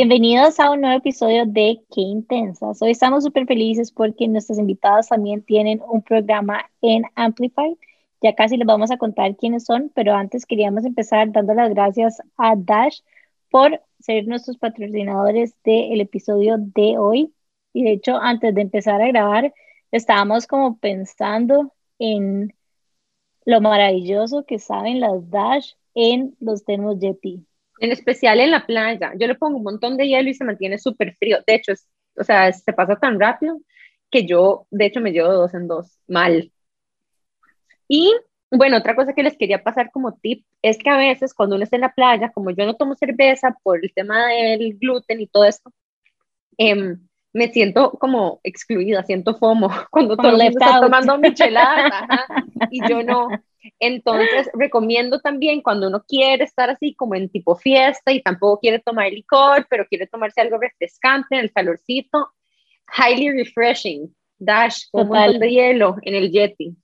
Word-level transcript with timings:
Bienvenidos 0.00 0.60
a 0.60 0.70
un 0.70 0.82
nuevo 0.82 0.96
episodio 0.96 1.44
de 1.44 1.80
Qué 1.92 2.02
Intensas. 2.02 2.80
Hoy 2.80 2.92
estamos 2.92 3.24
súper 3.24 3.46
felices 3.46 3.90
porque 3.90 4.28
nuestros 4.28 4.56
invitados 4.56 5.08
también 5.08 5.42
tienen 5.42 5.82
un 5.88 6.02
programa 6.02 6.70
en 6.82 7.02
Amplify. 7.16 7.76
Ya 8.22 8.32
casi 8.36 8.56
les 8.56 8.64
vamos 8.64 8.92
a 8.92 8.96
contar 8.96 9.34
quiénes 9.34 9.64
son, 9.64 9.90
pero 9.96 10.14
antes 10.14 10.46
queríamos 10.46 10.84
empezar 10.84 11.32
dando 11.32 11.52
las 11.52 11.70
gracias 11.70 12.22
a 12.36 12.54
Dash 12.56 13.00
por 13.50 13.82
ser 13.98 14.28
nuestros 14.28 14.56
patrocinadores 14.56 15.56
del 15.64 16.00
episodio 16.00 16.58
de 16.60 16.96
hoy. 16.96 17.34
Y 17.72 17.82
de 17.82 17.94
hecho, 17.94 18.18
antes 18.18 18.54
de 18.54 18.60
empezar 18.60 19.02
a 19.02 19.08
grabar, 19.08 19.52
estábamos 19.90 20.46
como 20.46 20.78
pensando 20.78 21.72
en 21.98 22.54
lo 23.44 23.60
maravilloso 23.60 24.44
que 24.46 24.60
saben 24.60 25.00
las 25.00 25.28
Dash 25.28 25.72
en 25.92 26.36
los 26.38 26.64
termos 26.64 27.00
Yeti 27.00 27.48
en 27.80 27.92
especial 27.92 28.40
en 28.40 28.50
la 28.50 28.66
playa. 28.66 29.12
Yo 29.18 29.26
le 29.26 29.34
pongo 29.34 29.58
un 29.58 29.64
montón 29.64 29.96
de 29.96 30.08
hielo 30.08 30.28
y 30.30 30.34
se 30.34 30.44
mantiene 30.44 30.78
súper 30.78 31.14
frío. 31.16 31.38
De 31.46 31.54
hecho, 31.54 31.72
o 32.16 32.24
sea, 32.24 32.52
se 32.52 32.72
pasa 32.72 32.96
tan 32.96 33.20
rápido 33.20 33.60
que 34.10 34.26
yo, 34.26 34.66
de 34.70 34.86
hecho, 34.86 35.00
me 35.00 35.12
llevo 35.12 35.32
dos 35.32 35.54
en 35.54 35.68
dos, 35.68 35.98
mal. 36.06 36.52
Y 37.88 38.14
bueno, 38.50 38.78
otra 38.78 38.96
cosa 38.96 39.14
que 39.14 39.22
les 39.22 39.36
quería 39.36 39.62
pasar 39.62 39.90
como 39.90 40.14
tip 40.16 40.44
es 40.62 40.78
que 40.78 40.90
a 40.90 40.96
veces 40.96 41.34
cuando 41.34 41.56
uno 41.56 41.64
está 41.64 41.76
en 41.76 41.82
la 41.82 41.92
playa, 41.94 42.32
como 42.32 42.50
yo 42.50 42.66
no 42.66 42.76
tomo 42.76 42.94
cerveza 42.94 43.54
por 43.62 43.84
el 43.84 43.92
tema 43.94 44.26
del 44.28 44.78
gluten 44.78 45.20
y 45.20 45.26
todo 45.26 45.44
esto, 45.44 45.72
em, 46.58 47.07
me 47.32 47.48
siento 47.48 47.92
como 47.92 48.40
excluida, 48.42 49.02
siento 49.02 49.34
FOMO 49.34 49.68
cuando 49.90 50.16
todo 50.16 50.28
el 50.28 50.36
mundo 50.36 50.58
está 50.60 50.80
tomando 50.80 51.18
micheladas 51.18 52.04
y 52.70 52.86
yo 52.88 53.02
no. 53.02 53.28
Entonces, 53.80 54.48
recomiendo 54.54 55.20
también 55.20 55.60
cuando 55.60 55.88
uno 55.88 56.02
quiere 56.06 56.44
estar 56.44 56.70
así 56.70 56.94
como 56.94 57.14
en 57.14 57.28
tipo 57.28 57.56
fiesta 57.56 58.12
y 58.12 58.22
tampoco 58.22 58.60
quiere 58.60 58.78
tomar 58.78 59.12
licor, 59.12 59.66
pero 59.68 59.86
quiere 59.86 60.06
tomarse 60.06 60.40
algo 60.40 60.58
refrescante 60.58 61.34
en 61.34 61.40
el 61.40 61.52
calorcito, 61.52 62.32
highly 62.96 63.30
refreshing, 63.32 64.14
dash 64.38 64.84
con 64.90 65.02
un 65.02 65.08
montón 65.08 65.40
de 65.40 65.50
hielo 65.50 65.96
en 66.02 66.14
el 66.14 66.30
Yeti. 66.30 66.76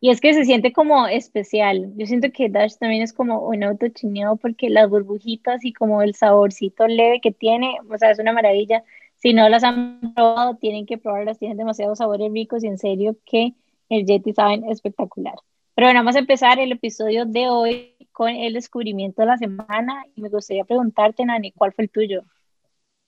Y 0.00 0.10
es 0.10 0.20
que 0.20 0.32
se 0.32 0.44
siente 0.44 0.72
como 0.72 1.08
especial. 1.08 1.92
Yo 1.96 2.06
siento 2.06 2.28
que 2.32 2.48
Dash 2.48 2.76
también 2.78 3.02
es 3.02 3.12
como 3.12 3.40
un 3.48 3.64
autochineo 3.64 4.36
porque 4.36 4.70
las 4.70 4.88
burbujitas 4.88 5.64
y 5.64 5.72
como 5.72 6.02
el 6.02 6.14
saborcito 6.14 6.86
leve 6.86 7.20
que 7.20 7.32
tiene, 7.32 7.74
o 7.90 7.98
sea, 7.98 8.12
es 8.12 8.18
una 8.20 8.32
maravilla. 8.32 8.84
Si 9.18 9.34
no 9.34 9.48
las 9.48 9.64
han 9.64 10.14
probado, 10.14 10.56
tienen 10.56 10.86
que 10.86 10.96
probarlas, 10.96 11.38
tienen 11.38 11.58
demasiados 11.58 11.98
sabores 11.98 12.32
ricos 12.32 12.62
y 12.62 12.68
en 12.68 12.78
serio 12.78 13.16
que 13.26 13.54
el 13.88 14.06
Yeti 14.06 14.32
saben 14.32 14.64
espectacular. 14.64 15.34
Pero 15.74 15.86
bueno, 15.88 16.00
vamos 16.00 16.16
a 16.16 16.20
empezar 16.20 16.58
el 16.58 16.72
episodio 16.72 17.24
de 17.24 17.48
hoy 17.48 17.94
con 18.12 18.30
el 18.30 18.54
descubrimiento 18.54 19.22
de 19.22 19.26
la 19.26 19.36
semana 19.36 20.04
y 20.14 20.22
me 20.22 20.28
gustaría 20.28 20.64
preguntarte, 20.64 21.24
Nani, 21.24 21.52
¿cuál 21.52 21.72
fue 21.72 21.84
el 21.84 21.90
tuyo? 21.90 22.22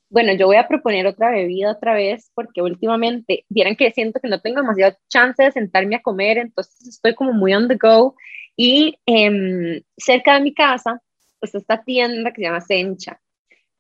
Bueno, 0.09 0.33
yo 0.35 0.47
voy 0.47 0.57
a 0.57 0.67
proponer 0.67 1.07
otra 1.07 1.31
bebida 1.31 1.71
otra 1.71 1.95
vez 1.95 2.31
porque 2.35 2.63
últimamente, 2.63 3.45
vieran 3.49 3.77
que 3.77 3.93
siento 3.93 4.19
que 4.21 4.29
no 4.29 4.41
tengo 4.41 4.61
demasiada 4.61 4.99
chance 5.09 5.43
de 5.43 5.53
sentarme 5.53 5.97
a 5.97 6.03
comer, 6.03 6.39
entonces 6.39 6.89
estoy 6.89 7.15
como 7.15 7.33
muy 7.33 7.55
on 7.55 7.69
the 7.69 7.77
go 7.77 8.17
y 8.57 8.99
em, 9.07 9.81
cerca 9.97 10.35
de 10.35 10.41
mi 10.41 10.53
casa 10.53 11.01
pues 11.39 11.55
esta 11.55 11.83
tienda 11.83 12.33
que 12.33 12.43
se 12.43 12.43
llama 12.43 12.61
Sencha 12.61 13.21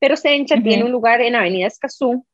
pero 0.01 0.17
Sencha 0.17 0.61
tiene 0.61 0.83
un 0.83 0.91
lugar 0.91 1.21
en 1.21 1.37
Avenida 1.37 1.69
Escazú 1.69 2.27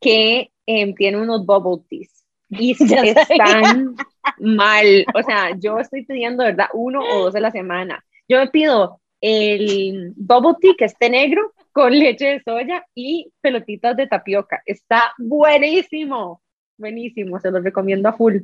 que 0.00 0.50
em, 0.66 0.94
tiene 0.94 1.18
unos 1.18 1.46
bubble 1.46 1.82
teas 1.88 2.26
y 2.48 2.72
están 2.80 3.94
mal. 4.38 5.06
O 5.14 5.22
sea, 5.22 5.56
yo 5.58 5.78
estoy 5.78 6.04
pidiendo, 6.04 6.44
¿verdad? 6.44 6.66
Uno 6.74 7.00
o 7.00 7.24
dos 7.24 7.34
a 7.34 7.40
la 7.40 7.50
semana. 7.50 8.04
Yo 8.28 8.38
me 8.38 8.48
pido 8.48 9.00
el 9.20 10.12
bubble 10.16 10.56
tea 10.60 10.74
que 10.76 10.84
esté 10.84 11.08
negro 11.08 11.52
con 11.72 11.96
leche 11.96 12.26
de 12.26 12.42
soya 12.42 12.84
y 12.94 13.32
pelotitas 13.40 13.96
de 13.96 14.06
tapioca. 14.06 14.62
Está 14.66 15.12
buenísimo, 15.18 16.42
buenísimo, 16.76 17.38
se 17.38 17.50
los 17.50 17.62
recomiendo 17.62 18.08
a 18.08 18.12
full. 18.12 18.38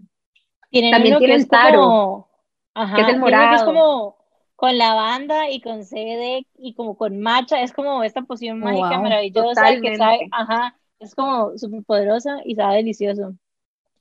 También 0.70 1.18
tienen 1.18 1.46
taro, 1.48 2.28
que 2.74 3.02
es 3.02 3.08
el 3.08 3.18
morado. 3.18 3.56
Es 3.56 3.62
como 3.64 4.22
con 4.62 4.78
lavanda 4.78 5.50
y 5.50 5.60
con 5.60 5.84
CD 5.84 6.46
y 6.56 6.74
como 6.74 6.96
con 6.96 7.18
matcha, 7.18 7.60
es 7.62 7.72
como 7.72 8.04
esta 8.04 8.22
poción 8.22 8.60
mágica 8.60 8.96
maravillosa 9.00 9.74
que 9.82 9.96
sabe, 9.96 10.28
ajá, 10.30 10.78
es 11.00 11.16
como 11.16 11.58
súper 11.58 11.82
poderosa 11.82 12.36
y 12.44 12.54
sabe 12.54 12.76
delicioso. 12.76 13.34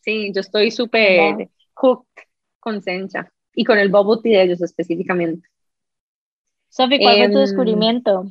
Sí, 0.01 0.31
yo 0.31 0.41
estoy 0.41 0.69
súper 0.69 1.49
cooked 1.73 2.25
con 2.59 2.79
Sencha 2.83 3.27
y 3.55 3.63
con 3.63 3.79
el 3.79 3.89
bubble 3.89 4.21
tea 4.21 4.41
de 4.41 4.45
ellos 4.45 4.61
específicamente. 4.61 5.49
Sofi, 6.69 6.99
¿cuál 6.99 7.17
fue 7.17 7.29
tu 7.29 7.37
em, 7.37 7.41
descubrimiento? 7.41 8.25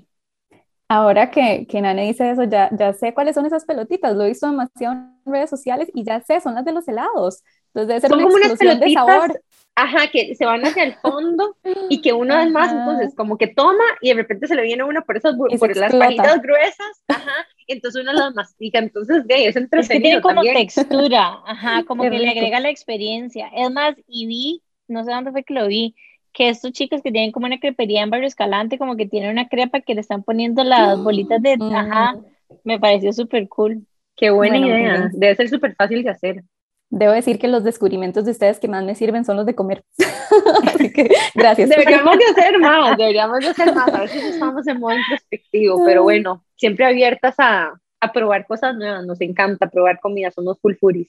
Ahora 0.87 1.33
que, 1.33 1.67
que 1.69 1.81
Nane 1.81 2.07
dice 2.07 2.31
eso, 2.31 2.45
ya, 2.45 2.71
ya 2.79 2.93
sé 2.93 3.13
cuáles 3.13 3.35
son 3.35 3.47
esas 3.47 3.65
pelotitas, 3.65 4.15
lo 4.15 4.23
he 4.23 4.29
visto 4.29 4.47
demasiado 4.47 4.95
en 4.95 5.33
redes 5.33 5.51
sociales 5.51 5.91
y 5.95 6.05
ya 6.05 6.21
sé, 6.21 6.41
son 6.41 6.55
las 6.55 6.65
de 6.65 6.71
los 6.71 6.87
helados. 6.87 7.43
Entonces 7.75 7.89
debe 7.89 8.01
ser 8.01 8.11
son 8.11 8.23
como 8.23 8.35
unas 8.37 8.57
pelotitas, 8.57 8.81
de 8.81 8.91
sabor 8.93 9.41
ajá, 9.83 10.11
que 10.11 10.35
se 10.35 10.45
van 10.45 10.65
hacia 10.65 10.85
el 10.85 10.95
fondo 10.95 11.57
y 11.89 12.01
que 12.03 12.13
uno 12.13 12.35
además, 12.35 12.73
entonces, 12.73 13.15
como 13.15 13.39
que 13.39 13.49
toma 13.49 13.85
y 14.01 14.11
de 14.11 14.15
repente 14.15 14.47
se 14.47 14.55
le 14.55 14.63
viene 14.63 14.85
uno 14.85 15.03
por 15.05 15.17
esas, 15.17 15.37
por 15.37 15.77
las 15.77 15.95
pajitas 15.95 16.43
gruesas, 16.43 17.03
ajá, 17.09 17.47
entonces 17.67 18.03
uno 18.03 18.13
las 18.13 18.35
mastica, 18.35 18.79
entonces, 18.79 19.27
de 19.27 19.47
es 19.47 19.57
entretenido 19.57 19.81
Es 19.81 19.89
que 19.89 20.01
tiene 20.01 20.21
como 20.21 20.43
textura, 20.43 21.41
ajá, 21.47 21.85
como 21.85 22.03
que 22.03 22.11
le 22.11 22.29
agrega 22.29 22.61
la 22.61 22.71
experiencia. 22.71 23.51
Es 23.57 23.71
más, 23.71 23.95
y 24.07 24.27
vi, 24.27 24.63
no 24.89 25.05
sé 25.05 25.13
dónde 25.13 25.33
fue 25.33 25.45
que 25.45 25.55
lo 25.55 25.67
vi, 25.67 25.95
que 26.33 26.49
estos 26.49 26.73
chicos 26.73 27.03
que 27.03 27.11
tienen 27.11 27.33
como 27.33 27.47
una 27.47 27.59
crepería 27.59 28.03
en 28.03 28.11
Barrio 28.11 28.29
Escalante, 28.29 28.79
como 28.79 28.97
que 28.97 29.07
tienen 29.07 29.31
una 29.31 29.49
crepa 29.49 29.81
que 29.81 29.95
le 29.95 30.01
están 30.01 30.23
poniendo 30.23 30.65
las 30.65 30.99
bolitas 31.03 31.41
de, 31.43 31.59
ajá, 31.73 32.17
me 32.65 32.79
pareció 32.79 33.13
súper 33.13 33.49
cool. 33.49 33.87
Qué 34.17 34.31
buena 34.31 34.59
idea, 34.59 35.09
debe 35.13 35.35
ser 35.35 35.49
súper 35.49 35.75
fácil 35.75 36.03
de 36.03 36.11
hacer. 36.11 36.45
Debo 36.91 37.13
decir 37.13 37.39
que 37.39 37.47
los 37.47 37.63
descubrimientos 37.63 38.25
de 38.25 38.33
ustedes 38.33 38.59
que 38.59 38.67
más 38.67 38.85
me 38.85 38.97
sirven 38.97 39.25
son 39.25 39.37
los 39.37 39.47
de 39.47 39.55
comer. 39.55 39.85
Así 40.75 40.93
que 40.93 41.09
gracias. 41.35 41.69
Deberíamos 41.69 42.19
de 42.19 42.25
hacer 42.25 42.59
más, 42.61 42.97
deberíamos 42.97 43.39
de 43.39 43.49
hacer 43.49 43.73
más. 43.73 43.95
A 43.95 44.01
veces 44.01 44.25
estamos 44.25 44.67
en 44.67 44.81
modo 44.81 44.95
introspectivo, 44.97 45.85
pero 45.85 46.03
bueno, 46.03 46.45
siempre 46.57 46.85
abiertas 46.85 47.37
a, 47.39 47.81
a 48.01 48.13
probar 48.13 48.45
cosas 48.47 48.75
nuevas. 48.75 49.07
Nos 49.07 49.21
encanta 49.21 49.71
probar 49.71 50.01
comida, 50.01 50.33
somos 50.33 50.59
full 50.61 50.75
furis. 50.75 51.09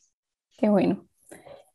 Qué 0.58 0.69
bueno. 0.69 1.03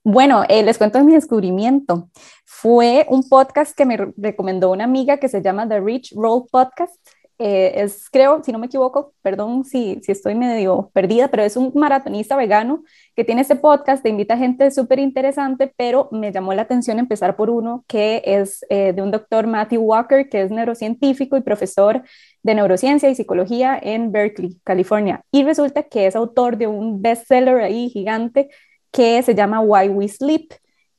Bueno, 0.05 0.45
eh, 0.49 0.63
les 0.63 0.79
cuento 0.79 1.03
mi 1.03 1.15
descubrimiento. 1.15 2.09
Fue 2.45 3.07
un 3.09 3.29
podcast 3.29 3.77
que 3.77 3.85
me 3.85 3.97
recomendó 4.17 4.71
una 4.71 4.85
amiga 4.85 5.17
que 5.17 5.29
se 5.29 5.43
llama 5.43 5.69
The 5.69 5.81
Rich 5.81 6.15
Roll 6.15 6.47
Podcast. 6.49 6.95
Eh, 7.39 7.83
es, 7.83 8.09
creo, 8.09 8.43
si 8.43 8.51
no 8.51 8.59
me 8.59 8.67
equivoco, 8.67 9.13
perdón 9.21 9.65
si, 9.65 10.01
si 10.03 10.13
estoy 10.13 10.35
medio 10.35 10.91
perdida, 10.95 11.29
pero 11.29 11.43
es 11.43 11.57
un 11.57 11.71
maratonista 11.75 12.35
vegano 12.35 12.83
que 13.15 13.25
tiene 13.25 13.43
este 13.43 13.57
podcast, 13.57 14.03
te 14.03 14.09
invita 14.09 14.35
a 14.35 14.39
gente 14.39 14.71
súper 14.71 14.99
interesante, 14.99 15.73
pero 15.77 16.09
me 16.13 16.33
llamó 16.33 16.55
la 16.55 16.63
atención 16.63 16.99
empezar 16.99 17.37
por 17.37 17.51
uno 17.51 17.85
que 17.89 18.23
es 18.25 18.65
eh, 18.71 18.95
de 18.95 19.03
un 19.03 19.11
doctor 19.11 19.47
Matthew 19.47 19.83
Walker, 19.83 20.29
que 20.31 20.43
es 20.43 20.51
neurocientífico 20.51 21.37
y 21.37 21.43
profesor 21.43 22.03
de 22.43 22.55
neurociencia 22.55 23.11
y 23.11 23.15
psicología 23.15 23.79
en 23.83 24.13
Berkeley, 24.13 24.59
California. 24.65 25.23
Y 25.31 25.45
resulta 25.45 25.83
que 25.83 26.07
es 26.07 26.17
autor 26.17 26.57
de 26.57 26.69
un 26.69 27.03
bestseller 27.03 27.61
ahí 27.61 27.91
gigante 27.91 28.49
que 28.91 29.23
se 29.23 29.35
llama 29.35 29.61
Why 29.61 29.89
We 29.89 30.09
Sleep 30.09 30.55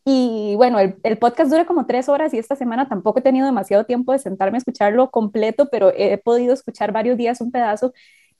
y 0.09 0.56
bueno, 0.56 0.80
el, 0.80 1.18
podcast 1.18 1.51
dura 1.51 1.65
como 1.65 1.86
tres 1.86 2.07
horas 2.07 2.33
y 2.33 2.38
esta 2.38 2.56
semana 2.56 2.88
tampoco 2.88 3.19
he 3.19 3.21
tenido 3.21 3.45
demasiado 3.45 3.86
tiempo 3.86 4.13
de 4.13 4.19
sentarme 4.19 4.56
a 4.56 4.59
escucharlo 4.59 5.12
completo, 5.12 5.68
pero 5.69 5.92
he 5.94 6.18
podido 6.18 6.54
escuchar 6.54 6.94
varios 6.94 7.18
días 7.18 7.42
un 7.42 7.51
pedazo 7.51 7.92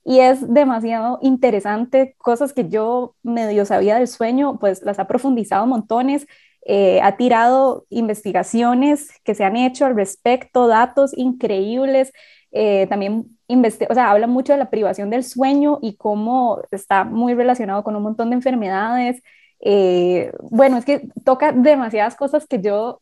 y 0.06 0.20
es 0.20 0.48
demasiado 0.54 1.20
interesante. 1.22 2.16
Cosas 2.20 2.54
que 2.54 2.70
yo 2.70 3.16
medio 3.22 3.66
sabía 3.66 3.96
del 3.98 4.08
sueño, 4.08 4.60
pues 4.60 4.82
las 4.84 4.98
ha 4.98 5.08
profundizado 5.08 5.68
montones. 5.68 6.26
Eh, 6.66 7.02
ha 7.02 7.18
tirado 7.18 7.86
investigaciones 7.90 9.10
que 9.26 9.36
se 9.36 9.44
han 9.44 9.58
hecho 9.58 9.86
al 9.86 9.96
respecto, 9.98 10.68
datos 10.68 11.12
increíbles. 11.18 12.14
Eh, 12.52 12.88
también 12.88 13.38
o 13.50 14.00
habla 14.00 14.28
mucho 14.28 14.54
de 14.54 14.60
la 14.60 14.70
privación 14.70 15.10
del 15.10 15.26
sueño 15.26 15.80
y 15.82 15.98
cómo 15.98 16.62
está 16.72 17.04
muy 17.04 17.34
relacionado 17.34 17.84
con 17.84 17.98
un 17.98 18.04
montón 18.04 18.30
de 18.30 18.38
enfermedades. 18.38 19.22
Eh, 19.60 20.32
bueno, 20.42 20.78
es 20.78 20.86
que 20.86 21.10
toca 21.24 21.52
demasiadas 21.52 22.16
cosas 22.16 22.46
que 22.48 22.62
yo 22.62 23.02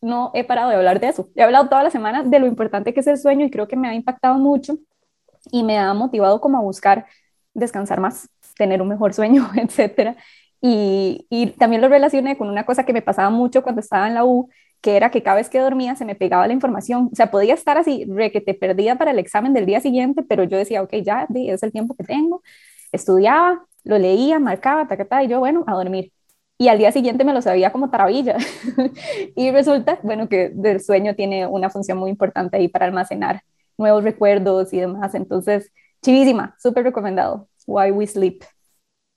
no 0.00 0.30
he 0.34 0.44
parado 0.44 0.70
de 0.70 0.76
hablar 0.76 1.00
de 1.00 1.08
eso. 1.08 1.30
He 1.34 1.42
hablado 1.42 1.68
toda 1.68 1.82
la 1.82 1.90
semana 1.90 2.22
de 2.22 2.38
lo 2.38 2.46
importante 2.46 2.94
que 2.94 3.00
es 3.00 3.06
el 3.06 3.18
sueño 3.18 3.46
y 3.46 3.50
creo 3.50 3.68
que 3.68 3.76
me 3.76 3.88
ha 3.88 3.94
impactado 3.94 4.38
mucho 4.38 4.78
y 5.50 5.64
me 5.64 5.78
ha 5.78 5.92
motivado 5.94 6.40
como 6.40 6.58
a 6.58 6.62
buscar 6.62 7.06
descansar 7.54 8.00
más, 8.00 8.28
tener 8.56 8.82
un 8.82 8.88
mejor 8.88 9.14
sueño, 9.14 9.50
etcétera. 9.56 10.16
Y, 10.60 11.26
y, 11.30 11.48
también 11.52 11.82
lo 11.82 11.88
relacioné 11.88 12.36
con 12.36 12.48
una 12.48 12.66
cosa 12.66 12.84
que 12.84 12.92
me 12.92 13.02
pasaba 13.02 13.30
mucho 13.30 13.62
cuando 13.62 13.80
estaba 13.80 14.08
en 14.08 14.14
la 14.14 14.24
U, 14.24 14.48
que 14.80 14.96
era 14.96 15.10
que 15.10 15.22
cada 15.22 15.36
vez 15.36 15.48
que 15.48 15.58
dormía 15.60 15.94
se 15.96 16.04
me 16.04 16.14
pegaba 16.16 16.46
la 16.46 16.52
información. 16.52 17.10
O 17.12 17.16
sea, 17.16 17.30
podía 17.30 17.54
estar 17.54 17.78
así, 17.78 18.04
re 18.08 18.32
que 18.32 18.40
te 18.40 18.54
perdía 18.54 18.96
para 18.96 19.12
el 19.12 19.18
examen 19.18 19.52
del 19.52 19.66
día 19.66 19.80
siguiente, 19.80 20.22
pero 20.22 20.44
yo 20.44 20.56
decía, 20.58 20.82
ok, 20.82 20.94
ya, 21.04 21.26
es 21.34 21.62
el 21.62 21.72
tiempo 21.72 21.94
que 21.96 22.04
tengo. 22.04 22.42
Estudiaba, 22.92 23.66
lo 23.84 23.98
leía, 23.98 24.38
marcaba, 24.38 24.86
ta, 24.86 25.22
y 25.24 25.28
yo, 25.28 25.38
bueno, 25.40 25.64
a 25.66 25.74
dormir. 25.74 26.12
Y 26.58 26.68
al 26.68 26.78
día 26.78 26.90
siguiente 26.92 27.24
me 27.24 27.32
lo 27.32 27.40
sabía 27.42 27.72
como 27.72 27.90
taravilla. 27.90 28.36
y 29.36 29.50
resulta, 29.50 30.00
bueno, 30.02 30.28
que 30.28 30.52
el 30.64 30.80
sueño 30.80 31.14
tiene 31.14 31.46
una 31.46 31.70
función 31.70 31.98
muy 31.98 32.10
importante 32.10 32.56
ahí 32.56 32.68
para 32.68 32.86
almacenar 32.86 33.42
nuevos 33.78 34.04
recuerdos 34.04 34.72
y 34.72 34.80
demás. 34.80 35.14
Entonces, 35.14 35.72
chivísima, 36.02 36.56
súper 36.58 36.84
recomendado. 36.84 37.48
Why 37.66 37.90
We 37.92 38.06
Sleep. 38.06 38.42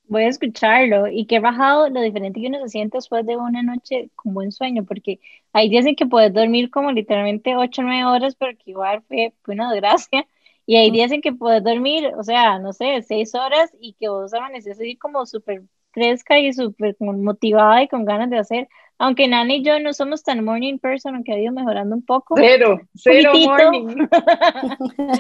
Voy 0.06 0.24
a 0.24 0.28
escucharlo 0.28 1.08
y 1.08 1.26
qué 1.26 1.40
bajado 1.40 1.90
lo 1.90 2.02
diferente 2.02 2.42
que 2.42 2.48
uno 2.48 2.60
se 2.64 2.70
siente 2.70 2.98
después 2.98 3.26
de 3.26 3.38
una 3.38 3.64
noche 3.64 4.10
con 4.16 4.34
buen 4.34 4.52
sueño, 4.52 4.84
porque 4.84 5.22
hay 5.54 5.70
días 5.70 5.86
en 5.86 5.96
que 5.96 6.06
puedes 6.06 6.34
dormir 6.34 6.70
como 6.70 6.92
literalmente 6.92 7.56
8 7.56 7.82
o 7.82 7.86
9 7.86 8.06
horas, 8.06 8.36
pero 8.36 8.58
que 8.58 8.72
igual 8.72 9.02
fue, 9.08 9.34
fue 9.42 9.54
una 9.54 9.72
desgracia. 9.72 10.28
Y 10.72 10.78
hay 10.78 10.90
días 10.90 11.12
en 11.12 11.20
que 11.20 11.34
puedes 11.34 11.62
dormir, 11.66 12.14
o 12.18 12.24
sea, 12.24 12.58
no 12.58 12.72
sé, 12.72 13.02
6 13.02 13.36
horas 13.36 13.76
y 13.82 13.92
que 14.00 14.08
vos 14.08 14.34
amaneces 14.34 14.80
así 14.80 14.96
como 14.96 15.26
súper 15.26 15.64
fresca 15.92 16.40
y 16.40 16.54
súper 16.54 16.96
motivada 16.98 17.84
y 17.84 17.90
con 17.90 18.06
ganas 18.06 18.30
de 18.30 18.40
hacer. 18.40 18.70
Aunque 18.98 19.28
Nani 19.28 19.56
y 19.56 19.64
yo 19.64 19.82
no 19.82 19.92
somos 19.92 20.24
tan 20.24 20.46
morning 20.46 20.78
person, 20.78 21.16
aunque 21.16 21.34
ha 21.34 21.40
ido 21.40 21.52
mejorando 21.52 21.94
un 21.94 22.06
poco. 22.06 22.36
Cero, 22.38 22.80
cero 22.96 23.34
morning. 23.34 24.08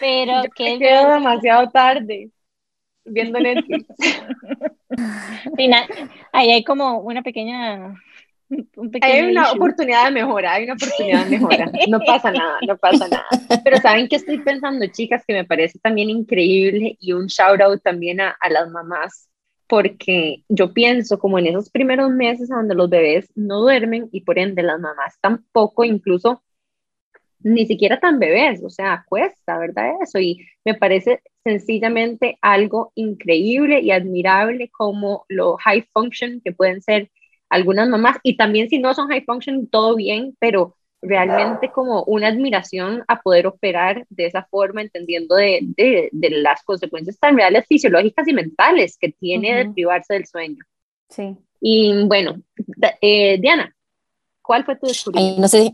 pero 0.00 0.42
que 0.54 0.78
quedo 0.78 1.12
demasiado 1.12 1.68
tarde 1.70 2.30
viendo 3.04 3.40
Netflix. 3.40 3.84
ahí 6.32 6.52
hay 6.52 6.62
como 6.62 7.00
una 7.00 7.22
pequeña... 7.22 7.96
hay 9.00 9.30
una 9.30 9.52
oportunidad 9.52 10.06
de 10.06 10.10
mejora, 10.12 10.54
hay 10.54 10.64
una 10.64 10.74
oportunidad 10.74 11.24
de 11.24 11.30
mejora. 11.30 11.70
No 11.88 12.00
pasa 12.00 12.30
nada, 12.30 12.58
no 12.66 12.76
pasa 12.76 13.08
nada. 13.08 13.26
Pero 13.64 13.76
¿saben 13.78 14.08
qué 14.08 14.16
estoy 14.16 14.38
pensando, 14.38 14.86
chicas? 14.86 15.24
Que 15.26 15.34
me 15.34 15.44
parece 15.44 15.78
también 15.78 16.10
increíble 16.10 16.96
y 17.00 17.12
un 17.12 17.26
shout 17.26 17.60
out 17.60 17.82
también 17.82 18.20
a, 18.20 18.36
a 18.40 18.50
las 18.50 18.70
mamás 18.70 19.28
porque 19.68 20.44
yo 20.48 20.72
pienso 20.72 21.18
como 21.18 21.38
en 21.38 21.46
esos 21.46 21.70
primeros 21.70 22.10
meses 22.10 22.48
donde 22.48 22.74
los 22.74 22.88
bebés 22.88 23.30
no 23.34 23.60
duermen 23.60 24.08
y 24.12 24.22
por 24.22 24.38
ende 24.38 24.62
las 24.62 24.80
mamás 24.80 25.18
tampoco, 25.20 25.84
incluso 25.84 26.42
ni 27.40 27.66
siquiera 27.66 28.00
tan 28.00 28.18
bebés, 28.18 28.62
o 28.64 28.70
sea, 28.70 29.04
cuesta, 29.08 29.58
¿verdad? 29.58 29.92
Eso 30.02 30.18
y 30.18 30.46
me 30.64 30.74
parece 30.74 31.20
sencillamente 31.44 32.38
algo 32.40 32.92
increíble 32.94 33.80
y 33.80 33.90
admirable 33.90 34.70
como 34.70 35.24
lo 35.28 35.56
high 35.58 35.86
function 35.92 36.40
que 36.42 36.52
pueden 36.52 36.82
ser 36.82 37.10
algunas 37.48 37.88
mamás 37.88 38.18
y 38.22 38.36
también 38.36 38.68
si 38.68 38.78
no 38.78 38.94
son 38.94 39.08
high 39.08 39.24
function, 39.24 39.66
todo 39.66 39.96
bien, 39.96 40.36
pero 40.38 40.76
realmente 41.00 41.70
como 41.70 42.02
una 42.04 42.28
admiración 42.28 43.04
a 43.06 43.20
poder 43.20 43.46
operar 43.46 44.04
de 44.10 44.26
esa 44.26 44.44
forma, 44.50 44.82
entendiendo 44.82 45.36
de, 45.36 45.60
de, 45.62 46.08
de 46.12 46.30
las 46.30 46.62
consecuencias 46.64 47.18
tan 47.18 47.36
reales 47.36 47.66
fisiológicas 47.66 48.26
y 48.26 48.32
mentales 48.32 48.98
que 48.98 49.10
tiene 49.12 49.54
de 49.54 49.70
privarse 49.70 50.14
del 50.14 50.26
sueño. 50.26 50.64
Sí. 51.08 51.36
Y 51.60 52.04
bueno, 52.04 52.40
eh, 53.00 53.38
Diana, 53.40 53.74
¿cuál 54.42 54.64
fue 54.64 54.76
tu 54.76 54.86
descubrimiento? 54.86 55.40
no 55.40 55.48
sé, 55.48 55.72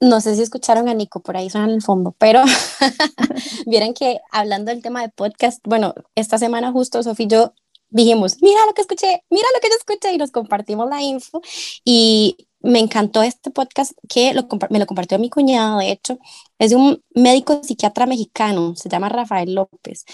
no 0.00 0.20
sé 0.20 0.34
si 0.34 0.42
escucharon 0.42 0.88
a 0.88 0.94
Nico, 0.94 1.20
por 1.20 1.36
ahí 1.36 1.48
suena 1.48 1.68
en 1.68 1.74
el 1.74 1.82
fondo, 1.82 2.14
pero 2.18 2.42
vieron 3.66 3.94
que 3.94 4.18
hablando 4.30 4.72
del 4.72 4.82
tema 4.82 5.02
de 5.02 5.08
podcast, 5.08 5.60
bueno, 5.64 5.94
esta 6.14 6.38
semana 6.38 6.72
justo 6.72 7.02
Sofía 7.02 7.26
y 7.26 7.28
yo 7.28 7.54
dijimos, 7.92 8.38
mira 8.42 8.66
lo 8.66 8.74
que 8.74 8.82
escuché, 8.82 9.22
mira 9.30 9.46
lo 9.54 9.60
que 9.60 9.68
yo 9.68 9.76
escuché 9.76 10.12
y 10.12 10.18
nos 10.18 10.30
compartimos 10.30 10.88
la 10.88 11.02
info 11.02 11.40
y 11.84 12.48
me 12.60 12.78
encantó 12.78 13.22
este 13.22 13.50
podcast 13.50 13.92
que 14.08 14.34
lo, 14.34 14.46
me 14.70 14.78
lo 14.78 14.86
compartió 14.86 15.18
mi 15.18 15.30
cuñado, 15.30 15.78
de 15.78 15.90
hecho, 15.90 16.18
es 16.58 16.70
de 16.70 16.76
un 16.76 17.02
médico 17.14 17.60
psiquiatra 17.62 18.06
mexicano, 18.06 18.74
se 18.76 18.88
llama 18.88 19.08
Rafael 19.08 19.54
López. 19.54 20.04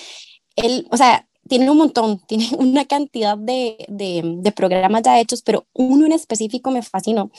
Él, 0.56 0.86
o 0.90 0.96
sea, 0.96 1.26
tiene 1.46 1.70
un 1.70 1.78
montón, 1.78 2.20
tiene 2.26 2.48
una 2.58 2.86
cantidad 2.86 3.36
de, 3.36 3.76
de, 3.88 4.22
de, 4.38 4.52
programas 4.52 5.02
ya 5.02 5.20
hechos, 5.20 5.42
pero 5.42 5.66
uno 5.74 6.06
en 6.06 6.12
específico 6.12 6.70
me 6.70 6.82
fascinó 6.82 7.30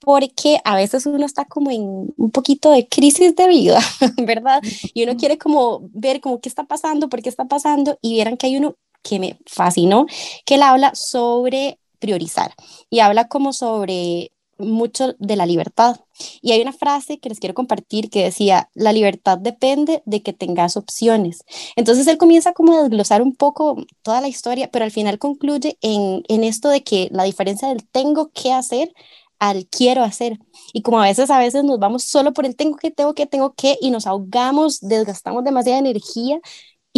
porque 0.00 0.58
a 0.64 0.76
veces 0.76 1.06
uno 1.06 1.26
está 1.26 1.44
como 1.44 1.70
en 1.70 2.14
un 2.16 2.30
poquito 2.30 2.70
de 2.70 2.88
crisis 2.88 3.34
de 3.34 3.48
vida, 3.48 3.80
¿verdad? 4.24 4.62
Y 4.94 5.02
uno 5.02 5.16
quiere 5.16 5.38
como 5.38 5.88
ver 5.92 6.20
como 6.20 6.40
qué 6.40 6.48
está 6.48 6.64
pasando, 6.64 7.08
por 7.08 7.22
qué 7.22 7.28
está 7.28 7.46
pasando, 7.46 7.98
y 8.00 8.14
vieran 8.14 8.36
que 8.36 8.46
hay 8.46 8.56
uno 8.56 8.76
que 9.08 9.18
me 9.18 9.38
fascinó, 9.46 10.06
que 10.44 10.56
él 10.56 10.62
habla 10.62 10.94
sobre 10.94 11.78
priorizar 11.98 12.54
y 12.90 13.00
habla 13.00 13.28
como 13.28 13.52
sobre 13.52 14.32
mucho 14.58 15.14
de 15.18 15.36
la 15.36 15.46
libertad. 15.46 16.00
Y 16.42 16.52
hay 16.52 16.60
una 16.60 16.72
frase 16.72 17.20
que 17.20 17.28
les 17.28 17.38
quiero 17.38 17.54
compartir 17.54 18.10
que 18.10 18.24
decía, 18.24 18.70
la 18.74 18.92
libertad 18.92 19.38
depende 19.38 20.02
de 20.04 20.22
que 20.22 20.32
tengas 20.32 20.76
opciones. 20.76 21.44
Entonces 21.76 22.06
él 22.08 22.18
comienza 22.18 22.52
como 22.52 22.76
a 22.76 22.82
desglosar 22.82 23.22
un 23.22 23.34
poco 23.34 23.76
toda 24.02 24.20
la 24.20 24.28
historia, 24.28 24.68
pero 24.70 24.84
al 24.84 24.90
final 24.90 25.18
concluye 25.18 25.78
en, 25.80 26.22
en 26.28 26.44
esto 26.44 26.68
de 26.68 26.82
que 26.82 27.08
la 27.12 27.24
diferencia 27.24 27.68
del 27.68 27.86
tengo 27.88 28.30
que 28.32 28.52
hacer 28.52 28.92
al 29.38 29.66
quiero 29.68 30.02
hacer. 30.02 30.38
Y 30.72 30.82
como 30.82 31.00
a 31.00 31.04
veces, 31.04 31.30
a 31.30 31.38
veces 31.38 31.64
nos 31.64 31.78
vamos 31.78 32.04
solo 32.04 32.32
por 32.32 32.44
el 32.44 32.56
tengo 32.56 32.76
que, 32.76 32.90
tengo 32.90 33.14
que, 33.14 33.26
tengo 33.26 33.54
que, 33.54 33.78
y 33.80 33.90
nos 33.90 34.06
ahogamos, 34.06 34.80
desgastamos 34.80 35.44
demasiada 35.44 35.78
energía 35.78 36.40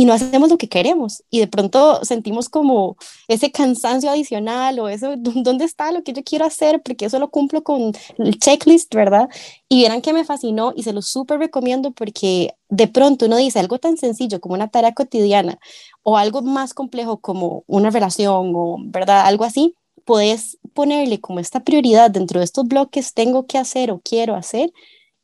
y 0.01 0.07
no 0.07 0.15
hacemos 0.15 0.49
lo 0.49 0.57
que 0.57 0.71
queremos. 0.71 1.25
Y 1.29 1.41
de 1.41 1.47
pronto 1.47 2.03
sentimos 2.07 2.49
como 2.49 2.97
ese 3.29 3.53
cansancio 3.53 4.11
adicional 4.11 4.79
o 4.79 4.89
eso, 4.89 5.13
¿dónde 5.19 5.67
está 5.67 5.93
lo 5.93 6.03
que 6.03 6.15
yo 6.15 6.25
quiero 6.25 6.47
hacer? 6.47 6.81
Porque 6.83 7.05
eso 7.05 7.19
lo 7.19 7.31
cumplo 7.31 7.63
con 7.63 7.93
el 8.17 8.39
checklist, 8.39 8.95
¿verdad? 8.95 9.29
Y 9.69 9.77
vieran 9.77 10.01
que 10.01 10.15
me 10.15 10.25
fascinó 10.25 10.73
y 10.75 10.85
se 10.85 10.95
lo 10.95 11.03
súper 11.03 11.39
recomiendo 11.39 11.91
porque 11.91 12.55
de 12.71 12.89
pronto 12.89 13.27
uno 13.27 13.37
dice 13.37 13.59
algo 13.59 13.79
tan 13.79 13.99
sencillo 13.99 14.41
como 14.41 14.55
una 14.55 14.69
tarea 14.69 14.95
cotidiana 14.95 15.59
o 16.03 16.17
algo 16.17 16.41
más 16.41 16.73
complejo 16.73 17.21
como 17.21 17.65
una 17.67 17.91
relación 17.91 18.55
o, 18.57 18.79
¿verdad? 18.81 19.27
Algo 19.27 19.45
así 19.45 19.75
puedes 20.07 20.57
ponerle 20.73 21.21
como 21.21 21.41
esta 21.41 21.63
prioridad 21.63 22.11
dentro 22.11 22.41
de 22.41 22.47
estos 22.47 22.67
bloques, 22.67 23.13
tengo 23.13 23.47
que 23.47 23.59
hacer 23.59 23.91
o 23.91 24.01
quiero 24.03 24.35
hacer. 24.35 24.73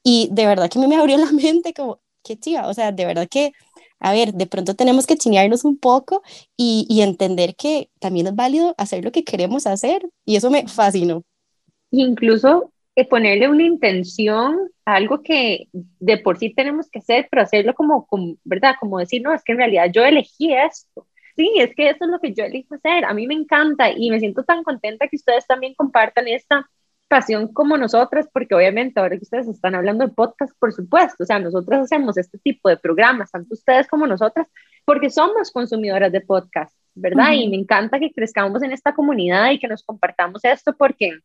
Y 0.03 0.29
de 0.33 0.45
verdad 0.45 0.69
que 0.69 0.79
a 0.79 0.83
mí 0.83 0.87
me 0.87 0.97
abrió 1.01 1.17
la 1.17 1.33
mente 1.33 1.73
como, 1.73 1.99
qué 2.27 2.39
chiva, 2.39 2.67
o 2.69 2.75
sea, 2.75 2.93
de 2.93 3.07
verdad 3.07 3.29
que, 3.31 3.53
a 4.01 4.13
ver, 4.13 4.35
de 4.35 4.47
pronto 4.47 4.75
tenemos 4.75 5.07
que 5.07 5.17
chinearnos 5.17 5.65
un 5.65 5.79
poco 5.79 6.23
y, 6.57 6.87
entender 7.01 7.55
que 7.57 7.91
también 8.01 8.27
es 8.27 8.35
válido 8.35 8.75
hacer 8.79 9.05
lo 9.05 9.13
que 9.13 9.25
queremos 9.25 9.67
hacer. 9.67 10.09
Y 10.25 10.37
eso 10.37 10.51
me 10.51 10.67
fascinó. 10.69 11.23
Incluso 11.91 12.73
eh, 12.95 13.07
ponerle 13.07 13.49
una 13.49 13.63
intención 13.63 14.71
a 14.85 14.97
algo 14.97 15.23
que 15.23 15.69
de 15.73 16.19
por 16.19 16.39
sí 16.39 16.53
tenemos 16.53 16.89
que 16.91 16.99
hacer, 16.99 17.29
pero 17.31 17.43
hacerlo 17.43 17.75
como, 17.75 18.07
como, 18.07 18.37
¿verdad? 18.45 18.75
Como 18.81 18.99
decir, 18.99 19.23
no, 19.23 19.33
es 19.33 19.43
que 19.45 19.53
en 19.53 19.59
realidad 19.59 19.91
yo 19.93 20.05
elegí 20.05 20.53
esto 20.53 21.07
sí, 21.37 21.53
es 21.59 21.75
que 21.75 21.91
eso 21.91 22.05
es 22.05 22.11
lo 22.11 22.19
que 22.19 22.33
yo 22.33 22.45
elijo 22.45 22.75
hacer. 22.75 23.05
A 23.05 23.15
mí 23.15 23.27
me 23.27 23.35
encanta 23.35 23.91
y 23.91 24.11
me 24.11 24.19
siento 24.19 24.43
tan 24.45 24.65
contenta 24.65 25.07
que 25.09 25.17
ustedes 25.17 25.47
también 25.47 25.75
compartan 25.75 26.27
esta 26.29 26.69
pasión 27.09 27.53
como 27.53 27.77
nosotras, 27.77 28.29
porque 28.33 28.55
obviamente 28.55 28.99
ahora 28.99 29.17
que 29.17 29.23
ustedes 29.23 29.49
están 29.49 29.75
hablando 29.75 30.07
de 30.07 30.13
podcast, 30.13 30.53
por 30.59 30.73
supuesto, 30.73 31.23
o 31.23 31.27
sea, 31.27 31.39
nosotros 31.39 31.81
hacemos 31.81 32.17
este 32.17 32.39
tipo 32.39 32.69
de 32.69 32.77
programas, 32.77 33.31
tanto 33.31 33.55
ustedes 33.55 33.87
como 33.87 34.07
nosotras, 34.07 34.47
porque 34.85 35.11
somos 35.11 35.51
consumidoras 35.51 36.13
de 36.13 36.21
podcast, 36.21 36.77
¿verdad? 36.95 37.33
Y 37.33 37.49
me 37.49 37.57
encanta 37.57 37.99
que 37.99 38.13
crezcamos 38.13 38.63
en 38.63 38.73
esta 38.73 38.95
comunidad 38.95 39.51
y 39.51 39.59
que 39.59 39.69
nos 39.69 39.83
compartamos 39.83 40.45
esto, 40.45 40.75
porque 40.77 41.19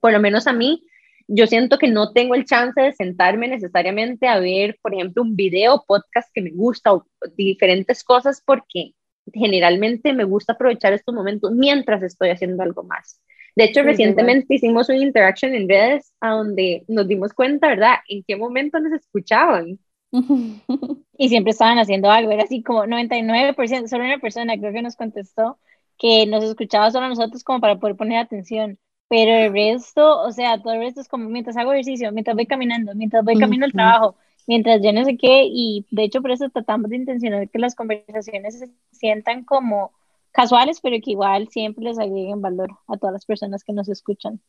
por 0.00 0.12
lo 0.12 0.20
menos 0.20 0.46
a 0.46 0.52
mí, 0.52 0.84
yo 1.26 1.46
siento 1.46 1.78
que 1.78 1.88
no 1.88 2.12
tengo 2.12 2.34
el 2.34 2.44
chance 2.44 2.80
de 2.80 2.92
sentarme 2.92 3.48
necesariamente 3.48 4.28
a 4.28 4.38
ver, 4.38 4.78
por 4.82 4.94
ejemplo, 4.94 5.22
un 5.22 5.36
video, 5.36 5.84
podcast 5.86 6.28
que 6.34 6.42
me 6.42 6.50
gusta 6.50 6.92
o 6.92 7.06
diferentes 7.36 8.04
cosas, 8.04 8.42
porque 8.44 8.92
generalmente 9.32 10.12
me 10.12 10.24
gusta 10.24 10.52
aprovechar 10.52 10.92
estos 10.92 11.14
momentos 11.14 11.52
mientras 11.52 12.02
estoy 12.02 12.30
haciendo 12.30 12.62
algo 12.62 12.82
más. 12.82 13.20
De 13.56 13.64
hecho, 13.64 13.82
recientemente 13.82 14.54
hicimos 14.54 14.88
una 14.88 14.98
interaction 14.98 15.54
en 15.54 15.68
redes 15.68 16.12
a 16.20 16.30
donde 16.30 16.84
nos 16.88 17.06
dimos 17.06 17.32
cuenta, 17.32 17.68
¿verdad? 17.68 17.96
En 18.08 18.24
qué 18.24 18.36
momento 18.36 18.80
nos 18.80 18.92
escuchaban. 18.92 19.78
y 21.18 21.28
siempre 21.28 21.50
estaban 21.50 21.78
haciendo 21.78 22.10
algo, 22.10 22.30
era 22.30 22.44
así 22.44 22.62
como 22.62 22.84
99%, 22.84 23.88
solo 23.88 24.04
una 24.04 24.18
persona 24.18 24.56
creo 24.58 24.72
que 24.72 24.82
nos 24.82 24.96
contestó 24.96 25.58
que 25.98 26.26
nos 26.26 26.44
escuchaba 26.44 26.90
solo 26.90 27.06
a 27.06 27.08
nosotros 27.08 27.44
como 27.44 27.60
para 27.60 27.78
poder 27.78 27.96
poner 27.96 28.18
atención, 28.18 28.78
pero 29.08 29.32
el 29.32 29.52
resto, 29.52 30.22
o 30.22 30.32
sea, 30.32 30.60
todo 30.60 30.72
el 30.74 30.80
resto 30.80 31.00
es 31.00 31.08
como 31.08 31.28
mientras 31.28 31.56
hago 31.56 31.72
ejercicio, 31.72 32.10
mientras 32.12 32.36
voy 32.36 32.46
caminando, 32.46 32.94
mientras 32.94 33.24
voy 33.24 33.38
camino 33.38 33.64
al 33.64 33.72
trabajo, 33.72 34.16
mientras 34.46 34.82
yo 34.82 34.92
no 34.92 35.04
sé 35.04 35.16
qué, 35.16 35.44
y 35.46 35.86
de 35.90 36.04
hecho 36.04 36.20
por 36.20 36.30
eso 36.32 36.48
tratamos 36.50 36.90
de 36.90 36.96
intencionar 36.96 37.48
que 37.48 37.58
las 37.58 37.74
conversaciones 37.74 38.58
se 38.58 38.70
sientan 38.92 39.44
como 39.44 39.92
casuales, 40.34 40.80
pero 40.82 40.96
que 41.02 41.12
igual 41.12 41.48
siempre 41.48 41.84
les 41.84 41.98
agreguen 41.98 42.42
valor 42.42 42.70
a 42.88 42.96
todas 42.96 43.12
las 43.12 43.24
personas 43.24 43.64
que 43.64 43.72
nos 43.72 43.88
escuchan. 43.88 44.40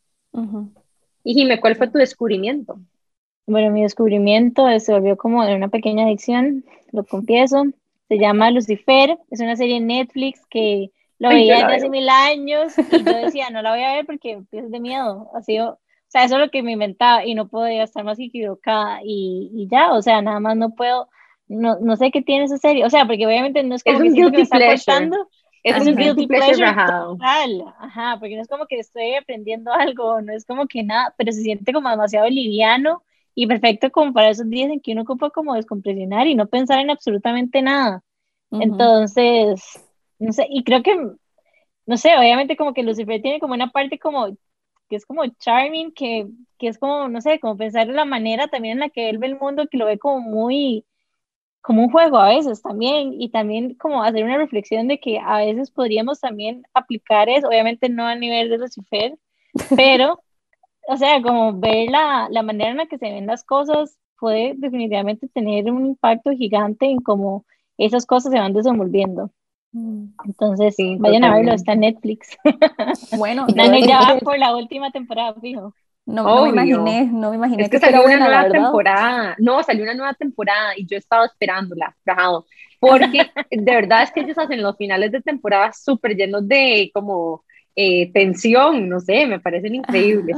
Y 1.24 1.34
Jime, 1.34 1.62
¿cuál 1.62 1.76
fue 1.76 1.88
tu 1.88 1.98
descubrimiento? 1.98 2.78
Bueno, 3.48 3.72
mi 3.72 3.84
descubrimiento 3.84 4.68
se 4.80 4.92
volvió 4.92 5.16
como 5.16 5.46
de 5.46 5.56
una 5.56 5.70
pequeña 5.70 6.06
adicción, 6.06 6.66
lo 6.92 7.06
confieso. 7.06 7.64
Se 8.10 8.20
llama 8.20 8.52
Lucifer, 8.52 9.18
es 9.32 9.40
una 9.40 9.56
serie 9.56 9.78
en 9.78 9.88
Netflix 9.88 10.46
que 10.50 10.92
lo 11.20 11.30
veía 11.30 11.60
desde 11.60 11.76
hace 11.76 11.90
mil 11.90 12.10
años 12.10 12.74
y 12.78 13.04
yo 13.04 13.18
decía, 13.24 13.50
no 13.50 13.62
la 13.62 13.72
voy 13.72 13.84
a 13.84 13.94
ver 13.94 14.06
porque 14.06 14.44
es 14.52 14.72
de 14.72 14.80
miedo. 14.80 15.30
Ha 15.34 15.42
sido 15.42 15.80
sea, 16.16 16.24
eso 16.24 16.36
es 16.36 16.42
lo 16.42 16.50
que 16.50 16.64
me 16.64 16.72
inventaba 16.72 17.26
y 17.26 17.36
no 17.36 17.48
podía 17.48 17.84
estar 17.84 18.06
más 18.06 18.20
equivocada 18.20 19.02
y, 19.04 19.52
y 19.54 19.68
ya, 19.68 19.92
o 19.92 20.02
sea, 20.02 20.22
nada 20.22 20.40
más 20.40 20.56
no 20.56 20.74
puedo, 20.74 21.10
no, 21.48 21.78
no 21.82 21.98
sé 21.98 22.10
qué 22.10 22.22
tiene 22.22 22.46
esa 22.46 22.58
serie, 22.58 22.86
o 22.86 22.90
sea, 22.90 23.06
porque 23.06 23.28
obviamente 23.28 23.62
no 23.64 23.76
es 23.76 23.84
como 23.84 24.00
que, 24.00 24.10
me 24.10 24.42
está 24.42 24.66
costando. 24.66 25.28
Es 25.66 25.80
un 25.80 25.96
guilty 25.96 26.28
pleasure, 26.28 26.76
total, 26.86 27.74
ajá, 27.80 28.18
porque 28.20 28.36
no 28.36 28.44
es 28.44 28.48
como 28.48 28.68
que 28.68 28.80
estoy 28.80 29.16
aprendiendo 29.16 29.74
algo, 29.74 30.22
no 30.22 30.32
es 30.32 30.46
como 30.46 30.68
que 30.68 30.84
nada, 30.84 31.14
pero 31.18 31.32
se 31.32 31.42
siente 31.42 31.74
como 31.74 31.90
demasiado 31.90 32.30
liviano 32.30 33.04
y 33.34 33.48
perfecto 33.48 33.92
como 33.92 34.14
para 34.14 34.30
esos 34.30 34.48
días 34.48 34.70
en 34.70 34.80
que 34.80 34.92
uno 34.92 35.02
ocupa 35.02 35.32
como 35.32 35.56
descompresionar 35.56 36.28
y 36.28 36.36
no 36.36 36.48
pensar 36.48 36.80
en 36.80 36.92
absolutamente 36.92 37.64
nada. 37.64 38.04
Entonces, 38.52 39.84
no 40.20 40.32
sé, 40.32 40.46
y 40.52 40.64
creo 40.64 40.84
que, 40.84 40.96
no 41.88 41.98
sé, 41.98 42.16
obviamente 42.16 42.56
como 42.56 42.74
que 42.74 42.84
Lucifer 42.84 43.22
tiene 43.22 43.40
como 43.40 43.56
una 43.56 43.72
parte 43.72 43.98
como, 43.98 44.28
que 44.88 44.96
es 44.96 45.06
como 45.06 45.26
charming, 45.40 45.92
que, 45.94 46.28
que 46.60 46.68
es 46.68 46.78
como, 46.78 47.10
no 47.10 47.22
sé, 47.22 47.40
como 47.40 47.58
pensar 47.58 47.90
en 47.90 47.96
la 47.96 48.06
manera 48.06 48.48
también 48.48 48.74
en 48.74 48.80
la 48.82 48.90
que 48.90 49.10
él 49.10 49.18
ve 49.18 49.28
el 49.28 49.40
mundo, 49.40 49.68
que 49.70 49.78
lo 49.80 49.88
ve 49.88 49.98
como 49.98 50.20
muy, 50.20 50.86
como 51.66 51.82
un 51.82 51.90
juego 51.90 52.18
a 52.18 52.30
veces 52.30 52.62
también, 52.62 53.20
y 53.20 53.30
también 53.30 53.74
como 53.74 54.04
hacer 54.04 54.24
una 54.24 54.38
reflexión 54.38 54.88
de 54.88 55.00
que 55.00 55.18
a 55.18 55.38
veces 55.38 55.72
podríamos 55.72 56.20
también 56.20 56.62
aplicar 56.76 57.28
eso, 57.28 57.48
obviamente 57.48 57.90
no 57.90 58.06
a 58.06 58.14
nivel 58.14 58.50
de 58.50 58.60
Lucifer, 58.60 59.18
pero, 59.76 60.20
o 60.88 60.96
sea, 60.96 61.20
como 61.24 61.60
ver 61.60 61.90
la, 61.90 62.28
la 62.30 62.44
manera 62.44 62.70
en 62.70 62.78
la 62.78 62.86
que 62.86 63.00
se 63.00 63.10
ven 63.10 63.26
las 63.26 63.44
cosas 63.44 63.98
puede 64.20 64.54
definitivamente 64.56 65.28
tener 65.28 65.72
un 65.72 65.88
impacto 65.88 66.30
gigante 66.32 66.86
en 66.86 67.00
cómo 67.00 67.46
esas 67.80 68.06
cosas 68.06 68.32
se 68.32 68.40
van 68.40 68.54
desenvolviendo. 68.54 69.32
Mm. 69.72 70.10
Entonces, 70.24 70.76
vayan 71.00 71.24
a 71.24 71.34
verlo, 71.34 71.52
está 71.52 71.74
en 71.74 71.80
Netflix. 71.80 72.38
Bueno, 73.18 73.48
Dani 73.48 73.88
ya 73.88 74.02
va 74.02 74.20
por 74.20 74.38
la 74.38 74.56
última 74.56 74.92
temporada, 74.92 75.34
fijo. 75.42 75.74
No, 76.06 76.24
no, 76.24 76.44
me 76.44 76.50
imaginé, 76.50 77.10
no 77.12 77.32
me 77.32 77.38
imaginé 77.38 77.64
es 77.64 77.70
que, 77.70 77.80
salió 77.80 78.06
una 78.06 78.18
nueva 78.18 78.50
temporada. 78.50 79.36
No, 79.40 79.64
salió 79.64 79.84
una 79.84 79.96
nueva 79.96 80.14
temporada 80.14 80.74
y 80.78 80.86
yo 80.86 80.96
he 80.96 81.00
estado 81.00 81.26
esperándola, 81.26 81.96
rajado. 82.06 82.46
Porque 82.80 83.32
de 83.50 83.76
verdad 83.76 84.04
es 84.04 84.12
que 84.12 84.22
ellos 84.22 84.38
hacen 84.38 84.62
los 84.62 84.78
finales 84.78 85.12
de 85.12 85.22
temporada 85.22 85.72
súper 85.74 86.16
llenos 86.16 86.48
de 86.48 86.92
como 86.94 87.44
eh, 87.76 88.12
tensión, 88.14 88.88
no 88.88 89.00
sé, 89.00 89.26
me 89.26 89.40
parecen 89.40 89.76
increíbles. 89.76 90.38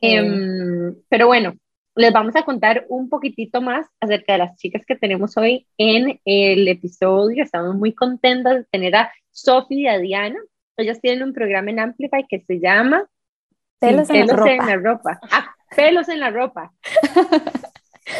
Em, 0.00 0.94
pero 1.08 1.26
bueno, 1.26 1.54
les 1.96 2.12
vamos 2.12 2.36
a 2.36 2.42
contar 2.42 2.86
un 2.88 3.08
poquitito 3.08 3.60
más 3.60 3.86
acerca 4.00 4.34
de 4.34 4.38
las 4.38 4.56
chicas 4.56 4.82
que 4.86 4.96
tenemos 4.96 5.36
hoy 5.36 5.66
en 5.76 6.20
el 6.24 6.68
episodio. 6.68 7.42
Estamos 7.42 7.74
muy 7.74 7.92
contentas 7.92 8.58
de 8.58 8.64
tener 8.70 8.94
a 8.94 9.12
Sophie 9.32 9.82
y 9.82 9.88
a 9.88 9.98
Diana. 9.98 10.38
Ellas 10.76 11.00
tienen 11.00 11.24
un 11.24 11.32
programa 11.32 11.70
en 11.70 11.80
Amplify 11.80 12.26
que 12.28 12.40
se 12.40 12.60
llama 12.60 13.06
Pelos, 13.82 14.10
en, 14.10 14.26
la 14.26 14.76
ropa. 14.76 15.20
Ah, 15.30 15.54
pelos 15.74 16.08
en 16.08 16.20
la 16.20 16.30
ropa. 16.30 16.72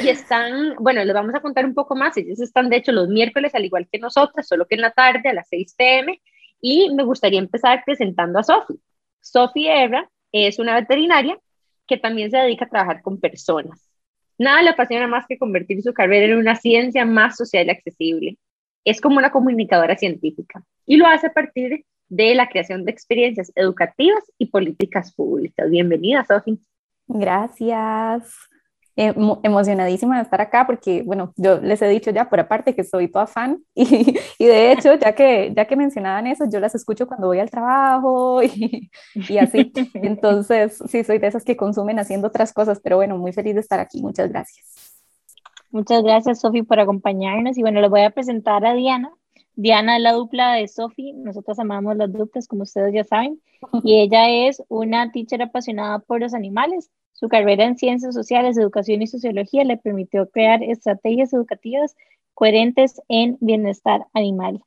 y 0.03 0.09
están, 0.09 0.75
bueno, 0.81 1.05
les 1.05 1.15
vamos 1.15 1.35
a 1.35 1.41
contar 1.41 1.65
un 1.65 1.75
poco 1.75 1.95
más. 1.95 2.17
Ellos 2.17 2.41
están, 2.41 2.69
de 2.69 2.77
hecho, 2.77 2.91
los 2.91 3.09
miércoles, 3.09 3.55
al 3.55 3.65
igual 3.65 3.89
que 3.91 4.01
nosotras, 4.01 4.49
solo 4.49 4.67
que 4.67 4.75
en 4.75 4.81
la 4.81 4.91
tarde, 4.91 5.29
a 5.29 5.33
las 5.33 5.49
6 5.49 5.75
pm. 5.79 6.21
Y 6.61 6.93
me 6.95 7.05
gustaría 7.05 7.39
empezar 7.39 7.83
presentando 7.87 8.41
a 8.41 8.43
Sofi. 8.43 8.75
Sofi 9.21 9.69
Herra 9.69 10.11
es 10.33 10.59
una 10.59 10.75
veterinaria 10.75 11.39
que 11.87 11.97
también 11.97 12.31
se 12.31 12.39
dedica 12.39 12.65
a 12.65 12.69
trabajar 12.69 13.03
con 13.03 13.21
personas. 13.21 13.89
Nada 14.39 14.63
le 14.63 14.71
apasiona 14.71 15.07
más 15.07 15.27
que 15.29 15.39
convertir 15.39 15.81
su 15.83 15.95
carrera 15.95 16.27
en 16.27 16.39
una 16.39 16.57
ciencia 16.57 17.05
más 17.05 17.37
social 17.37 17.67
y 17.67 17.71
accesible. 17.71 18.39
Es 18.85 19.01
como 19.01 19.19
una 19.19 19.31
comunicadora 19.31 19.97
científica 19.97 20.65
y 20.87 20.97
lo 20.97 21.07
hace 21.07 21.29
a 21.29 21.33
partir 21.33 21.85
de 22.13 22.35
la 22.35 22.47
creación 22.47 22.85
de 22.85 22.91
experiencias 22.91 23.51
educativas 23.55 24.23
y 24.37 24.47
políticas 24.47 25.15
públicas. 25.15 25.71
Bienvenida, 25.71 26.27
Sofi. 26.27 26.61
Gracias. 27.07 28.37
Eh, 28.97 29.15
emocionadísima 29.43 30.17
de 30.17 30.23
estar 30.23 30.43
acá 30.43 30.67
porque, 30.67 31.03
bueno, 31.03 31.33
yo 31.37 31.59
les 31.63 31.81
he 31.81 31.89
dicho 31.89 32.11
ya 32.11 32.29
por 32.29 32.39
aparte 32.39 32.75
que 32.75 32.85
soy 32.85 33.09
toda 33.09 33.27
fan 33.27 33.65
y, 33.75 34.19
y, 34.39 34.45
de 34.45 34.73
hecho, 34.73 34.95
ya 34.97 35.15
que, 35.15 35.55
ya 35.57 35.65
que 35.65 35.75
mencionaban 35.75 36.27
eso, 36.27 36.45
yo 36.53 36.61
las 36.61 36.75
escucho 36.75 37.07
cuando 37.07 37.29
voy 37.29 37.39
al 37.39 37.51
trabajo 37.51 38.43
y, 38.43 38.91
y, 39.15 39.39
así. 39.39 39.73
Entonces, 39.95 40.83
sí, 40.89 41.05
soy 41.05 41.17
de 41.17 41.29
esas 41.29 41.45
que 41.45 41.57
consumen 41.57 41.99
haciendo 41.99 42.29
otras 42.29 42.53
cosas, 42.53 42.79
pero 42.85 42.97
bueno, 42.97 43.17
muy 43.17 43.33
feliz 43.33 43.55
de 43.55 43.61
estar 43.61 43.81
aquí. 43.81 44.03
Muchas 44.03 44.29
gracias. 44.29 45.01
Muchas 45.71 46.03
gracias, 46.03 46.41
Sofi, 46.41 46.63
por 46.63 46.79
acompañarnos. 46.79 47.57
Y 47.57 47.63
bueno, 47.63 47.81
les 47.81 47.89
voy 47.89 48.03
a 48.03 48.11
presentar 48.11 48.67
a 48.67 48.75
Diana. 48.75 49.11
Diana 49.55 49.97
es 49.97 50.03
la 50.03 50.13
dupla 50.13 50.55
de 50.55 50.69
Sophie, 50.69 51.13
nosotros 51.13 51.59
amamos 51.59 51.97
las 51.97 52.13
duplas, 52.13 52.49
como 52.49 52.63
ustedes 52.63 52.95
ya 52.95 53.05
saben, 53.05 53.41
y 53.83 54.01
ella 54.01 54.29
es 54.29 54.63
una 54.69 55.11
teacher 55.13 55.43
apasionada 55.43 55.99
por 56.01 56.21
los 56.21 56.35
animales. 56.35 56.91
Su 57.13 57.29
carrera 57.29 57.65
en 57.65 57.77
ciencias 57.77 58.15
sociales, 58.15 58.57
educación 58.57 59.03
y 59.03 59.07
sociología 59.07 59.65
le 59.65 59.77
permitió 59.77 60.29
crear 60.31 60.63
estrategias 60.63 61.33
educativas 61.33 61.95
coherentes 62.35 63.01
en 63.09 63.37
bienestar 63.41 64.07
animal. 64.15 64.63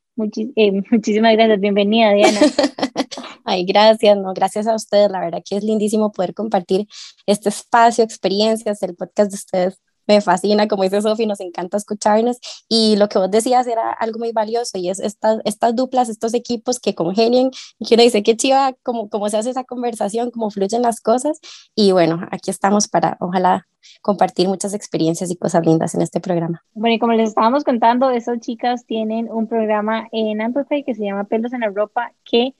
Eh, 0.55 0.71
muchísimas 0.91 1.33
gracias, 1.33 1.59
bienvenida 1.59 2.13
Diana. 2.13 2.39
Ay, 3.43 3.65
gracias, 3.65 4.17
no, 4.17 4.33
gracias 4.33 4.67
a 4.67 4.75
ustedes, 4.75 5.11
la 5.11 5.19
verdad 5.19 5.43
que 5.47 5.57
es 5.57 5.63
lindísimo 5.63 6.11
poder 6.11 6.33
compartir 6.33 6.87
este 7.27 7.49
espacio, 7.49 8.03
experiencias, 8.03 8.81
el 8.81 8.95
podcast 8.95 9.31
de 9.31 9.35
ustedes 9.35 9.81
me 10.07 10.21
fascina, 10.21 10.67
como 10.67 10.83
dice 10.83 11.01
Sofi, 11.01 11.25
nos 11.25 11.39
encanta 11.39 11.77
escucharnos 11.77 12.37
y 12.67 12.95
lo 12.97 13.09
que 13.09 13.19
vos 13.19 13.31
decías 13.31 13.67
era 13.67 13.91
algo 13.91 14.19
muy 14.19 14.31
valioso 14.31 14.77
y 14.77 14.89
es 14.89 14.99
estas, 14.99 15.39
estas 15.45 15.75
duplas, 15.75 16.09
estos 16.09 16.33
equipos 16.33 16.79
que 16.79 16.95
congenien 16.95 17.51
y 17.79 17.85
que 17.85 17.95
uno 17.95 18.03
dice, 18.03 18.23
qué 18.23 18.35
chiva, 18.35 18.73
cómo 18.83 19.29
se 19.29 19.37
hace 19.37 19.49
esa 19.49 19.63
conversación, 19.63 20.31
cómo 20.31 20.49
fluyen 20.49 20.81
las 20.81 21.01
cosas 21.01 21.39
y 21.75 21.91
bueno, 21.91 22.27
aquí 22.31 22.51
estamos 22.51 22.87
para, 22.87 23.17
ojalá, 23.19 23.67
compartir 24.01 24.47
muchas 24.47 24.73
experiencias 24.73 25.31
y 25.31 25.35
cosas 25.35 25.65
lindas 25.65 25.95
en 25.95 26.01
este 26.01 26.19
programa. 26.19 26.63
Bueno, 26.73 26.95
y 26.95 26.99
como 26.99 27.13
les 27.13 27.29
estábamos 27.29 27.63
contando, 27.63 28.09
esas 28.09 28.39
chicas 28.39 28.85
tienen 28.85 29.29
un 29.31 29.47
programa 29.47 30.07
en 30.11 30.41
Amplify 30.41 30.83
que 30.83 30.95
se 30.95 31.03
llama 31.03 31.25
Pelos 31.25 31.53
en 31.53 31.61
la 31.61 31.69
Ropa 31.69 32.13
que 32.23 32.53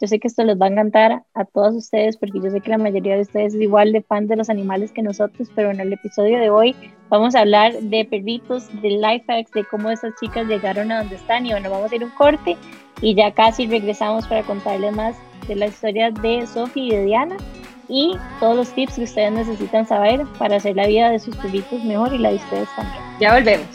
yo 0.00 0.06
sé 0.06 0.20
que 0.20 0.28
esto 0.28 0.44
les 0.44 0.60
va 0.60 0.66
a 0.66 0.70
encantar 0.70 1.24
a 1.34 1.44
todos 1.44 1.74
ustedes 1.74 2.16
porque 2.16 2.40
yo 2.40 2.50
sé 2.50 2.60
que 2.60 2.70
la 2.70 2.78
mayoría 2.78 3.16
de 3.16 3.22
ustedes 3.22 3.54
es 3.54 3.60
igual 3.60 3.92
de 3.92 4.02
fan 4.02 4.28
de 4.28 4.36
los 4.36 4.48
animales 4.48 4.92
que 4.92 5.02
nosotros, 5.02 5.48
pero 5.54 5.70
en 5.70 5.80
el 5.80 5.92
episodio 5.92 6.38
de 6.38 6.50
hoy 6.50 6.76
vamos 7.08 7.34
a 7.34 7.40
hablar 7.40 7.72
de 7.74 8.04
perritos, 8.04 8.68
de 8.80 8.90
life 8.90 9.24
hacks, 9.28 9.50
de 9.52 9.64
cómo 9.64 9.90
esas 9.90 10.14
chicas 10.20 10.46
llegaron 10.46 10.92
a 10.92 10.98
donde 10.98 11.16
están 11.16 11.46
y 11.46 11.50
bueno, 11.50 11.70
vamos 11.70 11.90
a 11.90 11.96
ir 11.96 12.04
un 12.04 12.10
corte 12.10 12.56
y 13.00 13.14
ya 13.14 13.32
casi 13.32 13.66
regresamos 13.66 14.26
para 14.28 14.42
contarles 14.44 14.94
más 14.94 15.16
de 15.48 15.56
la 15.56 15.66
historia 15.66 16.10
de 16.10 16.46
Sophie 16.46 16.84
y 16.84 16.90
de 16.90 17.04
Diana 17.04 17.36
y 17.88 18.16
todos 18.38 18.56
los 18.56 18.68
tips 18.74 18.96
que 18.96 19.04
ustedes 19.04 19.32
necesitan 19.32 19.86
saber 19.86 20.24
para 20.38 20.56
hacer 20.56 20.76
la 20.76 20.86
vida 20.86 21.10
de 21.10 21.18
sus 21.18 21.34
perritos 21.36 21.82
mejor 21.84 22.12
y 22.12 22.18
la 22.18 22.30
de 22.30 22.36
ustedes 22.36 22.68
también. 22.76 23.02
Ya 23.18 23.34
volvemos. 23.34 23.66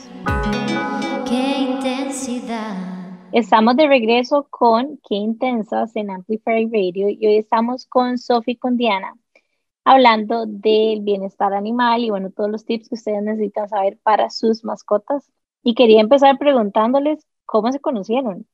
Qué 1.27 1.57
intensidad. 1.57 2.92
Estamos 3.33 3.75
de 3.77 3.87
regreso 3.87 4.45
con 4.51 4.99
Qué 5.09 5.15
Intensas 5.15 5.95
en 5.95 6.11
Amplify 6.11 6.65
Radio 6.65 7.09
y 7.09 7.25
hoy 7.25 7.37
estamos 7.37 7.87
con 7.87 8.19
Sophie 8.19 8.53
y 8.53 8.57
con 8.57 8.77
Diana 8.77 9.15
hablando 9.83 10.45
del 10.45 11.01
bienestar 11.01 11.51
animal 11.51 12.03
y 12.03 12.11
bueno, 12.11 12.29
todos 12.29 12.51
los 12.51 12.63
tips 12.63 12.89
que 12.89 12.93
ustedes 12.95 13.23
necesitan 13.23 13.67
saber 13.67 13.97
para 14.03 14.29
sus 14.29 14.63
mascotas. 14.63 15.31
Y 15.63 15.73
quería 15.73 15.99
empezar 15.99 16.37
preguntándoles 16.37 17.25
cómo 17.47 17.71
se 17.71 17.79
conocieron. 17.79 18.45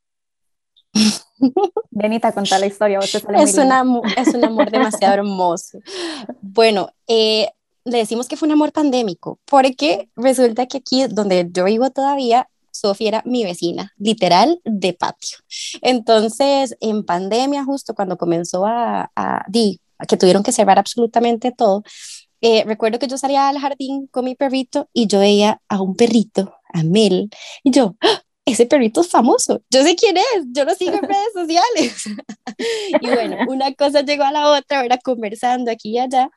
Benita, 1.92 2.32
contar 2.32 2.62
la 2.62 2.68
historia. 2.68 3.00
es, 3.00 3.58
un 3.58 3.74
amor, 3.74 4.04
es 4.16 4.34
un 4.34 4.46
amor 4.46 4.72
demasiado 4.72 5.14
hermoso. 5.16 5.80
Bueno, 6.42 6.90
eh, 7.06 7.50
le 7.84 7.98
decimos 7.98 8.30
que 8.30 8.38
fue 8.38 8.48
un 8.48 8.54
amor 8.54 8.72
pandémico, 8.72 9.40
porque 9.44 10.08
resulta 10.16 10.68
que 10.68 10.78
aquí 10.78 11.06
donde 11.08 11.50
yo 11.52 11.66
vivo 11.66 11.90
todavía 11.90 12.48
Sofía 12.80 13.08
era 13.10 13.24
mi 13.26 13.44
vecina, 13.44 13.94
literal, 13.98 14.60
de 14.64 14.94
patio. 14.94 15.38
Entonces, 15.82 16.76
en 16.80 17.06
pandemia, 17.06 17.64
justo 17.66 17.94
cuando 17.94 18.18
comenzó 18.18 18.66
a, 18.66 19.12
a, 19.16 19.46
que 20.08 20.18
tuvieron 20.18 20.44
que 20.44 20.52
cerrar 20.52 20.80
absolutamente 20.80 21.52
todo, 21.52 21.84
eh, 22.42 22.64
recuerdo 22.66 23.00
que 23.00 23.08
yo 23.08 23.18
salía 23.18 23.50
al 23.50 23.60
jardín 23.60 24.08
con 24.08 24.26
mi 24.26 24.36
perrito 24.36 24.90
y 24.94 25.08
yo 25.08 25.20
veía 25.20 25.62
a 25.68 25.82
un 25.82 25.96
perrito, 25.96 26.54
a 26.74 26.84
Mel, 26.84 27.30
y 27.64 27.72
yo, 27.72 27.96
¡Ah! 28.02 28.22
ese 28.46 28.66
perrito 28.66 29.02
es 29.02 29.10
famoso, 29.10 29.62
yo 29.70 29.84
sé 29.84 29.96
quién 29.96 30.18
es, 30.18 30.46
yo 30.52 30.66
lo 30.66 30.74
sigo 30.74 30.94
en 30.94 31.02
redes 31.04 31.34
sociales. 31.34 32.06
y 33.02 33.08
bueno, 33.08 33.38
una 33.48 33.74
cosa 33.74 34.02
llegó 34.02 34.24
a 34.24 34.32
la 34.32 34.52
otra, 34.52 34.84
era 34.86 34.98
conversando 34.98 35.70
aquí 35.70 35.92
y 35.92 36.00
allá, 36.00 36.30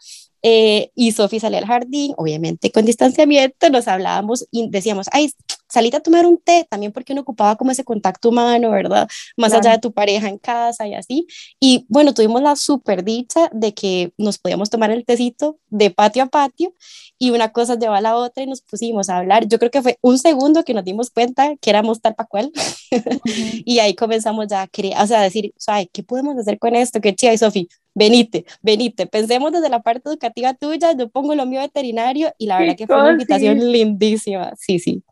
eh, 0.43 0.91
y 0.97 1.13
Sofi 1.13 1.39
salía 1.39 1.61
al 1.61 1.67
jardín, 1.67 2.15
obviamente 2.17 2.73
con 2.73 2.85
distanciamiento, 2.85 3.71
nos 3.71 3.87
hablábamos 3.87 4.47
y 4.51 4.69
decíamos, 4.69 5.07
ay, 5.13 5.33
salite 5.73 5.97
a 5.97 6.01
tomar 6.01 6.27
un 6.27 6.37
té, 6.37 6.67
también 6.69 6.93
porque 6.93 7.15
uno 7.15 7.23
ocupaba 7.23 7.57
como 7.57 7.71
ese 7.71 7.83
contacto 7.83 8.29
humano, 8.29 8.71
¿verdad? 8.71 9.09
Más 9.39 9.55
allá 9.55 9.73
de 9.73 9.79
tu 9.79 9.91
pareja 9.91 10.29
en 10.29 10.37
casa 10.37 10.87
y 10.87 10.93
así. 10.93 11.27
Y 11.59 11.87
bueno, 11.89 12.13
tuvimos 12.13 12.43
la 12.43 12.57
super 12.57 13.03
dicha 13.03 13.49
de 13.53 13.73
que 13.73 14.13
nos 14.19 14.37
podíamos 14.37 14.69
tomar 14.69 14.91
el 14.91 15.07
tecito 15.07 15.59
de 15.71 15.91
patio 15.91 16.25
a 16.25 16.27
patio 16.27 16.75
y 17.19 17.31
una 17.31 17.53
cosa 17.53 17.79
llevó 17.79 17.95
a 17.95 18.03
la 18.03 18.17
otra 18.17 18.43
y 18.43 18.47
nos 18.47 18.61
pusimos 18.61 19.09
a 19.09 19.17
hablar. 19.17 19.49
Yo 19.49 19.59
creo 19.59 19.71
que 19.71 19.81
fue 19.81 19.97
un 20.03 20.19
segundo 20.19 20.63
que 20.63 20.75
nos 20.75 20.85
dimos 20.85 21.11
cuenta 21.11 21.57
que 21.57 21.71
éramos 21.71 22.03
tal 22.03 22.15
para 22.15 22.29
cual 22.29 22.53
y 23.65 23.79
ahí 23.79 23.95
comenzamos 23.95 24.49
ya 24.49 24.63
a, 24.63 24.69
crear, 24.69 25.03
o 25.03 25.07
sea, 25.07 25.21
a 25.21 25.23
decir, 25.23 25.55
ay, 25.69 25.89
¿qué 25.91 26.03
podemos 26.03 26.37
hacer 26.37 26.59
con 26.59 26.77
esto? 26.77 27.01
Qué 27.01 27.15
chida, 27.15 27.33
y 27.33 27.39
Sofi, 27.39 27.69
venite, 27.95 28.45
venite, 28.61 29.07
pensemos 29.07 29.53
desde 29.53 29.71
la 29.71 29.81
parte 29.81 30.07
educativa 30.11 30.53
tuya, 30.53 30.93
yo 30.95 31.09
pongo 31.09 31.35
lo 31.35 31.47
mío 31.47 31.61
veterinario 31.61 32.35
y 32.37 32.47
la 32.47 32.59
verdad 32.59 32.77
que 32.77 32.87
fue 32.87 33.01
una 33.01 33.13
invitación 33.13 33.73
lindísima, 33.73 34.53
sí, 34.59 34.79
sí. 34.79 35.03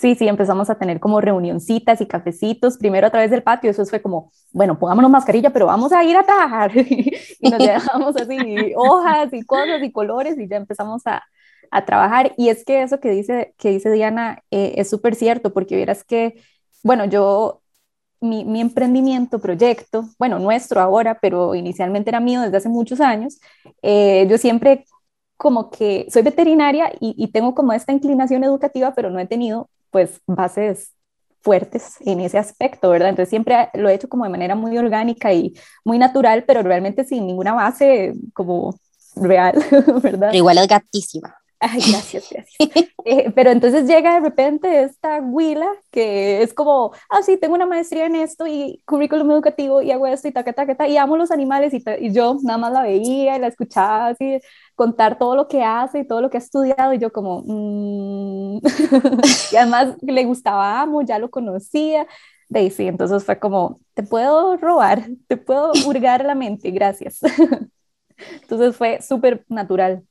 Sí, 0.00 0.14
sí, 0.14 0.26
empezamos 0.26 0.70
a 0.70 0.76
tener 0.76 0.98
como 0.98 1.20
reunioncitas 1.20 2.00
y 2.00 2.06
cafecitos, 2.06 2.78
primero 2.78 3.06
a 3.06 3.10
través 3.10 3.30
del 3.30 3.42
patio, 3.42 3.70
eso 3.70 3.84
fue 3.84 4.00
como, 4.00 4.32
bueno, 4.50 4.78
pongámonos 4.78 5.10
mascarilla, 5.10 5.50
pero 5.50 5.66
vamos 5.66 5.92
a 5.92 6.02
ir 6.02 6.16
a 6.16 6.22
trabajar. 6.22 6.72
y 6.74 7.50
nos 7.50 7.58
dejamos 7.58 8.16
así 8.16 8.72
hojas 8.76 9.28
y 9.32 9.42
cosas 9.42 9.82
y 9.82 9.92
colores 9.92 10.38
y 10.38 10.48
ya 10.48 10.56
empezamos 10.56 11.06
a, 11.06 11.22
a 11.70 11.84
trabajar. 11.84 12.32
Y 12.38 12.48
es 12.48 12.64
que 12.64 12.82
eso 12.82 12.98
que 12.98 13.10
dice, 13.10 13.54
que 13.58 13.72
dice 13.72 13.90
Diana 13.90 14.42
eh, 14.50 14.72
es 14.76 14.88
súper 14.88 15.14
cierto, 15.14 15.52
porque 15.52 15.76
vieras 15.76 16.02
que, 16.02 16.42
bueno, 16.82 17.04
yo, 17.04 17.60
mi, 18.22 18.46
mi, 18.46 18.62
emprendimiento, 18.62 19.38
proyecto, 19.38 20.08
bueno, 20.18 20.38
nuestro 20.38 20.80
ahora, 20.80 21.18
pero 21.20 21.54
inicialmente 21.54 22.08
era 22.08 22.20
mío 22.20 22.40
desde 22.40 22.56
hace 22.56 22.70
muchos 22.70 23.02
años, 23.02 23.38
eh, 23.82 24.26
yo 24.30 24.38
siempre 24.38 24.86
como 25.36 25.70
que 25.70 26.06
soy 26.10 26.22
veterinaria 26.22 26.90
y, 27.00 27.14
y 27.22 27.28
tengo 27.32 27.54
como 27.54 27.74
esta 27.74 27.92
inclinación 27.92 28.44
educativa, 28.44 28.94
pero 28.94 29.10
no 29.10 29.18
he 29.20 29.26
tenido 29.26 29.68
pues 29.90 30.20
bases 30.26 30.92
fuertes 31.42 31.96
en 32.00 32.20
ese 32.20 32.38
aspecto, 32.38 32.90
¿verdad? 32.90 33.08
Entonces 33.08 33.30
siempre 33.30 33.70
lo 33.74 33.88
he 33.88 33.94
hecho 33.94 34.08
como 34.08 34.24
de 34.24 34.30
manera 34.30 34.54
muy 34.54 34.76
orgánica 34.76 35.32
y 35.32 35.54
muy 35.84 35.98
natural, 35.98 36.44
pero 36.46 36.62
realmente 36.62 37.04
sin 37.04 37.26
ninguna 37.26 37.54
base 37.54 38.12
como 38.34 38.78
real, 39.16 39.54
¿verdad? 40.02 40.32
Igual 40.32 40.58
es 40.58 40.68
gatísima. 40.68 41.39
Gracias, 41.60 42.30
gracias. 42.30 42.48
Eh, 43.04 43.30
pero 43.34 43.50
entonces 43.50 43.86
llega 43.86 44.14
de 44.14 44.20
repente 44.20 44.82
esta 44.82 45.20
huila 45.20 45.66
que 45.90 46.42
es 46.42 46.54
como, 46.54 46.92
ah, 47.08 47.22
sí, 47.22 47.36
tengo 47.36 47.54
una 47.54 47.66
maestría 47.66 48.06
en 48.06 48.16
esto 48.16 48.46
y 48.46 48.82
currículum 48.86 49.30
educativo 49.30 49.82
y 49.82 49.90
hago 49.90 50.06
esto 50.06 50.28
y 50.28 50.32
ta, 50.32 50.42
ta, 50.42 50.52
ta, 50.52 50.74
ta, 50.74 50.88
y 50.88 50.96
amo 50.96 51.16
los 51.16 51.30
animales 51.30 51.72
y, 51.74 52.12
yo 52.12 52.38
nada 52.42 52.58
más 52.58 52.72
la 52.72 52.82
veía 52.82 53.36
y 53.36 53.40
la 53.40 53.46
escuchaba 53.46 54.08
así, 54.08 54.40
contar 54.74 55.18
todo 55.18 55.36
lo 55.36 55.48
que 55.48 55.62
hace 55.62 56.00
y 56.00 56.06
todo 56.06 56.20
lo 56.20 56.30
que 56.30 56.38
ha 56.38 56.40
estudiado 56.40 56.92
y 56.94 56.98
yo 56.98 57.12
como, 57.12 57.42
mmm. 57.46 58.60
y 59.52 59.56
además 59.56 59.96
le 60.02 60.24
gustaba 60.24 60.80
amo, 60.80 61.02
ya 61.02 61.18
lo 61.18 61.30
conocía. 61.30 62.06
Daisy, 62.48 62.88
entonces 62.88 63.24
fue 63.24 63.38
como, 63.38 63.80
te 63.94 64.02
puedo 64.02 64.56
robar, 64.56 65.08
te 65.28 65.36
puedo 65.36 65.72
hurgar 65.86 66.24
la 66.24 66.34
mente, 66.34 66.70
gracias. 66.70 67.20
entonces 68.42 68.76
fue 68.76 69.00
súper 69.02 69.44
natural. 69.48 70.04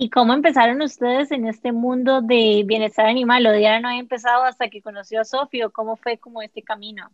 ¿Y 0.00 0.10
cómo 0.10 0.32
empezaron 0.32 0.80
ustedes 0.80 1.32
en 1.32 1.48
este 1.48 1.72
mundo 1.72 2.22
de 2.22 2.62
bienestar 2.64 3.06
animal? 3.06 3.44
¿O 3.46 3.52
Diana 3.52 3.80
no 3.80 3.88
había 3.88 4.00
empezado 4.00 4.44
hasta 4.44 4.70
que 4.70 4.80
conoció 4.80 5.20
a 5.20 5.24
Sofía? 5.24 5.66
¿O 5.66 5.70
cómo 5.70 5.96
fue 5.96 6.18
como 6.18 6.40
este 6.40 6.62
camino? 6.62 7.10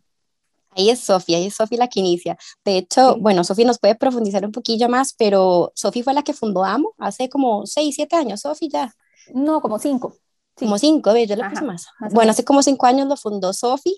Ahí 0.69 0.91
es 0.91 0.99
Sofía, 0.99 1.37
ahí 1.37 1.47
es 1.47 1.55
Sofía 1.55 1.79
la 1.79 1.87
que 1.87 2.01
inicia. 2.01 2.37
De 2.63 2.77
hecho, 2.77 3.17
bueno, 3.17 3.43
Sofía 3.43 3.65
nos 3.65 3.79
puede 3.79 3.95
profundizar 3.95 4.45
un 4.45 4.51
poquillo 4.51 4.87
más, 4.87 5.15
pero 5.17 5.71
Sofía 5.73 6.03
fue 6.03 6.13
la 6.13 6.21
que 6.21 6.33
fundó 6.33 6.63
AMO 6.63 6.93
hace 6.99 7.27
como 7.27 7.65
6, 7.65 7.95
7 7.95 8.15
años, 8.17 8.41
Sofía 8.41 8.69
ya. 8.71 8.93
No, 9.33 9.61
como 9.61 9.79
5. 9.79 10.15
Como 10.53 10.77
5, 10.77 11.17
yo 11.25 11.35
le 11.35 11.49
puse 11.49 11.63
más. 11.63 11.87
Bueno, 12.11 12.31
hace 12.31 12.45
como 12.45 12.61
5 12.61 12.85
años 12.85 13.07
lo 13.07 13.17
fundó 13.17 13.51
Sofía 13.51 13.95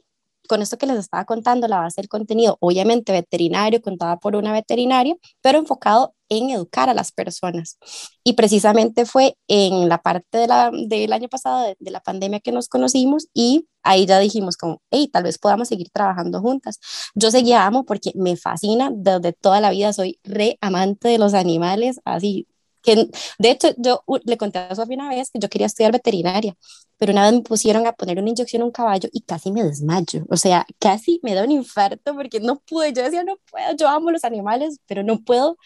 con 0.47 0.61
esto 0.61 0.77
que 0.77 0.87
les 0.87 0.97
estaba 0.97 1.25
contando, 1.25 1.67
la 1.67 1.79
base 1.79 2.01
del 2.01 2.09
contenido, 2.09 2.57
obviamente 2.59 3.11
veterinario, 3.11 3.81
contada 3.81 4.17
por 4.17 4.35
una 4.35 4.53
veterinaria, 4.53 5.15
pero 5.41 5.59
enfocado 5.59 6.13
en 6.29 6.49
educar 6.49 6.89
a 6.89 6.93
las 6.93 7.11
personas. 7.11 7.77
Y 8.23 8.33
precisamente 8.33 9.05
fue 9.05 9.37
en 9.47 9.89
la 9.89 9.99
parte 10.01 10.37
de 10.37 10.47
la, 10.47 10.71
del 10.71 11.13
año 11.13 11.29
pasado, 11.29 11.75
de, 11.79 11.91
la 11.91 12.01
pandemia, 12.01 12.39
que 12.39 12.51
nos 12.51 12.67
conocimos 12.67 13.27
y 13.33 13.67
ahí 13.83 14.05
ya 14.05 14.19
dijimos 14.19 14.57
como, 14.57 14.81
hey, 14.91 15.09
tal 15.11 15.23
vez 15.23 15.37
podamos 15.37 15.67
seguir 15.69 15.89
trabajando 15.91 16.41
juntas. 16.41 16.79
Yo 17.15 17.31
seguía 17.31 17.65
amo 17.65 17.85
porque 17.85 18.11
me 18.15 18.35
fascina, 18.37 18.89
desde 18.93 19.33
toda 19.33 19.61
la 19.61 19.71
vida 19.71 19.93
soy 19.93 20.19
re 20.23 20.57
amante 20.61 21.07
de 21.09 21.17
los 21.17 21.33
animales, 21.33 21.99
así 22.05 22.47
que 22.87 23.09
de 23.37 23.51
hecho 23.51 23.69
yo 23.77 24.03
le 24.23 24.37
conté 24.37 24.59
a 24.59 24.73
Sofía 24.75 24.95
una 24.95 25.09
vez 25.09 25.29
que 25.29 25.39
yo 25.39 25.49
quería 25.49 25.67
estudiar 25.67 25.91
veterinaria, 25.91 26.55
pero 26.97 27.11
una 27.11 27.23
vez 27.25 27.33
me 27.33 27.41
pusieron 27.41 27.85
a 27.85 27.91
poner 27.91 28.17
una 28.19 28.29
inyección 28.29 28.61
a 28.61 28.65
un 28.65 28.71
caballo 28.71 29.09
y 29.11 29.21
casi 29.21 29.51
me 29.51 29.63
desmayo, 29.63 30.23
o 30.29 30.37
sea, 30.37 30.65
casi 30.79 31.19
me 31.21 31.33
da 31.35 31.43
un 31.43 31.51
infarto 31.51 32.15
porque 32.15 32.39
no 32.39 32.59
pude, 32.61 32.93
yo 32.93 33.03
decía, 33.03 33.23
no 33.25 33.37
puedo, 33.51 33.75
yo 33.75 33.89
amo 33.89 34.11
los 34.11 34.23
animales, 34.23 34.79
pero 34.87 35.03
no 35.03 35.19
puedo 35.19 35.57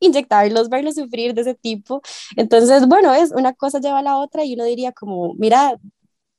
inyectarlos, 0.00 0.68
verlos 0.68 0.96
sufrir 0.96 1.32
de 1.34 1.40
ese 1.42 1.54
tipo. 1.54 2.02
Entonces, 2.36 2.86
bueno, 2.86 3.14
es 3.14 3.32
una 3.32 3.54
cosa 3.54 3.80
lleva 3.80 4.00
a 4.00 4.02
la 4.02 4.18
otra 4.18 4.44
y 4.44 4.54
uno 4.54 4.64
diría 4.64 4.92
como, 4.92 5.34
mira, 5.38 5.78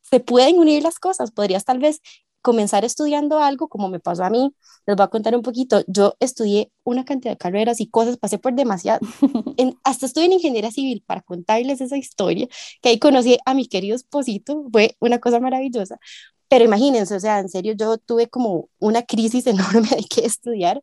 se 0.04 0.20
pueden 0.20 0.60
unir 0.60 0.84
las 0.84 1.00
cosas, 1.00 1.32
podrías 1.32 1.66
tal 1.66 1.80
vez 1.80 2.02
comenzar 2.48 2.86
estudiando 2.86 3.40
algo 3.40 3.68
como 3.68 3.90
me 3.90 4.00
pasó 4.00 4.24
a 4.24 4.30
mí. 4.30 4.56
Les 4.86 4.96
voy 4.96 5.04
a 5.04 5.10
contar 5.10 5.36
un 5.36 5.42
poquito. 5.42 5.84
Yo 5.86 6.16
estudié 6.22 6.72
una 6.86 7.04
cantidad 7.04 7.34
de 7.34 7.38
carreras 7.38 7.82
y 7.82 7.90
cosas, 7.90 8.16
pasé 8.16 8.38
por 8.38 8.54
demasiado. 8.54 9.02
hasta 9.84 10.06
estuve 10.06 10.26
en 10.26 10.32
ingeniería 10.32 10.72
civil 10.72 11.04
para 11.06 11.22
contarles 11.24 11.82
esa 11.82 11.98
historia, 11.98 12.48
que 12.82 12.88
ahí 12.88 13.00
conocí 13.00 13.38
a 13.46 13.54
mi 13.54 13.68
querido 13.68 13.98
esposito, 13.98 14.64
fue 14.72 14.96
una 15.02 15.20
cosa 15.20 15.42
maravillosa. 15.42 16.00
Pero 16.48 16.64
imagínense, 16.64 17.14
o 17.16 17.20
sea, 17.20 17.40
en 17.40 17.50
serio, 17.50 17.74
yo 17.78 17.98
tuve 17.98 18.28
como 18.30 18.70
una 18.80 19.04
crisis 19.04 19.46
enorme 19.48 19.90
de 19.90 20.06
qué 20.10 20.26
estudiar 20.26 20.82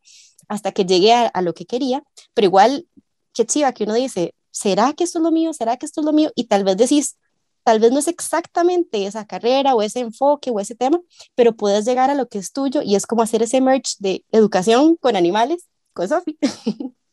hasta 0.49 0.73
que 0.73 0.85
llegué 0.85 1.15
a, 1.15 1.29
a 1.29 1.41
lo 1.41 1.55
que 1.55 1.65
quería, 1.65 2.03
pero 2.35 2.45
igual, 2.45 2.87
qué 3.33 3.47
chiva 3.47 3.73
que 3.73 3.85
uno 3.85 3.95
dice, 3.95 4.35
¿será 4.51 4.93
que 4.93 5.05
esto 5.05 5.19
es 5.19 5.23
lo 5.23 5.31
mío? 5.33 5.55
¿Será 5.55 5.79
que 5.79 5.87
esto 5.87 6.03
es 6.03 6.05
lo 6.05 6.13
mío? 6.13 6.31
Y 6.35 6.45
tal 6.45 6.63
vez 6.65 6.77
decís, 6.77 7.17
tal 7.65 7.81
vez 7.81 7.93
no 7.93 7.99
es 7.99 8.09
exactamente 8.09 9.07
esa 9.07 9.27
carrera 9.27 9.75
o 9.75 9.83
ese 9.83 10.01
enfoque 10.01 10.51
o 10.51 10.61
ese 10.61 10.75
tema, 10.75 11.01
pero 11.35 11.57
puedes 11.57 11.85
llegar 11.85 12.11
a 12.11 12.15
lo 12.15 12.29
que 12.29 12.39
es 12.39 12.53
tuyo 12.53 12.83
y 12.83 12.95
es 12.95 13.07
como 13.07 13.23
hacer 13.23 13.43
ese 13.43 13.61
merge 13.61 13.95
de 13.99 14.25
educación 14.33 14.97
con 14.97 15.17
animales 15.17 15.69
con 15.93 16.09
Sofi. 16.09 16.39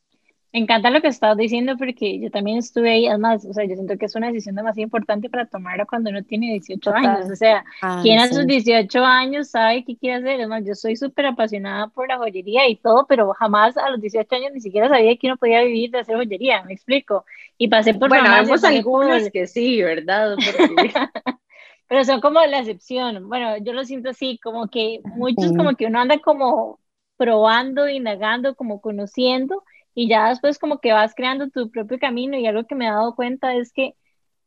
Me 0.53 0.59
encanta 0.59 0.89
lo 0.89 1.01
que 1.01 1.07
estás 1.07 1.37
diciendo 1.37 1.77
porque 1.77 2.19
yo 2.19 2.29
también 2.29 2.57
estuve 2.57 2.91
ahí, 2.91 3.07
además, 3.07 3.45
o 3.45 3.53
sea, 3.53 3.63
yo 3.63 3.75
siento 3.75 3.97
que 3.97 4.05
es 4.05 4.15
una 4.15 4.27
decisión 4.27 4.55
demasiado 4.55 4.83
importante 4.83 5.29
para 5.29 5.45
tomarla 5.45 5.85
cuando 5.85 6.09
uno 6.09 6.23
tiene 6.23 6.47
18 6.47 6.93
años, 6.93 7.31
o 7.31 7.35
sea, 7.35 7.63
quien 8.01 8.19
a 8.19 8.27
sus 8.27 8.45
18 8.45 9.03
años 9.03 9.49
sabe 9.49 9.85
qué 9.85 9.95
quiere 9.95 10.17
hacer, 10.17 10.35
además, 10.35 10.63
yo 10.65 10.75
soy 10.75 10.97
súper 10.97 11.27
apasionada 11.27 11.87
por 11.87 12.09
la 12.09 12.17
joyería 12.17 12.67
y 12.67 12.75
todo, 12.75 13.05
pero 13.07 13.33
jamás 13.33 13.77
a 13.77 13.89
los 13.89 14.01
18 14.01 14.35
años 14.35 14.51
ni 14.53 14.59
siquiera 14.59 14.89
sabía 14.89 15.15
que 15.15 15.27
uno 15.27 15.37
podía 15.37 15.61
vivir 15.61 15.91
de 15.91 15.99
hacer 15.99 16.17
joyería, 16.17 16.63
me 16.63 16.73
explico, 16.73 17.23
y 17.57 17.69
pasé 17.69 17.93
por... 17.93 18.09
Bueno, 18.09 18.29
vemos 18.29 18.63
algunos 18.65 19.29
que 19.29 19.47
sí, 19.47 19.81
¿verdad? 19.81 20.35
pero 21.87 22.03
son 22.03 22.19
como 22.19 22.41
la 22.45 22.59
excepción, 22.59 23.29
bueno, 23.29 23.57
yo 23.57 23.71
lo 23.71 23.85
siento 23.85 24.09
así, 24.09 24.37
como 24.43 24.67
que 24.69 24.99
muchos 25.03 25.53
como 25.55 25.75
que 25.75 25.85
uno 25.85 25.99
anda 25.99 26.19
como 26.19 26.79
probando, 27.15 27.87
indagando, 27.87 28.55
como 28.55 28.81
conociendo, 28.81 29.63
y 29.93 30.07
ya 30.07 30.29
después 30.29 30.59
como 30.59 30.79
que 30.79 30.93
vas 30.93 31.13
creando 31.15 31.49
tu 31.49 31.69
propio 31.71 31.99
camino 31.99 32.37
y 32.37 32.47
algo 32.47 32.65
que 32.65 32.75
me 32.75 32.87
he 32.87 32.89
dado 32.89 33.15
cuenta 33.15 33.55
es 33.55 33.73
que 33.73 33.95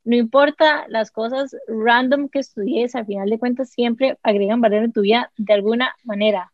no 0.04 0.16
importa 0.16 0.84
las 0.88 1.10
cosas 1.10 1.56
random 1.66 2.28
que 2.28 2.38
estudies, 2.38 2.94
al 2.94 3.06
final 3.06 3.28
de 3.30 3.38
cuentas 3.38 3.70
siempre 3.70 4.18
agregan 4.22 4.60
valor 4.60 4.84
en 4.84 4.92
tu 4.92 5.00
vida 5.00 5.32
de 5.36 5.54
alguna 5.54 5.94
manera, 6.04 6.52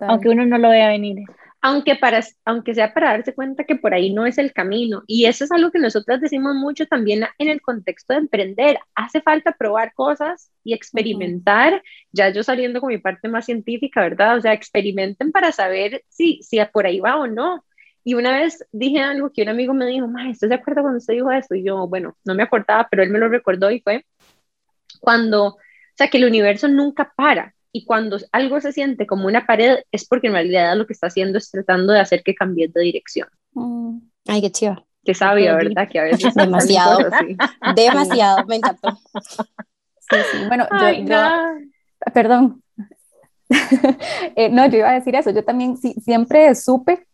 aunque 0.00 0.28
uno 0.28 0.44
no 0.46 0.58
lo 0.58 0.70
vea 0.70 0.88
venir. 0.88 1.18
Aunque, 1.60 1.96
para, 1.96 2.20
aunque 2.44 2.72
sea 2.72 2.94
para 2.94 3.10
darse 3.10 3.34
cuenta 3.34 3.64
que 3.64 3.74
por 3.74 3.92
ahí 3.92 4.12
no 4.12 4.26
es 4.26 4.38
el 4.38 4.52
camino. 4.52 5.02
Y 5.08 5.24
eso 5.24 5.42
es 5.42 5.50
algo 5.50 5.72
que 5.72 5.80
nosotras 5.80 6.20
decimos 6.20 6.54
mucho 6.54 6.86
también 6.86 7.24
en 7.36 7.48
el 7.48 7.60
contexto 7.60 8.12
de 8.12 8.20
emprender. 8.20 8.78
Hace 8.94 9.20
falta 9.20 9.50
probar 9.58 9.92
cosas 9.92 10.52
y 10.62 10.72
experimentar, 10.72 11.82
ya 12.12 12.28
yo 12.30 12.44
saliendo 12.44 12.80
con 12.80 12.90
mi 12.90 12.98
parte 12.98 13.26
más 13.26 13.44
científica, 13.46 14.02
¿verdad? 14.02 14.36
O 14.36 14.40
sea, 14.40 14.52
experimenten 14.52 15.32
para 15.32 15.50
saber 15.50 16.04
si, 16.08 16.40
si 16.44 16.60
por 16.72 16.86
ahí 16.86 17.00
va 17.00 17.16
o 17.16 17.26
no 17.26 17.64
y 18.08 18.14
una 18.14 18.32
vez 18.32 18.64
dije 18.72 19.00
algo 19.00 19.30
que 19.30 19.42
un 19.42 19.50
amigo 19.50 19.74
me 19.74 19.84
dijo, 19.84 20.08
ma, 20.08 20.30
¿estás 20.30 20.48
de 20.48 20.54
acuerdo 20.54 20.80
cuando 20.80 20.96
usted 20.96 21.12
dijo 21.12 21.30
esto? 21.30 21.54
Y 21.54 21.62
yo, 21.62 21.86
bueno, 21.86 22.16
no 22.24 22.34
me 22.34 22.42
acordaba, 22.42 22.88
pero 22.90 23.02
él 23.02 23.10
me 23.10 23.18
lo 23.18 23.28
recordó 23.28 23.70
y 23.70 23.80
fue 23.80 24.06
cuando, 24.98 25.48
o 25.48 25.58
sea, 25.94 26.08
que 26.08 26.16
el 26.16 26.24
universo 26.24 26.68
nunca 26.68 27.12
para. 27.14 27.54
Y 27.70 27.84
cuando 27.84 28.16
algo 28.32 28.62
se 28.62 28.72
siente 28.72 29.06
como 29.06 29.26
una 29.26 29.44
pared, 29.44 29.80
es 29.92 30.08
porque 30.08 30.28
en 30.28 30.32
realidad 30.32 30.74
lo 30.74 30.86
que 30.86 30.94
está 30.94 31.08
haciendo 31.08 31.36
es 31.36 31.50
tratando 31.50 31.92
de 31.92 32.00
hacer 32.00 32.22
que 32.22 32.34
cambie 32.34 32.68
de 32.68 32.80
dirección. 32.80 33.28
Mm. 33.52 33.98
Ay, 34.26 34.40
qué 34.40 34.52
chido. 34.52 34.86
Qué 35.04 35.12
sabio, 35.12 35.54
¿verdad? 35.56 35.86
Que 35.86 35.98
a 35.98 36.04
veces 36.04 36.34
demasiado, 36.34 37.10
demasiado, 37.76 38.46
me 38.46 38.56
encantó. 38.56 38.98
Sí, 40.00 40.16
sí. 40.32 40.38
Bueno, 40.48 40.66
yo, 41.04 42.10
perdón. 42.14 42.62
Eh, 44.34 44.48
no, 44.50 44.66
yo 44.66 44.78
iba 44.78 44.90
a 44.90 44.94
decir 44.94 45.14
eso. 45.14 45.30
Yo 45.30 45.44
también 45.44 45.76
sí, 45.76 45.92
siempre 46.00 46.54
supe 46.54 47.06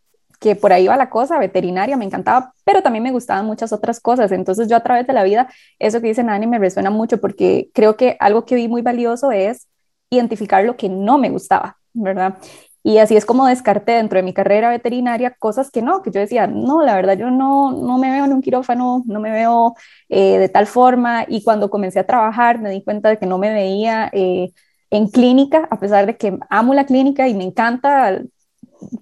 que 0.44 0.54
por 0.56 0.74
ahí 0.74 0.86
va 0.86 0.98
la 0.98 1.08
cosa, 1.08 1.38
veterinaria, 1.38 1.96
me 1.96 2.04
encantaba, 2.04 2.52
pero 2.66 2.82
también 2.82 3.02
me 3.02 3.12
gustaban 3.12 3.46
muchas 3.46 3.72
otras 3.72 3.98
cosas. 3.98 4.30
Entonces 4.30 4.68
yo 4.68 4.76
a 4.76 4.82
través 4.82 5.06
de 5.06 5.14
la 5.14 5.24
vida, 5.24 5.48
eso 5.78 6.02
que 6.02 6.08
dice 6.08 6.22
Nani 6.22 6.46
me 6.46 6.58
resuena 6.58 6.90
mucho 6.90 7.18
porque 7.18 7.70
creo 7.72 7.96
que 7.96 8.18
algo 8.20 8.44
que 8.44 8.54
vi 8.54 8.68
muy 8.68 8.82
valioso 8.82 9.30
es 9.32 9.68
identificar 10.10 10.62
lo 10.62 10.76
que 10.76 10.90
no 10.90 11.16
me 11.16 11.30
gustaba, 11.30 11.78
¿verdad? 11.94 12.34
Y 12.82 12.98
así 12.98 13.16
es 13.16 13.24
como 13.24 13.46
descarté 13.46 13.92
dentro 13.92 14.18
de 14.18 14.22
mi 14.22 14.34
carrera 14.34 14.68
veterinaria 14.68 15.34
cosas 15.38 15.70
que 15.70 15.80
no, 15.80 16.02
que 16.02 16.10
yo 16.10 16.20
decía, 16.20 16.46
no, 16.46 16.82
la 16.82 16.94
verdad 16.94 17.16
yo 17.16 17.30
no, 17.30 17.72
no 17.72 17.96
me 17.96 18.10
veo 18.10 18.26
en 18.26 18.34
un 18.34 18.42
quirófano, 18.42 19.02
no 19.06 19.20
me 19.20 19.30
veo 19.30 19.74
eh, 20.10 20.36
de 20.38 20.50
tal 20.50 20.66
forma. 20.66 21.24
Y 21.26 21.42
cuando 21.42 21.70
comencé 21.70 22.00
a 22.00 22.06
trabajar 22.06 22.60
me 22.60 22.68
di 22.68 22.84
cuenta 22.84 23.08
de 23.08 23.16
que 23.18 23.24
no 23.24 23.38
me 23.38 23.54
veía 23.54 24.10
eh, 24.12 24.52
en 24.90 25.08
clínica, 25.08 25.66
a 25.70 25.80
pesar 25.80 26.04
de 26.04 26.18
que 26.18 26.38
amo 26.50 26.74
la 26.74 26.84
clínica 26.84 27.28
y 27.28 27.34
me 27.34 27.44
encanta 27.44 28.20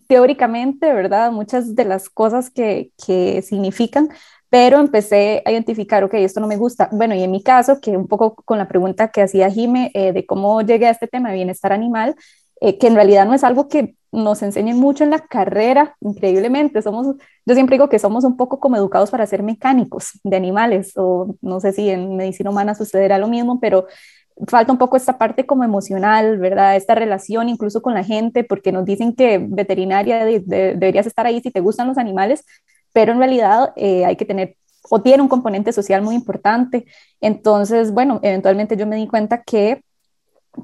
teóricamente, 0.07 0.93
¿verdad? 0.93 1.33
Muchas 1.33 1.75
de 1.75 1.85
las 1.85 2.09
cosas 2.09 2.51
que, 2.51 2.93
que 3.05 3.43
significan, 3.43 4.09
pero 4.51 4.81
empecé 4.81 5.43
a 5.47 5.51
identificar, 5.51 6.05
ok, 6.05 6.15
esto 6.15 6.41
no 6.41 6.47
me 6.47 6.57
gusta. 6.57 6.89
Bueno, 6.93 7.15
y 7.15 7.23
en 7.23 7.31
mi 7.31 7.43
caso, 7.43 7.81
que 7.81 7.97
un 7.97 8.07
poco 8.07 8.35
con 8.35 8.59
la 8.59 8.69
pregunta 8.69 9.09
que 9.09 9.23
hacía 9.23 9.51
Jime 9.51 9.91
eh, 9.95 10.13
de 10.13 10.27
cómo 10.27 10.61
llegué 10.61 10.87
a 10.87 10.91
este 10.91 11.09
tema 11.09 11.31
de 11.31 11.37
bienestar 11.37 11.73
animal, 11.73 12.17
eh, 12.61 12.79
que 12.79 12.87
en 12.87 12.95
realidad 12.95 13.27
no 13.27 13.35
es 13.35 13.45
algo 13.45 13.69
que 13.69 13.97
nos 14.13 14.43
enseñen 14.43 14.79
mucho 14.79 15.05
en 15.05 15.11
la 15.11 15.21
carrera, 15.21 15.97
increíblemente. 16.01 16.83
Somos, 16.83 17.17
yo 17.47 17.55
siempre 17.55 17.77
digo 17.77 17.89
que 17.89 17.99
somos 17.99 18.25
un 18.25 18.37
poco 18.37 18.61
como 18.61 18.77
educados 18.77 19.11
para 19.11 19.27
ser 19.27 19.43
mecánicos 19.43 20.21
de 20.23 20.37
animales, 20.37 20.93
o 20.97 21.35
no 21.41 21.59
sé 21.59 21.73
si 21.73 21.89
en 21.89 22.17
medicina 22.17 22.51
humana 22.51 22.75
sucederá 22.75 23.19
lo 23.19 23.29
mismo, 23.29 23.59
pero 23.59 23.87
falta 24.47 24.73
un 24.73 24.79
poco 24.79 24.97
esta 24.97 25.19
parte 25.19 25.47
como 25.47 25.65
emocional, 25.65 26.39
¿verdad? 26.39 26.77
Esta 26.77 26.95
relación 26.95 27.49
incluso 27.49 27.83
con 27.83 27.95
la 27.95 28.05
gente, 28.05 28.45
porque 28.45 28.73
nos 28.73 28.85
dicen 28.85 29.15
que 29.15 29.39
veterinaria 29.39 30.25
deberías 30.25 31.07
estar 31.07 31.27
ahí 31.27 31.41
si 31.41 31.51
te 31.51 31.61
gustan 31.61 31.89
los 31.89 31.99
animales, 31.99 32.45
pero 32.93 33.13
en 33.13 33.19
realidad 33.19 33.73
eh, 33.77 34.05
hay 34.05 34.17
que 34.17 34.25
tener 34.25 34.57
o 34.91 35.01
tiene 35.01 35.23
un 35.23 35.29
componente 35.29 35.73
social 35.73 36.03
muy 36.03 36.15
importante. 36.15 36.87
Entonces, 37.21 37.93
bueno, 37.93 38.19
eventualmente 38.23 38.77
yo 38.77 38.87
me 38.87 38.97
di 38.97 39.07
cuenta 39.07 39.43
que 39.43 39.83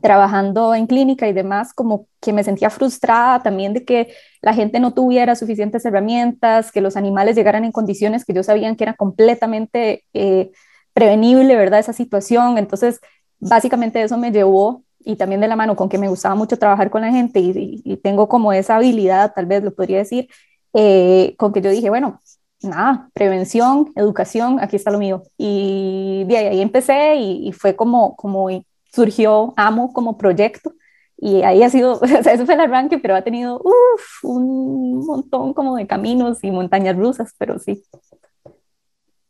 trabajando 0.03 0.75
en 0.75 0.87
clínica 0.87 1.29
y 1.29 1.33
demás, 1.33 1.73
como 1.73 2.09
que 2.21 2.33
me 2.33 2.45
sentía 2.45 2.69
frustrada 2.71 3.43
también 3.43 3.73
de 3.73 3.85
que 3.85 4.13
la 4.43 4.53
gente 4.53 4.81
no 4.81 4.93
tuviera 4.93 5.35
suficientes 5.35 5.85
herramientas, 5.85 6.71
que 6.71 6.81
los 6.81 6.97
animales 6.97 7.37
llegaran 7.37 7.65
en 7.65 7.73
condiciones 7.73 8.25
que 8.25 8.35
yo 8.35 8.43
sabía 8.43 8.75
que 8.77 8.85
era 8.85 8.95
completamente 8.95 10.05
eh, 10.13 10.51
prevenible, 10.93 11.57
¿verdad? 11.57 11.81
Esa 11.81 11.93
situación. 11.93 12.59
Entonces, 12.59 13.01
básicamente 13.41 14.03
eso 14.03 14.17
me 14.19 14.33
llevó 14.33 14.83
y 15.01 15.17
también 15.17 15.41
de 15.41 15.49
la 15.49 15.57
mano 15.57 15.77
con 15.77 15.89
que 15.89 15.99
me 15.99 16.09
gustaba 16.09 16.35
mucho 16.35 16.59
trabajar 16.59 16.91
con 16.91 17.03
la 17.03 17.11
gente 17.11 17.41
y, 17.41 17.97
tengo 18.03 18.29
como 18.29 18.53
esa 18.53 18.77
habilidad, 18.77 19.33
tal 19.35 19.47
vez 19.47 19.63
lo 19.63 19.75
podría 19.75 19.99
decir, 19.99 20.29
eh, 20.75 21.35
con 21.39 21.53
que 21.53 21.61
yo 21.61 21.71
dije, 21.71 21.89
bueno, 21.89 22.21
nada, 22.63 23.11
prevención, 23.15 23.93
educación, 23.97 24.59
aquí 24.61 24.77
está 24.77 24.91
lo 24.91 24.99
mío. 24.99 25.23
Y 25.37 26.25
de 26.27 26.37
ahí, 26.37 26.61
empecé 26.61 27.17
y, 27.17 27.53
fue 27.53 27.77
como, 27.77 28.17
como 28.17 28.49
surgió 28.93 29.55
AMO 29.57 29.93
como 29.93 30.19
proyecto. 30.19 30.73
Y 31.17 31.43
ahí 31.43 31.63
ha 31.63 31.71
sido, 31.71 31.95
o 32.03 32.07
sea, 32.07 32.33
eso 32.33 32.45
fue 32.47 32.55
el 32.55 32.61
arranque, 32.61 32.99
pero 32.99 33.17
ha 33.17 33.23
tenido 33.23 33.61
uf, 33.61 34.25
un 34.25 35.07
montón 35.07 35.55
como 35.55 35.77
de 35.77 35.87
caminos 35.87 36.43
y 36.45 36.51
montañas 36.51 36.97
rusas, 36.97 37.35
pero 37.39 37.59
sí 37.59 37.83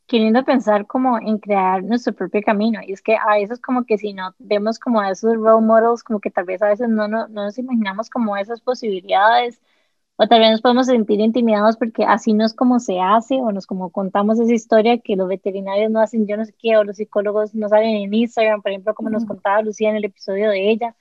queriendo 0.09 0.45
pensar 0.45 0.87
como 0.87 1.19
en 1.19 1.39
crear 1.39 1.85
nuestro 1.85 2.15
propio 2.15 2.43
camino. 2.43 2.81
Y 2.87 2.93
es 2.95 3.03
que 3.03 3.17
a 3.17 3.35
veces 3.37 3.61
como 3.61 3.85
que 3.85 3.99
si 3.99 4.15
no 4.15 4.35
vemos 4.39 4.79
como 4.79 5.03
esos 5.03 5.37
role 5.37 5.65
models, 5.67 6.03
como 6.03 6.21
que 6.21 6.31
tal 6.31 6.47
vez 6.47 6.63
a 6.63 6.69
veces 6.69 6.89
no, 6.89 7.09
no, 7.09 7.29
no 7.29 7.45
nos 7.45 7.59
imaginamos 7.59 8.11
como 8.11 8.37
esas 8.37 8.61
posibilidades 8.63 9.61
o 10.17 10.27
tal 10.27 10.41
vez 10.41 10.51
nos 10.53 10.63
podemos 10.63 10.87
sentir 10.87 11.21
intimidados 11.21 11.77
porque 11.77 12.05
así 12.05 12.33
no 12.33 12.45
es 12.45 12.55
como 12.55 12.81
se 12.81 13.01
hace 13.01 13.37
o 13.37 13.53
nos 13.53 13.67
como 13.67 13.91
contamos 13.91 14.41
esa 14.41 14.53
historia 14.53 14.99
que 14.99 15.17
los 15.17 15.29
veterinarios 15.29 15.91
no 15.93 16.01
hacen 16.01 16.27
yo 16.27 16.37
no 16.37 16.45
sé 16.45 16.55
qué 16.59 16.77
o 16.77 16.85
los 16.85 16.97
psicólogos 16.97 17.55
no 17.55 17.69
salen 17.69 17.97
en 17.97 18.15
Instagram, 18.15 18.63
por 18.63 18.73
ejemplo, 18.73 18.95
como 18.95 19.11
nos 19.11 19.25
contaba 19.27 19.63
Lucía 19.63 19.91
en 19.91 19.97
el 19.97 20.05
episodio 20.07 20.51
de 20.51 20.71
ella. 20.71 20.97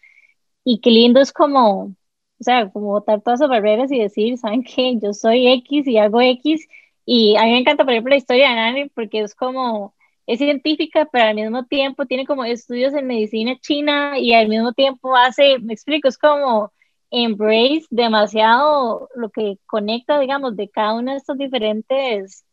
Y 0.64 0.80
qué 0.82 0.92
lindo 0.92 1.22
es 1.22 1.32
como, 1.34 1.84
o 1.86 1.96
sea, 2.42 2.70
como 2.72 2.88
botar 2.88 3.22
todas 3.22 3.40
esas 3.40 3.50
barreras 3.50 3.92
y 3.92 4.00
decir, 4.00 4.38
¿saben 4.38 4.64
qué? 4.64 4.98
Yo 5.00 5.14
soy 5.14 5.48
X 5.48 5.88
y 5.88 5.98
hago 5.98 6.22
X 6.22 6.68
y 7.10 7.38
a 7.38 7.44
mí 7.44 7.52
me 7.52 7.60
encanta, 7.60 7.86
por 7.86 7.94
ejemplo, 7.94 8.10
la 8.10 8.18
historia 8.18 8.50
de 8.50 8.56
Nani 8.56 8.90
porque 8.90 9.22
es 9.22 9.34
como, 9.34 9.96
es 10.26 10.40
científica, 10.40 11.08
pero 11.10 11.30
al 11.30 11.36
mismo 11.36 11.66
tiempo 11.66 12.06
tiene 12.06 12.26
como 12.28 12.44
estudios 12.44 12.94
en 12.94 13.08
medicina 13.08 13.58
china 13.62 14.20
y 14.20 14.34
al 14.34 14.50
mismo 14.50 14.74
tiempo 14.74 15.16
hace, 15.16 15.58
me 15.60 15.72
explico, 15.74 16.10
es 16.10 16.18
como 16.18 16.74
embrace 17.10 17.86
demasiado 17.92 19.08
lo 19.16 19.30
que 19.30 19.58
conecta, 19.68 20.20
digamos, 20.20 20.58
de 20.58 20.70
cada 20.70 20.96
una 20.96 21.14
de 21.14 21.20
estas 21.20 21.38
diferentes 21.38 22.46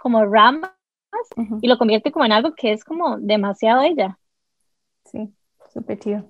como 0.00 0.24
ramas 0.24 0.72
y 1.62 1.68
lo 1.68 1.78
convierte 1.78 2.10
como 2.10 2.24
en 2.24 2.32
algo 2.32 2.52
que 2.56 2.72
es 2.72 2.84
como 2.84 3.16
demasiado 3.18 3.82
ella. 3.82 4.18
Sí, 5.04 5.32
súper 5.72 6.00
chido. 6.00 6.24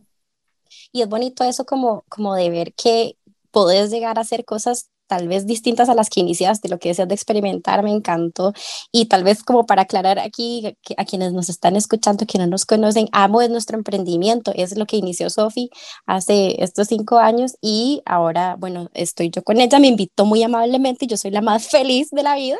Y 0.93 1.01
es 1.01 1.09
bonito 1.09 1.45
eso 1.45 1.65
como, 1.65 2.05
como 2.11 2.35
de 2.35 2.51
ver 2.51 2.75
que 2.75 3.17
podés 3.51 3.91
llegar 3.91 4.19
a 4.19 4.21
hacer 4.21 4.45
cosas 4.45 4.91
tal 5.07 5.29
vez 5.29 5.47
distintas 5.47 5.89
a 5.89 5.95
las 5.95 6.11
que 6.11 6.21
iniciaste, 6.21 6.69
lo 6.69 6.79
que 6.79 6.91
decías 6.91 7.09
de 7.09 7.15
experimentar, 7.15 7.83
me 7.83 7.91
encantó. 7.91 8.53
Y 8.93 9.07
tal 9.07 9.25
vez 9.25 9.43
como 9.43 9.67
para 9.67 9.83
aclarar 9.83 10.19
aquí 10.19 10.77
a 10.97 11.05
quienes 11.05 11.33
nos 11.33 11.49
están 11.49 11.77
escuchando, 11.77 12.27
que 12.27 12.39
no 12.39 12.47
nos 12.47 12.65
conocen, 12.65 13.09
Amo 13.13 13.43
es 13.43 13.51
nuestro 13.51 13.77
emprendimiento, 13.77 14.53
es 14.55 14.77
lo 14.77 14.87
que 14.87 14.97
inició 14.97 15.31
Sofi 15.31 15.71
hace 16.07 16.63
estos 16.63 16.89
cinco 16.89 17.19
años 17.19 17.57
y 17.61 18.03
ahora, 18.07 18.57
bueno, 18.59 18.91
estoy 18.95 19.31
yo 19.31 19.43
con 19.43 19.61
ella, 19.61 19.79
me 19.79 19.89
invitó 19.89 20.25
muy 20.25 20.43
amablemente 20.43 21.05
y 21.05 21.09
yo 21.09 21.17
soy 21.17 21.31
la 21.31 21.41
más 21.41 21.69
feliz 21.71 22.11
de 22.11 22.23
la 22.23 22.37
vida. 22.37 22.59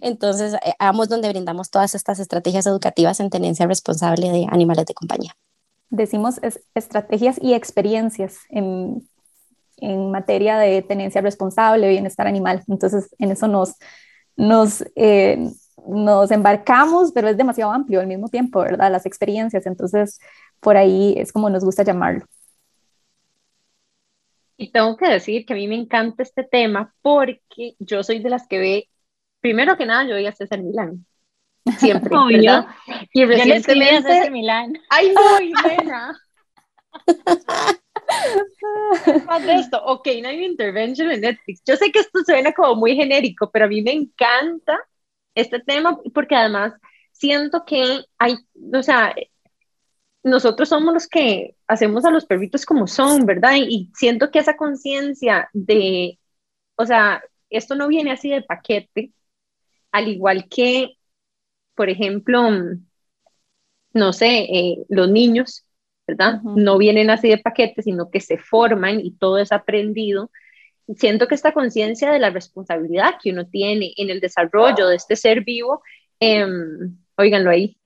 Entonces, 0.00 0.54
eh, 0.54 0.72
Amo 0.78 1.04
es 1.04 1.08
donde 1.08 1.28
brindamos 1.28 1.70
todas 1.70 1.94
estas 1.94 2.18
estrategias 2.18 2.66
educativas 2.66 3.20
en 3.20 3.30
tenencia 3.30 3.66
responsable 3.66 4.30
de 4.30 4.46
animales 4.50 4.86
de 4.86 4.94
compañía. 4.94 5.36
Decimos 5.90 6.40
estrategias 6.74 7.36
y 7.42 7.54
experiencias 7.54 8.38
en 8.48 9.08
en 9.80 10.10
materia 10.10 10.58
de 10.58 10.82
tenencia 10.82 11.20
responsable, 11.20 11.88
bienestar 11.88 12.26
animal. 12.26 12.62
Entonces, 12.68 13.14
en 13.18 13.30
eso 13.30 13.48
nos, 13.48 13.74
nos, 14.36 14.84
eh, 14.96 15.38
nos 15.86 16.30
embarcamos, 16.30 17.12
pero 17.12 17.28
es 17.28 17.36
demasiado 17.36 17.72
amplio 17.72 18.00
al 18.00 18.06
mismo 18.06 18.28
tiempo, 18.28 18.60
¿verdad? 18.60 18.90
Las 18.90 19.06
experiencias. 19.06 19.66
Entonces, 19.66 20.20
por 20.60 20.76
ahí 20.76 21.14
es 21.16 21.32
como 21.32 21.50
nos 21.50 21.64
gusta 21.64 21.82
llamarlo. 21.82 22.26
Y 24.56 24.72
tengo 24.72 24.96
que 24.96 25.08
decir 25.08 25.46
que 25.46 25.54
a 25.54 25.56
mí 25.56 25.66
me 25.68 25.76
encanta 25.76 26.22
este 26.22 26.44
tema 26.44 26.94
porque 27.00 27.76
yo 27.78 28.02
soy 28.02 28.18
de 28.18 28.28
las 28.28 28.46
que 28.46 28.58
ve, 28.58 28.88
primero 29.40 29.78
que 29.78 29.86
nada, 29.86 30.04
yo 30.04 30.14
voy 30.14 30.26
a 30.26 30.32
César 30.32 30.60
Milán. 30.60 31.06
Siempre, 31.78 32.10
¿verdad? 32.30 32.66
Y 33.12 33.24
recientemente... 33.24 34.02
César 34.02 34.30
Milán. 34.30 34.74
¡Ay, 34.90 35.14
no, 35.14 35.38
Elena! 35.38 36.20
más 39.26 39.46
de 39.46 39.54
esto, 39.54 39.82
ok, 39.84 40.06
hay 40.06 40.44
intervention 40.44 41.10
en 41.10 41.20
Netflix. 41.22 41.62
Yo 41.66 41.76
sé 41.76 41.90
que 41.92 42.00
esto 42.00 42.20
suena 42.24 42.52
como 42.52 42.76
muy 42.76 42.94
genérico, 42.96 43.50
pero 43.50 43.66
a 43.66 43.68
mí 43.68 43.82
me 43.82 43.92
encanta 43.92 44.78
este 45.34 45.60
tema 45.60 45.98
porque 46.14 46.34
además 46.36 46.74
siento 47.12 47.64
que 47.64 48.04
hay, 48.18 48.36
o 48.72 48.82
sea, 48.82 49.14
nosotros 50.22 50.68
somos 50.68 50.94
los 50.94 51.08
que 51.08 51.56
hacemos 51.66 52.04
a 52.04 52.10
los 52.10 52.26
perritos 52.26 52.66
como 52.66 52.86
son, 52.86 53.26
¿verdad? 53.26 53.54
Y, 53.56 53.90
siento 53.94 54.30
que 54.30 54.38
esa 54.38 54.56
conciencia 54.56 55.48
de, 55.52 56.18
o 56.76 56.86
sea, 56.86 57.22
esto 57.50 57.74
no 57.74 57.88
viene 57.88 58.12
así 58.12 58.30
de 58.30 58.42
paquete, 58.42 59.12
al 59.92 60.08
igual 60.08 60.48
que, 60.48 60.96
por 61.74 61.90
ejemplo, 61.90 62.50
no 63.92 64.12
sé, 64.12 64.28
eh, 64.42 64.84
los 64.88 65.08
niños 65.10 65.64
no 66.42 66.78
vienen 66.78 67.10
así 67.10 67.28
de 67.28 67.38
paquete, 67.38 67.82
sino 67.82 68.10
que 68.10 68.20
se 68.20 68.38
forman 68.38 69.00
y 69.00 69.12
todo 69.12 69.38
es 69.38 69.52
aprendido. 69.52 70.30
Siento 70.96 71.28
que 71.28 71.34
esta 71.34 71.52
conciencia 71.52 72.10
de 72.10 72.18
la 72.18 72.30
responsabilidad 72.30 73.14
que 73.22 73.30
uno 73.30 73.46
tiene 73.46 73.92
en 73.96 74.10
el 74.10 74.20
desarrollo 74.20 74.88
de 74.88 74.96
este 74.96 75.16
ser 75.16 75.44
vivo, 75.44 75.82
eh, 76.18 76.46
óiganlo 77.16 77.50
ahí. 77.50 77.76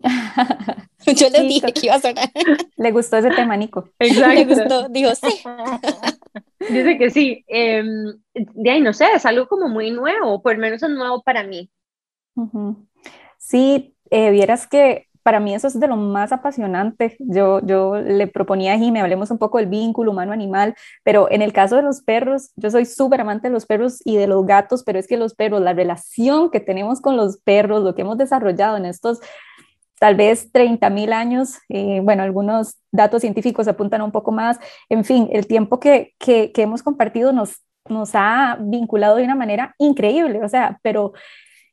Yo 1.06 1.28
le 1.30 1.42
dije 1.42 1.72
que 1.72 1.86
iba 1.86 1.94
a 1.94 2.00
sonar. 2.00 2.30
Le 2.76 2.92
gustó 2.92 3.16
ese 3.16 3.30
tema, 3.30 3.56
Nico. 3.56 3.90
Exacto. 3.98 4.34
Le 4.34 4.44
gustó, 4.44 4.88
dijo 4.88 5.14
sí. 5.14 5.42
Dice 6.60 6.98
que 6.98 7.10
sí. 7.10 7.44
Eh, 7.48 7.82
de 8.34 8.70
ahí 8.70 8.80
no 8.80 8.92
sé, 8.92 9.06
es 9.14 9.26
algo 9.26 9.46
como 9.46 9.68
muy 9.68 9.90
nuevo, 9.90 10.42
por 10.42 10.54
lo 10.54 10.60
menos 10.60 10.82
es 10.82 10.90
nuevo 10.90 11.22
para 11.22 11.42
mí. 11.42 11.70
Sí, 13.38 13.94
eh, 14.10 14.30
vieras 14.30 14.66
que 14.66 15.08
para 15.30 15.38
mí 15.38 15.54
eso 15.54 15.68
es 15.68 15.78
de 15.78 15.86
lo 15.86 15.94
más 15.94 16.32
apasionante. 16.32 17.16
Yo, 17.20 17.64
yo 17.64 17.94
le 18.00 18.26
proponía 18.26 18.74
a 18.74 18.78
Jimmy, 18.78 18.98
hablemos 18.98 19.30
un 19.30 19.38
poco 19.38 19.58
del 19.58 19.68
vínculo 19.68 20.10
humano-animal, 20.10 20.74
pero 21.04 21.30
en 21.30 21.40
el 21.40 21.52
caso 21.52 21.76
de 21.76 21.82
los 21.82 22.02
perros, 22.02 22.50
yo 22.56 22.68
soy 22.68 22.84
súper 22.84 23.20
amante 23.20 23.46
de 23.46 23.54
los 23.54 23.64
perros 23.64 24.00
y 24.04 24.16
de 24.16 24.26
los 24.26 24.44
gatos, 24.44 24.82
pero 24.82 24.98
es 24.98 25.06
que 25.06 25.16
los 25.16 25.34
perros, 25.34 25.60
la 25.60 25.72
relación 25.72 26.50
que 26.50 26.58
tenemos 26.58 27.00
con 27.00 27.16
los 27.16 27.36
perros, 27.42 27.84
lo 27.84 27.94
que 27.94 28.02
hemos 28.02 28.18
desarrollado 28.18 28.76
en 28.76 28.86
estos 28.86 29.20
tal 30.00 30.16
vez 30.16 30.50
30 30.50 30.90
mil 30.90 31.12
años, 31.12 31.58
eh, 31.68 32.00
bueno, 32.02 32.24
algunos 32.24 32.80
datos 32.90 33.20
científicos 33.20 33.68
apuntan 33.68 34.02
un 34.02 34.10
poco 34.10 34.32
más, 34.32 34.58
en 34.88 35.04
fin, 35.04 35.28
el 35.30 35.46
tiempo 35.46 35.78
que, 35.78 36.12
que, 36.18 36.50
que 36.50 36.62
hemos 36.62 36.82
compartido 36.82 37.32
nos, 37.32 37.62
nos 37.88 38.10
ha 38.14 38.58
vinculado 38.60 39.14
de 39.14 39.22
una 39.22 39.36
manera 39.36 39.76
increíble, 39.78 40.42
o 40.42 40.48
sea, 40.48 40.80
pero 40.82 41.12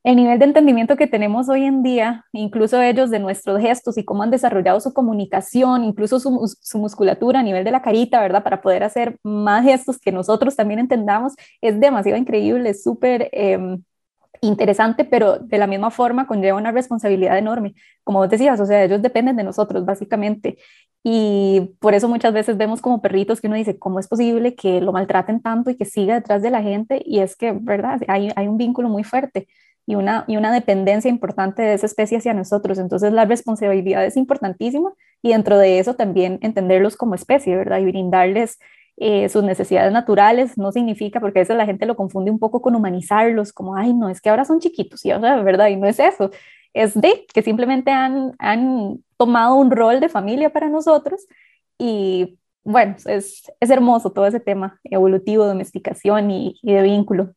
el 0.04 0.16
nivel 0.16 0.40
de 0.40 0.46
entendimiento 0.46 0.96
que 0.96 1.08
tenemos 1.08 1.50
hoy 1.50 1.64
en 1.64 1.84
día, 1.84 2.26
incluso 2.32 2.82
ellos 2.82 3.10
de 3.10 3.20
nuestros 3.20 3.60
gestos 3.60 3.98
y 3.98 4.06
cómo 4.06 4.24
han 4.24 4.32
desarrollado 4.32 4.80
su 4.80 4.94
comunicación, 4.94 5.84
incluso 5.84 6.20
su, 6.20 6.78
musculatura 6.78 7.40
a 7.40 7.44
nivel 7.44 7.64
de 7.64 7.72
la 7.72 7.82
carita, 7.82 8.22
¿verdad? 8.22 8.44
Para 8.44 8.62
poder 8.62 8.84
hacer 8.84 9.18
más 9.24 9.64
gestos 9.64 10.00
que 10.00 10.12
nosotros 10.12 10.56
también 10.56 10.80
entendamos, 10.80 11.34
es 11.62 11.80
demasiado 11.80 12.18
increíble, 12.18 12.70
es 12.70 12.84
súper 12.84 13.30
em, 13.34 13.84
interesante, 14.42 15.04
pero 15.04 15.40
de 15.40 15.58
la 15.58 15.68
misma 15.68 15.92
forma 15.92 16.28
conlleva 16.28 16.58
una 16.58 16.72
responsabilidad 16.72 17.38
enorme. 17.38 17.74
Como 18.04 18.20
vos 18.20 18.30
decías, 18.30 18.60
o 18.60 18.66
sea, 18.66 18.84
ellos 18.84 19.02
dependen 19.02 19.36
de 19.36 19.44
nosotros, 19.44 19.86
básicamente. 19.86 20.58
Y 21.04 21.76
por 21.80 21.94
eso 21.94 22.08
muchas 22.08 22.34
veces 22.34 22.58
vemos 22.58 22.82
como 22.82 23.02
perritos 23.02 23.42
que 23.42 23.48
uno 23.48 23.56
dice, 23.56 23.80
¿cómo 23.80 24.00
es 24.00 24.08
posible 24.08 24.56
que 24.56 24.82
lo 24.82 24.92
maltraten 24.92 25.42
tanto 25.42 25.70
y 25.70 25.76
que 25.76 25.86
siga 25.86 26.16
detrás 26.16 26.42
de 26.42 26.52
la 26.52 26.62
gente? 26.62 27.02
Y 27.06 27.20
es 27.20 27.36
que, 27.36 27.52
¿verdad? 27.54 28.02
Hay, 28.08 28.30
hay 28.36 28.48
un 28.48 28.58
vínculo 28.58 28.90
muy 28.90 29.04
fuerte 29.04 29.48
y 29.88 29.96
una, 29.96 30.26
y 30.28 30.38
una 30.38 30.52
dependencia 30.52 31.10
importante 31.10 31.64
de 31.64 31.74
esa 31.74 31.88
especie 31.88 32.20
hacia 32.20 32.34
nosotros. 32.34 32.78
Entonces 32.78 33.12
la 33.14 33.26
responsabilidad 33.26 34.06
es 34.06 34.18
importantísima 34.18 34.94
y 35.24 35.32
dentro 35.32 35.58
de 35.58 35.80
eso 35.80 35.96
también 35.96 36.38
entenderlos 36.42 36.98
como 36.98 37.16
especie, 37.16 37.56
¿verdad? 37.56 37.80
Y 37.80 37.86
brindarles 37.86 38.60
eh, 38.98 39.30
sus 39.30 39.44
necesidades 39.44 39.94
naturales, 39.94 40.58
no 40.58 40.72
significa, 40.72 41.20
porque 41.20 41.42
a 41.42 41.54
la 41.54 41.66
gente 41.66 41.86
lo 41.86 41.96
confunde 41.96 42.32
un 42.32 42.40
poco 42.40 42.62
con 42.62 42.76
humanizarlos, 42.76 43.54
como, 43.54 43.76
ay, 43.76 43.94
no, 43.94 44.10
es 44.10 44.22
que 44.22 44.30
ahora 44.30 44.44
son 44.44 44.60
chiquitos, 44.60 45.06
y 45.06 45.12
ahora, 45.12 45.42
¿verdad? 45.44 45.68
Y 45.68 45.78
no 45.78 45.88
es 45.88 46.00
eso, 46.00 46.32
es 46.74 46.94
de 47.00 47.26
que 47.34 47.42
simplemente 47.42 47.92
han, 47.92 48.34
han 48.40 49.04
tomado 49.18 49.56
un 49.56 49.72
rol 49.72 50.00
de 50.00 50.10
familia 50.10 50.52
para 50.52 50.70
nosotros 50.70 51.28
y 51.78 52.40
bueno, 52.64 52.96
es, 53.06 53.52
es 53.60 53.70
hermoso 53.70 54.12
todo 54.12 54.28
ese 54.28 54.40
tema 54.42 54.80
evolutivo, 54.84 55.46
domesticación 55.46 56.32
y, 56.32 56.60
y 56.62 56.74
de 56.74 56.82
vínculo. 56.82 57.34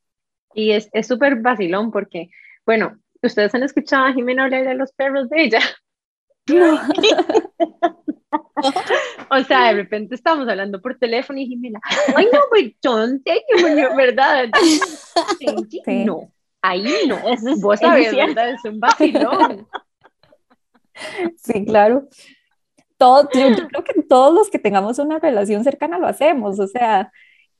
Y 0.54 0.72
es 0.72 0.90
súper 1.06 1.36
vacilón 1.36 1.90
porque, 1.90 2.30
bueno, 2.66 2.98
ustedes 3.22 3.54
han 3.54 3.62
escuchado 3.62 4.06
a 4.06 4.12
Jimena 4.12 4.44
hablar 4.44 4.64
de 4.64 4.74
los 4.74 4.92
perros 4.92 5.28
de 5.28 5.42
ella. 5.42 5.60
o 9.30 9.44
sea, 9.44 9.68
de 9.68 9.74
repente 9.74 10.14
estamos 10.14 10.48
hablando 10.48 10.80
por 10.80 10.98
teléfono 10.98 11.38
y 11.38 11.46
Jimena, 11.46 11.80
ay 12.14 12.28
no, 12.32 12.40
pues 12.48 12.74
¿verdad? 13.96 14.48
No, 15.86 16.32
ahí 16.62 17.06
no, 17.06 17.16
es, 17.28 17.60
vos 17.60 17.80
sabés, 17.80 18.14
¿verdad? 18.14 18.50
Es 18.50 18.64
un 18.64 18.80
vacilón. 18.80 19.66
Sí, 21.36 21.64
claro. 21.64 22.08
Todo, 22.98 23.28
yo, 23.32 23.68
creo 23.68 23.84
que 23.84 24.02
todos 24.02 24.34
los 24.34 24.50
que 24.50 24.58
tengamos 24.58 24.98
una 24.98 25.18
relación 25.18 25.64
cercana 25.64 25.98
lo 25.98 26.06
hacemos, 26.06 26.60
o 26.60 26.66
sea, 26.66 27.10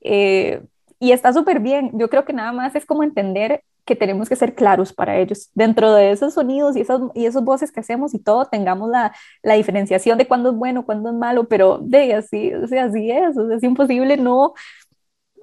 eh, 0.01 0.61
y 1.01 1.13
está 1.13 1.33
súper 1.33 1.59
bien. 1.59 1.89
Yo 1.95 2.09
creo 2.09 2.25
que 2.25 2.31
nada 2.31 2.51
más 2.51 2.75
es 2.75 2.85
como 2.85 3.01
entender 3.01 3.63
que 3.85 3.95
tenemos 3.95 4.29
que 4.29 4.35
ser 4.35 4.53
claros 4.53 4.93
para 4.93 5.17
ellos. 5.17 5.49
Dentro 5.55 5.95
de 5.95 6.11
esos 6.11 6.35
sonidos 6.35 6.77
y 6.77 6.81
esas, 6.81 7.01
y 7.15 7.25
esos 7.25 7.43
voces 7.43 7.71
que 7.71 7.79
hacemos 7.79 8.13
y 8.13 8.19
todo, 8.19 8.45
tengamos 8.45 8.87
la, 8.87 9.11
la 9.41 9.55
diferenciación 9.55 10.19
de 10.19 10.27
cuándo 10.27 10.51
es 10.51 10.55
bueno, 10.55 10.85
cuándo 10.85 11.09
es 11.09 11.15
malo, 11.15 11.47
pero 11.47 11.79
de 11.79 12.13
así, 12.13 12.53
o 12.53 12.67
sea, 12.67 12.85
así 12.85 13.09
es, 13.09 13.35
o 13.35 13.47
sea, 13.47 13.57
es 13.57 13.63
imposible 13.63 14.15
no, 14.15 14.53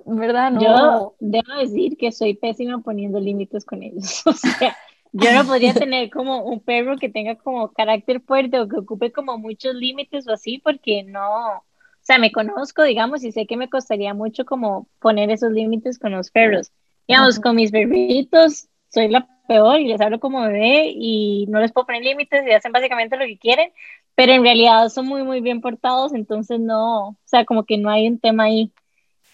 ¿verdad? 0.07 0.53
No. 0.53 0.61
Yo 0.61 1.15
debo 1.19 1.53
decir 1.59 1.97
que 1.97 2.13
soy 2.13 2.35
pésima 2.35 2.79
poniendo 2.79 3.19
límites 3.19 3.65
con 3.65 3.83
ellos, 3.83 4.23
o 4.27 4.33
sea, 4.33 4.77
yo 5.11 5.33
no 5.33 5.45
podría 5.45 5.75
tener 5.75 6.09
como 6.11 6.45
un 6.45 6.61
perro 6.61 6.99
que 6.99 7.09
tenga 7.09 7.35
como 7.35 7.73
carácter 7.73 8.21
fuerte 8.21 8.61
o 8.61 8.69
que 8.69 8.77
ocupe 8.77 9.11
como 9.11 9.39
muchos 9.39 9.75
límites 9.75 10.29
o 10.29 10.33
así, 10.33 10.59
porque 10.59 11.03
no, 11.03 11.65
sea, 12.09 12.19
me 12.19 12.33
conozco, 12.33 12.83
digamos, 12.83 13.25
y 13.25 13.33
sé 13.33 13.47
que 13.47 13.57
me 13.57 13.71
costaría 13.71 14.15
mucho 14.15 14.45
como 14.45 14.89
poner 15.01 15.31
esos 15.31 15.53
límites 15.53 15.99
con 15.99 16.13
los 16.13 16.31
perros 16.31 16.73
digamos, 17.09 17.41
con 17.41 17.57
mis 17.57 17.73
perritos 17.73 18.69
soy 18.91 19.09
la 19.09 19.27
peor 19.49 19.81
y 19.81 19.89
les 19.89 20.01
hablo 20.01 20.21
como 20.21 20.43
bebé 20.43 20.93
y 20.95 21.47
no 21.49 21.59
les 21.61 21.73
puedo 21.73 21.87
poner 21.87 22.03
límites 22.03 22.47
y 22.47 22.53
hacen 22.53 22.71
básicamente 22.73 23.17
lo 23.17 23.25
que 23.25 23.39
quieren, 23.39 23.73
pero 24.15 24.33
en 24.33 24.43
realidad 24.43 24.89
son 24.91 25.07
muy, 25.07 25.25
muy 25.25 25.41
bien 25.41 25.61
portados, 25.63 26.13
entonces 26.15 26.61
no, 26.61 27.09
o 27.09 27.17
sea, 27.25 27.45
como 27.47 27.65
que 27.65 27.79
no 27.79 27.89
hay 27.91 28.09
un 28.09 28.19
tema 28.21 28.45
ahí. 28.45 28.73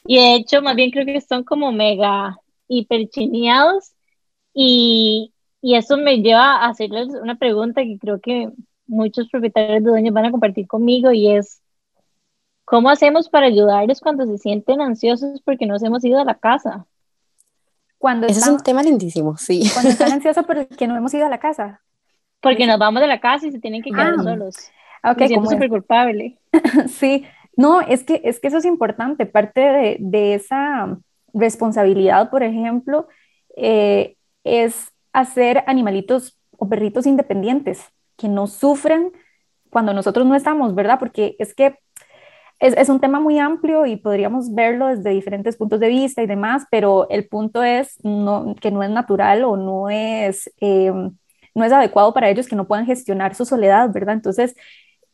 Y 0.06 0.18
de 0.18 0.34
hecho, 0.36 0.62
más 0.62 0.76
bien 0.76 0.90
creo 0.90 1.06
que 1.06 1.20
son 1.20 1.44
como 1.44 1.72
mega 1.72 2.38
hiperchineados 2.68 3.92
y, 4.52 5.32
y 5.60 5.74
eso 5.76 5.96
me 5.96 6.18
lleva 6.22 6.56
a 6.56 6.68
hacerles 6.68 7.08
una 7.08 7.36
pregunta 7.36 7.82
que 7.82 7.98
creo 7.98 8.20
que 8.20 8.50
muchos 8.86 9.28
propietarios 9.30 9.82
de 9.82 9.90
dueños 9.90 10.14
van 10.14 10.26
a 10.26 10.30
compartir 10.30 10.66
conmigo 10.68 11.10
y 11.12 11.32
es, 11.32 11.60
¿cómo 12.64 12.90
hacemos 12.90 13.28
para 13.28 13.46
ayudarles 13.46 14.00
cuando 14.00 14.26
se 14.26 14.38
sienten 14.38 14.80
ansiosos 14.80 15.40
porque 15.42 15.66
nos 15.66 15.82
hemos 15.82 16.04
ido 16.04 16.20
a 16.20 16.24
la 16.24 16.34
casa? 16.34 16.86
Cuando 17.98 18.26
Ese 18.26 18.40
es 18.40 18.48
un 18.48 18.60
tema 18.60 18.82
lindísimo, 18.82 19.36
sí. 19.36 19.70
Cuando 19.72 19.90
están 19.90 20.12
ansiosos 20.12 20.44
porque 20.44 20.86
no 20.86 20.96
hemos 20.96 21.12
ido 21.14 21.26
a 21.26 21.30
la 21.30 21.38
casa. 21.38 21.80
Porque 22.40 22.66
nos 22.66 22.78
vamos 22.78 23.00
de 23.00 23.06
la 23.06 23.20
casa 23.20 23.46
y 23.46 23.52
se 23.52 23.58
tienen 23.58 23.82
que 23.82 23.90
quedar 23.90 24.14
ah, 24.18 24.22
solos. 24.22 24.56
Ok, 25.02 25.18
Me 25.18 25.28
siento 25.28 25.50
súper 25.50 25.70
culpable. 25.70 26.38
sí, 26.88 27.24
no, 27.56 27.80
es 27.80 28.04
que, 28.04 28.20
es 28.24 28.40
que 28.40 28.48
eso 28.48 28.58
es 28.58 28.64
importante. 28.66 29.24
Parte 29.24 29.60
de, 29.60 29.96
de 30.00 30.34
esa 30.34 30.98
responsabilidad, 31.32 32.30
por 32.30 32.42
ejemplo, 32.42 33.08
eh, 33.56 34.16
es 34.44 34.92
hacer 35.12 35.64
animalitos 35.66 36.38
o 36.58 36.68
perritos 36.68 37.06
independientes 37.06 37.84
que 38.16 38.28
no 38.28 38.46
sufran 38.46 39.10
cuando 39.70 39.92
nosotros 39.92 40.26
no 40.26 40.34
estamos, 40.34 40.74
¿verdad? 40.74 40.98
Porque 40.98 41.36
es 41.38 41.54
que 41.54 41.78
es, 42.64 42.74
es, 42.78 42.88
un 42.88 42.98
tema 42.98 43.20
muy 43.20 43.38
amplio 43.38 43.84
y 43.84 43.96
podríamos 43.96 44.54
verlo 44.54 44.86
desde 44.86 45.10
diferentes 45.10 45.56
puntos 45.56 45.80
de 45.80 45.88
vista 45.88 46.22
y 46.22 46.26
demás, 46.26 46.64
pero 46.70 47.06
el 47.10 47.28
punto 47.28 47.62
es 47.62 48.02
no, 48.02 48.54
que 48.58 48.70
no 48.70 48.82
es 48.82 48.88
natural 48.88 49.44
o 49.44 49.56
no 49.56 49.90
es, 49.90 50.50
eh, 50.60 50.90
no 51.54 51.64
es 51.64 51.72
adecuado 51.72 52.14
para 52.14 52.30
ellos 52.30 52.48
que 52.48 52.56
no 52.56 52.66
puedan 52.66 52.86
gestionar 52.86 53.34
su 53.34 53.44
soledad, 53.44 53.90
¿verdad? 53.92 54.14
Entonces, 54.14 54.56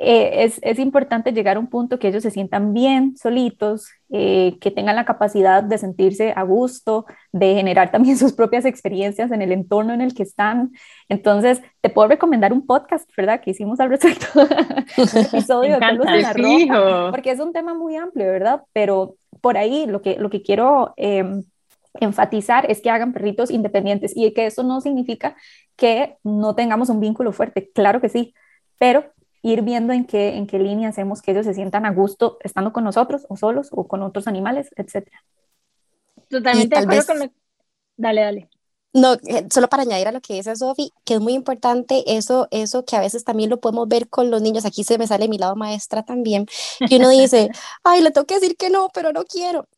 eh, 0.02 0.44
es, 0.44 0.58
es, 0.62 0.78
importante 0.78 1.30
llegar 1.30 1.58
a 1.58 1.60
un 1.60 1.66
punto 1.66 1.98
que 1.98 2.08
ellos 2.08 2.22
se 2.22 2.30
sientan 2.30 2.72
bien 2.72 3.18
solitos, 3.18 3.90
eh, 4.08 4.56
que 4.58 4.70
tengan 4.70 4.96
la 4.96 5.04
capacidad 5.04 5.62
de 5.62 5.76
sentirse 5.76 6.32
a 6.34 6.42
gusto, 6.42 7.04
de 7.32 7.54
generar 7.54 7.90
también 7.92 8.16
sus 8.16 8.32
propias 8.32 8.64
experiencias 8.64 9.30
en 9.30 9.42
el 9.42 9.52
entorno 9.52 9.92
en 9.92 10.00
el 10.00 10.14
que 10.14 10.22
están. 10.22 10.72
Entonces, 11.10 11.60
te 11.82 11.90
puedo 11.90 12.08
recomendar 12.08 12.50
un 12.54 12.64
podcast, 12.64 13.10
¿verdad? 13.14 13.42
Que 13.42 13.50
hicimos 13.50 13.78
al 13.78 13.90
respecto, 13.90 14.26
un 14.34 15.18
episodio 15.22 15.78
de 15.78 15.80
la 15.80 17.10
porque 17.10 17.32
es 17.32 17.38
un 17.38 17.52
tema 17.52 17.74
muy 17.74 17.96
amplio, 17.96 18.24
¿verdad? 18.24 18.62
Pero 18.72 19.16
por 19.42 19.58
ahí 19.58 19.84
lo 19.86 20.00
que, 20.00 20.16
lo 20.16 20.30
que 20.30 20.42
quiero... 20.42 20.94
Em, 20.96 21.44
enfatizar 21.94 22.70
es 22.70 22.80
que 22.80 22.88
hagan 22.88 23.12
perritos 23.12 23.50
independientes 23.50 24.12
y 24.14 24.30
que 24.32 24.46
eso 24.46 24.62
no 24.62 24.80
significa 24.80 25.34
que 25.74 26.18
no 26.22 26.54
tengamos 26.54 26.88
un 26.88 27.00
vínculo 27.00 27.32
fuerte, 27.32 27.68
claro 27.74 28.00
que 28.00 28.08
sí, 28.08 28.32
pero 28.78 29.12
ir 29.42 29.62
viendo 29.62 29.92
en 29.92 30.04
qué, 30.04 30.36
en 30.36 30.46
qué 30.46 30.58
línea 30.58 30.88
hacemos 30.88 31.22
que 31.22 31.32
ellos 31.32 31.46
se 31.46 31.54
sientan 31.54 31.86
a 31.86 31.92
gusto 31.92 32.38
estando 32.42 32.72
con 32.72 32.84
nosotros 32.84 33.26
o 33.28 33.36
solos 33.36 33.68
o 33.72 33.88
con 33.88 34.02
otros 34.02 34.26
animales, 34.26 34.70
etc. 34.76 35.08
Totalmente 36.28 36.76
de 36.76 36.82
acuerdo 36.82 37.06
con 37.06 37.18
lo... 37.20 37.32
Dale, 37.96 38.20
dale. 38.22 38.50
No, 38.92 39.14
eh, 39.14 39.46
solo 39.52 39.68
para 39.68 39.84
añadir 39.84 40.08
a 40.08 40.12
lo 40.12 40.20
que 40.20 40.34
dice 40.34 40.56
Sofi, 40.56 40.92
que 41.04 41.14
es 41.14 41.20
muy 41.20 41.34
importante 41.34 42.02
eso, 42.16 42.48
eso 42.50 42.84
que 42.84 42.96
a 42.96 43.00
veces 43.00 43.22
también 43.24 43.48
lo 43.48 43.60
podemos 43.60 43.86
ver 43.86 44.08
con 44.08 44.30
los 44.32 44.42
niños, 44.42 44.64
aquí 44.64 44.82
se 44.82 44.98
me 44.98 45.06
sale 45.06 45.28
mi 45.28 45.38
lado 45.38 45.54
maestra 45.54 46.02
también, 46.02 46.46
que 46.88 46.96
uno 46.96 47.08
dice, 47.10 47.50
ay, 47.84 48.02
le 48.02 48.10
tengo 48.10 48.26
que 48.26 48.34
decir 48.34 48.56
que 48.56 48.68
no, 48.68 48.88
pero 48.92 49.12
no 49.12 49.22
quiero. 49.24 49.68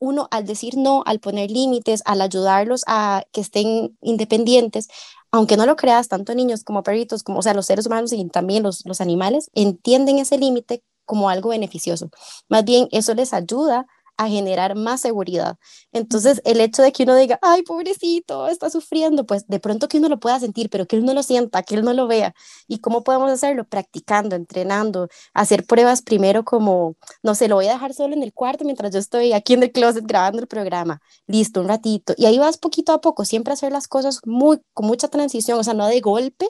Uno 0.00 0.26
al 0.32 0.46
decir 0.46 0.76
no, 0.76 1.04
al 1.06 1.20
poner 1.20 1.50
límites, 1.50 2.02
al 2.04 2.20
ayudarlos 2.20 2.82
a 2.88 3.22
que 3.32 3.40
estén 3.40 3.96
independientes, 4.00 4.88
aunque 5.30 5.56
no 5.56 5.66
lo 5.66 5.76
creas, 5.76 6.08
tanto 6.08 6.34
niños 6.34 6.64
como 6.64 6.82
perritos, 6.82 7.22
como, 7.22 7.38
o 7.38 7.42
sea, 7.42 7.54
los 7.54 7.66
seres 7.66 7.86
humanos 7.86 8.12
y 8.12 8.24
también 8.28 8.64
los, 8.64 8.84
los 8.84 9.00
animales, 9.00 9.50
entienden 9.54 10.18
ese 10.18 10.38
límite 10.38 10.82
como 11.04 11.28
algo 11.28 11.50
beneficioso. 11.50 12.10
Más 12.48 12.64
bien, 12.64 12.88
eso 12.90 13.14
les 13.14 13.32
ayuda 13.32 13.86
a 14.20 14.28
generar 14.28 14.74
más 14.74 15.00
seguridad. 15.00 15.56
Entonces, 15.92 16.42
el 16.44 16.60
hecho 16.60 16.82
de 16.82 16.92
que 16.92 17.04
uno 17.04 17.16
diga, 17.16 17.38
ay, 17.40 17.62
pobrecito, 17.62 18.48
está 18.48 18.68
sufriendo, 18.68 19.24
pues 19.24 19.46
de 19.48 19.58
pronto 19.60 19.88
que 19.88 19.96
uno 19.96 20.10
lo 20.10 20.20
pueda 20.20 20.38
sentir, 20.38 20.68
pero 20.68 20.86
que 20.86 20.96
él 20.96 21.06
no 21.06 21.14
lo 21.14 21.22
sienta, 21.22 21.62
que 21.62 21.74
él 21.74 21.84
no 21.84 21.94
lo 21.94 22.06
vea. 22.06 22.34
¿Y 22.68 22.80
cómo 22.80 23.02
podemos 23.02 23.30
hacerlo? 23.30 23.64
Practicando, 23.64 24.36
entrenando, 24.36 25.08
hacer 25.32 25.64
pruebas 25.64 26.02
primero 26.02 26.44
como, 26.44 26.96
no 27.22 27.34
sé, 27.34 27.48
lo 27.48 27.54
voy 27.54 27.68
a 27.68 27.72
dejar 27.72 27.94
solo 27.94 28.14
en 28.14 28.22
el 28.22 28.34
cuarto 28.34 28.64
mientras 28.66 28.92
yo 28.92 28.98
estoy 28.98 29.32
aquí 29.32 29.54
en 29.54 29.62
el 29.62 29.72
closet 29.72 30.04
grabando 30.06 30.40
el 30.42 30.46
programa. 30.48 31.00
Listo, 31.26 31.62
un 31.62 31.68
ratito. 31.68 32.12
Y 32.18 32.26
ahí 32.26 32.38
vas 32.38 32.58
poquito 32.58 32.92
a 32.92 33.00
poco, 33.00 33.24
siempre 33.24 33.54
hacer 33.54 33.72
las 33.72 33.88
cosas 33.88 34.20
muy, 34.26 34.60
con 34.74 34.86
mucha 34.86 35.08
transición, 35.08 35.58
o 35.58 35.64
sea, 35.64 35.72
no 35.72 35.86
de 35.86 36.00
golpe, 36.00 36.46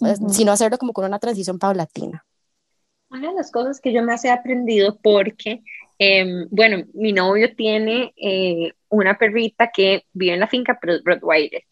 pues, 0.00 0.18
sino 0.30 0.50
hacerlo 0.50 0.76
como 0.78 0.92
con 0.92 1.04
una 1.04 1.20
transición 1.20 1.60
paulatina. 1.60 2.26
Una 3.10 3.28
de 3.28 3.34
las 3.34 3.52
cosas 3.52 3.80
que 3.80 3.92
yo 3.92 4.02
me 4.02 4.12
he 4.12 4.30
aprendido 4.30 4.98
porque 5.00 5.62
Em, 5.98 6.46
bueno, 6.50 6.84
mi 6.94 7.12
novio 7.12 7.54
tiene 7.54 8.12
eh, 8.16 8.72
una 8.88 9.18
perrita 9.18 9.70
que 9.74 10.04
vive 10.12 10.34
en 10.34 10.40
la 10.40 10.48
finca, 10.48 10.78
pero 10.80 10.94
es 10.94 11.02
Rottweiler. 11.04 11.62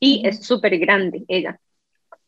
Y 0.00 0.26
es 0.26 0.44
súper 0.46 0.78
grande 0.78 1.24
ella. 1.28 1.60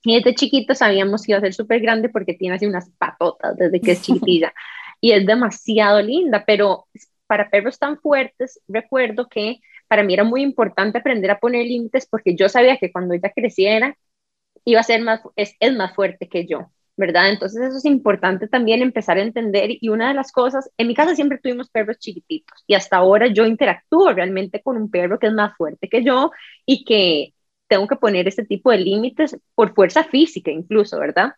Y 0.04 0.16
desde 0.16 0.34
chiquito 0.34 0.74
sabíamos 0.74 1.22
que 1.24 1.32
iba 1.32 1.38
a 1.38 1.42
ser 1.42 1.54
súper 1.54 1.80
grande 1.80 2.08
porque 2.08 2.34
tiene 2.34 2.56
así 2.56 2.66
unas 2.66 2.90
patotas 2.90 3.56
desde 3.56 3.80
que 3.80 3.92
es 3.92 4.02
chiquitilla. 4.02 4.52
y 5.00 5.12
es 5.12 5.26
demasiado 5.26 6.02
linda, 6.02 6.44
pero 6.46 6.86
para 7.26 7.50
perros 7.50 7.78
tan 7.78 7.98
fuertes, 7.98 8.60
recuerdo 8.68 9.28
que 9.28 9.60
para 9.88 10.02
mí 10.04 10.14
era 10.14 10.24
muy 10.24 10.42
importante 10.42 10.98
aprender 10.98 11.30
a 11.30 11.38
poner 11.40 11.66
límites 11.66 12.06
porque 12.06 12.36
yo 12.36 12.48
sabía 12.48 12.78
que 12.78 12.92
cuando 12.92 13.14
ella 13.14 13.32
creciera 13.34 13.96
iba 14.64 14.80
a 14.80 14.84
ser 14.84 15.02
más, 15.02 15.20
es, 15.36 15.56
es 15.60 15.74
más 15.74 15.94
fuerte 15.94 16.28
que 16.28 16.46
yo. 16.46 16.70
¿Verdad? 17.02 17.30
Entonces 17.30 17.60
eso 17.60 17.78
es 17.78 17.84
importante 17.84 18.46
también 18.46 18.80
empezar 18.80 19.18
a 19.18 19.22
entender 19.22 19.70
y 19.80 19.88
una 19.88 20.06
de 20.08 20.14
las 20.14 20.30
cosas, 20.30 20.70
en 20.78 20.86
mi 20.86 20.94
casa 20.94 21.16
siempre 21.16 21.38
tuvimos 21.38 21.68
perros 21.68 21.98
chiquititos 21.98 22.62
y 22.64 22.74
hasta 22.74 22.96
ahora 22.96 23.26
yo 23.26 23.44
interactúo 23.44 24.12
realmente 24.12 24.62
con 24.62 24.76
un 24.76 24.88
perro 24.88 25.18
que 25.18 25.26
es 25.26 25.32
más 25.32 25.56
fuerte 25.56 25.88
que 25.88 26.04
yo 26.04 26.30
y 26.64 26.84
que 26.84 27.34
tengo 27.66 27.88
que 27.88 27.96
poner 27.96 28.28
este 28.28 28.44
tipo 28.44 28.70
de 28.70 28.78
límites 28.78 29.36
por 29.56 29.74
fuerza 29.74 30.04
física 30.04 30.52
incluso, 30.52 31.00
¿verdad? 31.00 31.32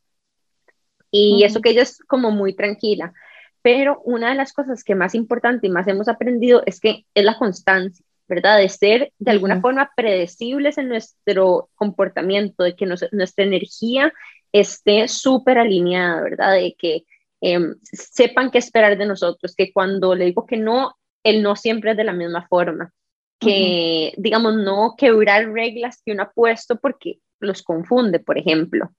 Y 1.11 1.45
eso 1.45 1.63
que 1.63 1.71
ella 1.71 1.83
es 1.83 1.99
como 2.07 2.31
muy 2.31 2.55
tranquila. 2.55 3.15
Pero 3.63 4.03
una 4.05 4.29
de 4.31 4.35
las 4.35 4.53
cosas 4.53 4.85
que 4.85 4.95
más 4.95 5.15
importante 5.15 5.67
y 5.67 5.71
más 5.71 5.89
hemos 5.89 6.09
aprendido 6.09 6.63
es 6.67 6.79
que 6.79 7.07
es 7.15 7.25
la 7.25 7.39
constancia. 7.39 8.05
¿verdad? 8.27 8.59
De 8.59 8.69
ser 8.71 9.13
de 9.19 9.31
alguna 9.31 9.61
forma 9.61 9.91
predecibles 9.97 10.79
en 10.79 10.89
nuestro 10.89 11.69
comportamiento, 11.75 12.65
de 12.65 12.75
que 12.75 12.87
nuestra 12.87 13.45
energía 13.45 14.13
esté 14.55 15.09
súper 15.09 15.59
alineada, 15.59 16.23
¿verdad? 16.23 16.53
De 16.53 16.77
que 16.79 17.05
em, 17.41 17.75
sepan 17.83 18.51
qué 18.51 18.59
esperar 18.59 18.97
de 18.97 19.05
nosotros, 19.05 19.55
que 19.57 19.73
cuando 19.73 20.15
le 20.15 20.27
digo 20.27 20.47
que 20.47 20.57
no, 20.57 20.95
el 21.25 21.43
no 21.43 21.57
siempre 21.57 21.91
es 21.91 21.97
de 21.97 22.05
la 22.05 22.13
misma 22.13 22.47
forma, 22.49 22.93
que 23.41 24.15
digamos 24.17 24.55
no 24.55 24.95
quebrar 24.97 25.51
reglas 25.53 26.01
que 26.05 26.13
uno 26.13 26.23
ha 26.23 26.31
puesto 26.31 26.77
porque 26.77 27.19
los 27.41 27.63
confunde, 27.63 28.21
por 28.21 28.39
ejemplo. 28.39 28.91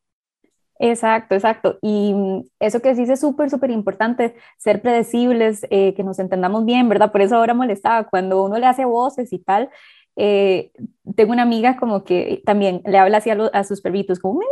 Exacto, 0.78 1.36
exacto. 1.36 1.80
Y 1.82 2.14
eso 2.60 2.82
que 2.82 2.94
sí 2.96 3.04
es 3.04 3.20
súper, 3.22 3.50
súper 3.50 3.72
importante, 3.72 4.36
ser 4.58 4.82
predecibles, 4.82 5.66
eh, 5.70 5.94
que 5.94 6.04
nos 6.04 6.20
entendamos 6.20 6.66
bien, 6.66 6.90
¿verdad? 6.90 7.14
Por 7.14 7.22
eso 7.22 7.38
ahora 7.38 7.54
molestaba, 7.54 8.10
cuando 8.10 8.44
uno 8.44 8.60
le 8.60 8.66
hace 8.66 8.84
voces 8.84 9.32
y 9.32 9.40
tal, 9.40 9.70
eh, 10.18 10.72
tengo 11.16 11.34
una 11.34 11.44
amiga 11.44 11.78
como 11.78 12.04
que 12.04 12.42
también 12.46 12.82
le 12.86 12.98
habla 12.98 13.18
así 13.18 13.30
a, 13.30 13.64
sus 13.64 13.82
perritos, 13.82 14.20
como, 14.20 14.40
mi, 14.40 14.46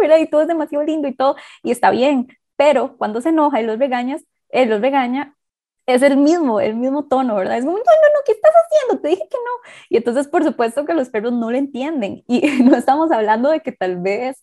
¿verdad? 0.00 0.18
Y 0.18 0.26
todo 0.28 0.42
es 0.42 0.48
demasiado 0.48 0.84
lindo 0.84 1.08
y 1.08 1.14
todo, 1.14 1.36
y 1.62 1.70
está 1.70 1.90
bien, 1.90 2.28
pero 2.56 2.96
cuando 2.96 3.20
se 3.20 3.30
enoja 3.30 3.60
y 3.60 3.66
los 3.66 3.78
regañas, 3.78 4.24
él 4.50 4.70
los 4.70 4.80
regaña, 4.80 5.36
es 5.86 6.02
el 6.02 6.16
mismo, 6.16 6.60
el 6.60 6.76
mismo 6.76 7.06
tono, 7.08 7.36
¿verdad? 7.36 7.58
Es 7.58 7.64
como, 7.64 7.78
no, 7.78 7.84
no, 7.84 7.90
no, 7.90 8.20
¿qué 8.24 8.32
estás 8.32 8.52
haciendo? 8.52 9.02
Te 9.02 9.08
dije 9.08 9.26
que 9.28 9.36
no. 9.36 9.70
Y 9.88 9.96
entonces, 9.96 10.28
por 10.28 10.44
supuesto 10.44 10.84
que 10.84 10.94
los 10.94 11.08
perros 11.10 11.32
no 11.32 11.50
lo 11.50 11.56
entienden. 11.56 12.22
Y 12.28 12.40
no 12.62 12.76
estamos 12.76 13.10
hablando 13.10 13.50
de 13.50 13.60
que 13.60 13.72
tal 13.72 13.96
vez 14.00 14.40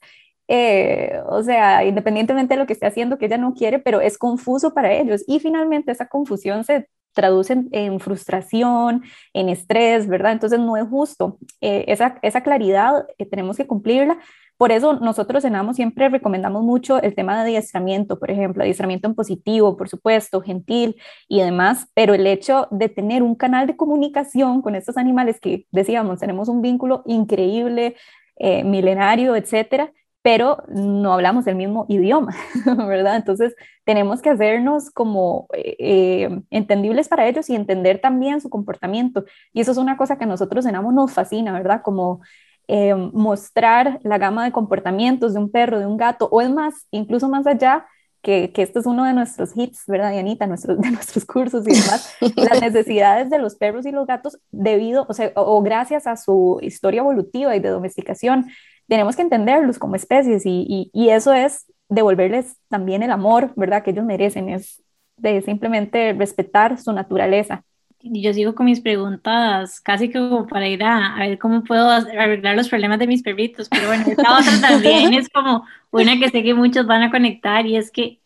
eh, 0.48 1.22
o 1.28 1.44
sea, 1.44 1.84
independientemente 1.86 2.54
de 2.54 2.60
lo 2.60 2.68
que 2.68 2.74
esté 2.74 2.88
haciendo, 2.88 3.18
que 3.18 3.26
ella 3.26 3.38
no 3.38 3.54
quiere, 3.54 3.80
pero 3.80 4.02
es 4.02 4.18
confuso 4.18 4.74
para 4.74 4.94
ellos. 4.94 5.24
Y 5.28 5.40
finalmente 5.40 5.92
esa 5.92 6.08
confusión 6.08 6.64
se 6.64 6.90
traduce 7.14 7.66
en, 7.72 8.00
frustración, 8.00 9.04
en 9.34 9.50
estrés, 9.50 10.08
¿verdad? 10.08 10.34
Entonces 10.34 10.60
no 10.60 10.78
es 10.78 10.88
justo. 10.88 11.38
Eh, 11.62 11.86
esa, 11.88 12.20
esa 12.22 12.42
claridad 12.42 13.08
eh, 13.18 13.26
tenemos 13.26 13.58
que 13.58 13.68
cumplirla. 13.68 14.20
Por 14.58 14.72
eso 14.72 14.94
nosotros 15.00 15.46
en 15.46 15.56
AMO 15.56 15.74
siempre 15.74 16.10
recomendamos 16.10 16.64
mucho 16.64 17.02
el 17.02 17.16
tema 17.16 17.36
de 17.36 17.42
adiestramiento, 17.42 18.20
por 18.20 18.32
ejemplo, 18.32 18.64
adiestramiento 18.64 19.08
en 19.08 19.16
positivo, 19.16 19.78
por 19.78 19.90
supuesto, 19.90 20.42
gentil 20.42 20.96
y 21.28 21.42
demás, 21.42 21.88
pero 21.94 22.14
el 22.14 22.26
hecho 22.28 22.68
de 22.72 22.90
tener 22.90 23.24
un 23.24 23.36
canal 23.36 23.68
de 23.68 23.78
comunicación 23.78 24.62
con 24.62 24.76
estos 24.76 24.98
animales 24.98 25.40
que 25.40 25.68
decíamos, 25.72 26.20
tenemos 26.20 26.50
un 26.50 26.62
vínculo 26.62 27.04
increíble, 27.06 27.96
milenario, 28.40 29.36
etcétera, 29.36 29.92
pero 30.28 30.64
no 30.68 31.14
hablamos 31.14 31.48
el 31.48 31.56
mismo 31.56 31.86
idioma, 31.88 32.36
¿verdad? 32.88 33.16
Entonces 33.16 33.56
tenemos 33.86 34.22
que 34.22 34.30
hacernos 34.30 34.92
como 34.92 35.48
eh, 35.54 35.78
eh, 35.80 36.42
entendibles 36.50 37.08
para 37.08 37.30
ellos 37.30 37.50
y 37.50 37.56
entender 37.56 38.02
también 38.02 38.42
su 38.42 38.50
comportamiento. 38.50 39.24
Y 39.54 39.62
eso 39.62 39.72
es 39.72 39.78
una 39.78 39.96
cosa 39.96 40.18
que 40.18 40.26
a 40.26 40.28
nosotros 40.28 40.66
en 40.66 40.76
AMO 40.76 40.92
nos 40.92 41.14
fascina, 41.14 41.54
¿verdad? 41.54 41.82
Como 41.82 42.20
eh, 42.68 42.96
mostrar 42.96 44.00
la 44.04 44.18
gama 44.18 44.46
de 44.46 44.52
comportamientos 44.52 45.34
de 45.34 45.40
un 45.40 45.52
perro, 45.52 45.80
de 45.80 45.86
un 45.86 45.98
gato, 45.98 46.28
o 46.32 46.42
es 46.42 46.50
más, 46.50 46.88
incluso 46.92 47.30
más 47.30 47.48
allá, 47.48 47.86
que, 48.22 48.52
que 48.52 48.62
esto 48.62 48.80
es 48.80 48.86
uno 48.86 49.06
de 49.06 49.14
nuestros 49.14 49.56
hits, 49.56 49.84
¿verdad, 49.88 50.12
Dianita? 50.12 50.48
Nuestros, 50.48 50.78
de 50.82 50.92
nuestros 50.92 51.26
cursos 51.26 51.66
y 51.68 51.72
demás, 51.72 52.14
las 52.36 52.62
necesidades 52.62 53.30
de 53.30 53.40
los 53.40 53.56
perros 53.56 53.86
y 53.86 53.92
los 53.92 54.08
gatos 54.08 54.40
debido, 54.52 55.06
o 55.08 55.14
sea, 55.14 55.32
o 55.36 55.62
gracias 55.62 56.08
a 56.08 56.18
su 56.18 56.60
historia 56.62 57.00
evolutiva 57.00 57.56
y 57.56 57.60
de 57.60 57.70
domesticación 57.70 58.48
tenemos 58.88 59.16
que 59.16 59.22
entenderlos 59.22 59.80
como 59.80 59.96
especies 59.96 60.46
y, 60.46 60.90
y, 60.94 61.10
eso 61.10 61.34
es 61.34 61.66
devolverles 61.90 62.58
también 62.70 63.04
el 63.04 63.12
amor, 63.12 63.52
¿verdad? 63.56 63.84
Que 63.84 63.92
ellos 63.92 64.06
merecen, 64.06 64.50
es 64.50 64.82
de 65.18 65.42
simplemente 65.42 66.14
respetar 66.14 66.80
su 66.80 66.92
naturaleza. 66.94 67.64
Yo 68.12 68.34
sigo 68.34 68.56
con 68.56 68.66
mis 68.66 68.82
preguntas, 68.82 69.82
casi 69.82 70.12
como 70.12 70.48
para 70.48 70.68
ir 70.68 70.84
a, 70.84 71.16
a, 71.16 71.20
ver 71.28 71.40
cómo 71.40 71.64
puedo 71.64 71.90
arreglar 71.90 72.56
los 72.56 72.70
problemas 72.70 73.00
de 73.00 73.08
mis 73.08 73.24
perritos, 73.24 73.70
pero 73.70 73.88
bueno, 73.88 74.06
esta 74.08 74.38
otra 74.38 74.62
también 74.62 75.14
es 75.14 75.30
como 75.30 75.66
una 75.92 76.20
que 76.20 76.30
sé 76.30 76.44
que 76.44 76.54
muchos 76.54 76.86
van 76.88 77.04
a 77.04 77.12
conectar 77.12 77.66
y 77.66 77.78
es 77.78 77.92
que, 77.92 78.22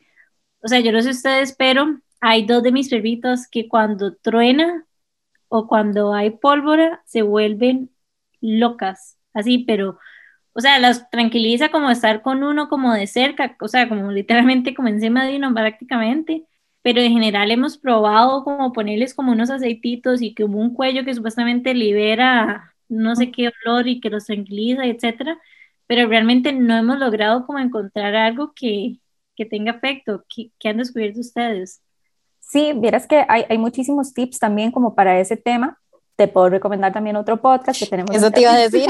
o 0.61 0.67
sea, 0.67 0.79
yo 0.79 0.91
no 0.91 1.01
sé 1.01 1.11
ustedes, 1.11 1.55
pero 1.57 1.99
hay 2.19 2.45
dos 2.45 2.63
de 2.63 2.71
mis 2.71 2.89
perritos 2.89 3.47
que 3.47 3.67
cuando 3.67 4.15
truena 4.15 4.85
o 5.49 5.67
cuando 5.67 6.13
hay 6.13 6.31
pólvora 6.31 7.01
se 7.05 7.21
vuelven 7.23 7.91
locas, 8.41 9.17
así, 9.33 9.59
pero 9.59 9.99
o 10.53 10.59
sea, 10.59 10.79
las 10.79 11.09
tranquiliza 11.09 11.69
como 11.69 11.89
estar 11.89 12.21
con 12.21 12.43
uno 12.43 12.69
como 12.69 12.93
de 12.93 13.07
cerca, 13.07 13.55
o 13.61 13.67
sea, 13.67 13.87
como 13.87 14.11
literalmente 14.11 14.73
como 14.75 14.89
encima 14.89 15.25
de 15.25 15.37
uno 15.37 15.53
prácticamente, 15.53 16.45
pero 16.81 17.01
en 17.01 17.13
general 17.13 17.51
hemos 17.51 17.77
probado 17.77 18.43
como 18.43 18.73
ponerles 18.73 19.13
como 19.13 19.31
unos 19.31 19.49
aceititos 19.49 20.21
y 20.21 20.33
como 20.33 20.59
un 20.59 20.73
cuello 20.73 21.05
que 21.05 21.13
supuestamente 21.13 21.73
libera 21.73 22.73
no 22.89 23.15
sé 23.15 23.31
qué 23.31 23.51
olor 23.65 23.87
y 23.87 24.01
que 24.01 24.09
los 24.09 24.25
tranquiliza, 24.25 24.85
etcétera, 24.85 25.39
pero 25.87 26.07
realmente 26.07 26.51
no 26.51 26.77
hemos 26.77 26.99
logrado 26.99 27.45
como 27.45 27.59
encontrar 27.59 28.15
algo 28.15 28.53
que, 28.53 28.99
que 29.35 29.45
tenga 29.45 29.71
efecto. 29.71 30.25
¿Qué, 30.27 30.51
¿Qué, 30.59 30.69
han 30.69 30.77
descubierto 30.77 31.21
ustedes? 31.21 31.81
Sí, 32.39 32.73
vieras 32.75 33.07
que 33.07 33.25
hay, 33.29 33.45
hay 33.49 33.57
muchísimos 33.57 34.13
tips 34.13 34.39
también 34.39 34.71
como 34.71 34.93
para 34.93 35.19
ese 35.19 35.37
tema 35.37 35.80
te 36.21 36.27
puedo 36.27 36.49
recomendar 36.49 36.93
también 36.93 37.15
otro 37.15 37.41
podcast 37.41 37.79
que 37.79 37.87
tenemos. 37.87 38.15
Eso 38.15 38.29
te 38.29 38.41
iba 38.41 38.53
a 38.53 38.57
decir. 38.57 38.85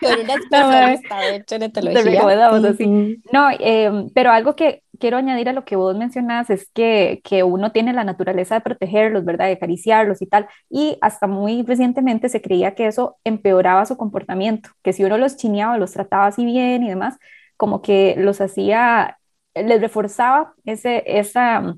Con 0.00 0.20
una 0.20 0.34
especialista, 0.34 1.18
de 1.18 1.36
hecho, 1.36 1.56
en 1.56 1.62
etología. 1.64 2.04
Te 2.04 2.10
recomendamos 2.10 2.64
así. 2.64 3.20
No, 3.32 3.48
eh, 3.58 4.08
pero 4.14 4.30
algo 4.30 4.54
que 4.54 4.84
quiero 5.00 5.16
añadir 5.16 5.48
a 5.48 5.52
lo 5.52 5.64
que 5.64 5.74
vos 5.74 5.96
mencionas 5.96 6.48
es 6.50 6.70
que, 6.72 7.20
que 7.24 7.42
uno 7.42 7.72
tiene 7.72 7.92
la 7.92 8.04
naturaleza 8.04 8.54
de 8.54 8.60
protegerlos, 8.60 9.24
¿verdad? 9.24 9.46
De 9.46 9.54
acariciarlos 9.54 10.22
y 10.22 10.26
tal. 10.26 10.46
Y 10.70 10.98
hasta 11.00 11.26
muy 11.26 11.64
recientemente 11.64 12.28
se 12.28 12.40
creía 12.40 12.76
que 12.76 12.86
eso 12.86 13.16
empeoraba 13.24 13.84
su 13.84 13.96
comportamiento, 13.96 14.70
que 14.84 14.92
si 14.92 15.02
uno 15.02 15.18
los 15.18 15.36
chineaba, 15.36 15.78
los 15.78 15.90
trataba 15.90 16.26
así 16.26 16.44
bien 16.44 16.84
y 16.84 16.88
demás, 16.88 17.16
como 17.56 17.82
que 17.82 18.14
los 18.18 18.40
hacía, 18.40 19.18
les 19.52 19.80
reforzaba 19.80 20.54
ese, 20.64 21.02
esa 21.06 21.74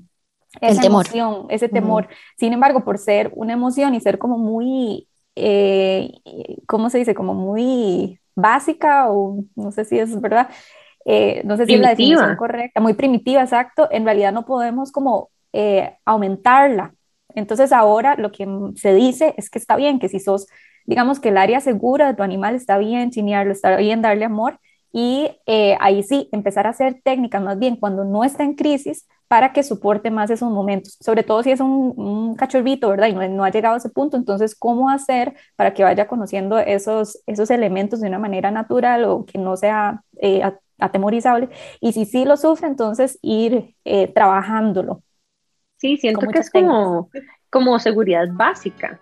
esa 0.61 0.81
temor. 0.81 1.05
emoción, 1.05 1.45
ese 1.49 1.69
temor. 1.69 2.07
Sin 2.37 2.53
embargo, 2.53 2.83
por 2.83 2.97
ser 2.97 3.31
una 3.35 3.53
emoción 3.53 3.93
y 3.93 4.01
ser 4.01 4.17
como 4.17 4.37
muy, 4.37 5.07
eh, 5.35 6.11
¿cómo 6.67 6.89
se 6.89 6.99
dice? 6.99 7.15
Como 7.15 7.33
muy 7.33 8.19
básica 8.35 9.09
o 9.09 9.43
no 9.55 9.71
sé 9.71 9.85
si 9.85 9.99
es 9.99 10.19
verdad, 10.19 10.49
eh, 11.05 11.41
no 11.45 11.57
sé 11.57 11.65
si 11.65 11.75
es 11.75 11.79
la 11.79 11.89
definición 11.89 12.35
correcta, 12.35 12.81
muy 12.81 12.93
primitiva, 12.93 13.41
exacto, 13.41 13.87
en 13.91 14.05
realidad 14.05 14.31
no 14.31 14.45
podemos 14.45 14.91
como 14.91 15.29
eh, 15.53 15.97
aumentarla. 16.05 16.93
Entonces 17.35 17.71
ahora 17.71 18.15
lo 18.15 18.31
que 18.31 18.47
se 18.75 18.93
dice 18.93 19.35
es 19.37 19.49
que 19.49 19.59
está 19.59 19.75
bien, 19.75 19.99
que 19.99 20.09
si 20.09 20.19
sos, 20.19 20.47
digamos 20.85 21.19
que 21.19 21.29
el 21.29 21.37
área 21.37 21.59
segura 21.61 22.07
de 22.07 22.15
tu 22.15 22.23
animal 22.23 22.55
está 22.55 22.77
bien, 22.77 23.11
chinearlo, 23.11 23.51
está 23.51 23.75
bien 23.77 24.01
darle 24.01 24.25
amor, 24.25 24.59
y 24.91 25.29
eh, 25.45 25.77
ahí 25.79 26.01
sí, 26.03 26.29
empezar 26.31 26.65
a 26.65 26.71
hacer 26.71 27.01
técnicas 27.03 27.41
más 27.41 27.59
bien 27.59 27.75
cuando 27.75 28.03
no 28.05 28.23
está 28.23 28.43
en 28.43 28.55
crisis 28.55 29.07
para 29.27 29.53
que 29.53 29.61
soporte 29.61 30.09
más 30.09 30.31
esos 30.31 30.51
momentos, 30.51 30.97
sobre 30.99 31.21
todo 31.21 31.43
si 31.43 31.51
es 31.51 31.59
un, 31.59 31.93
un 31.95 32.35
cachorrito, 32.35 32.89
¿verdad? 32.89 33.07
Y 33.07 33.13
no, 33.13 33.27
no, 33.27 33.43
ha 33.43 33.51
llegado 33.51 33.75
a 33.75 33.77
ese 33.77 33.89
punto, 33.89 34.17
entonces, 34.17 34.55
¿cómo 34.55 34.89
hacer 34.89 35.35
para 35.55 35.73
que 35.73 35.83
vaya 35.83 36.07
conociendo 36.07 36.57
esos, 36.57 37.21
esos 37.27 37.51
elementos 37.51 38.01
de 38.01 38.07
una 38.07 38.17
manera 38.17 38.49
natural 38.49 39.05
o 39.05 39.25
que 39.25 39.37
no 39.37 39.55
sea 39.55 40.01
eh, 40.19 40.41
atemorizable? 40.79 41.49
Y 41.79 41.93
si 41.93 42.05
sí 42.05 42.25
lo 42.25 42.37
sufre, 42.37 42.67
entonces 42.67 43.19
ir 43.21 43.75
eh, 43.85 44.07
trabajándolo. 44.07 45.03
Sí, 45.77 45.97
siento 45.97 46.25
que 46.27 46.39
es 46.39 46.49
como, 46.49 47.11
como 47.51 47.77
seguridad 47.77 48.27
básica, 48.31 48.99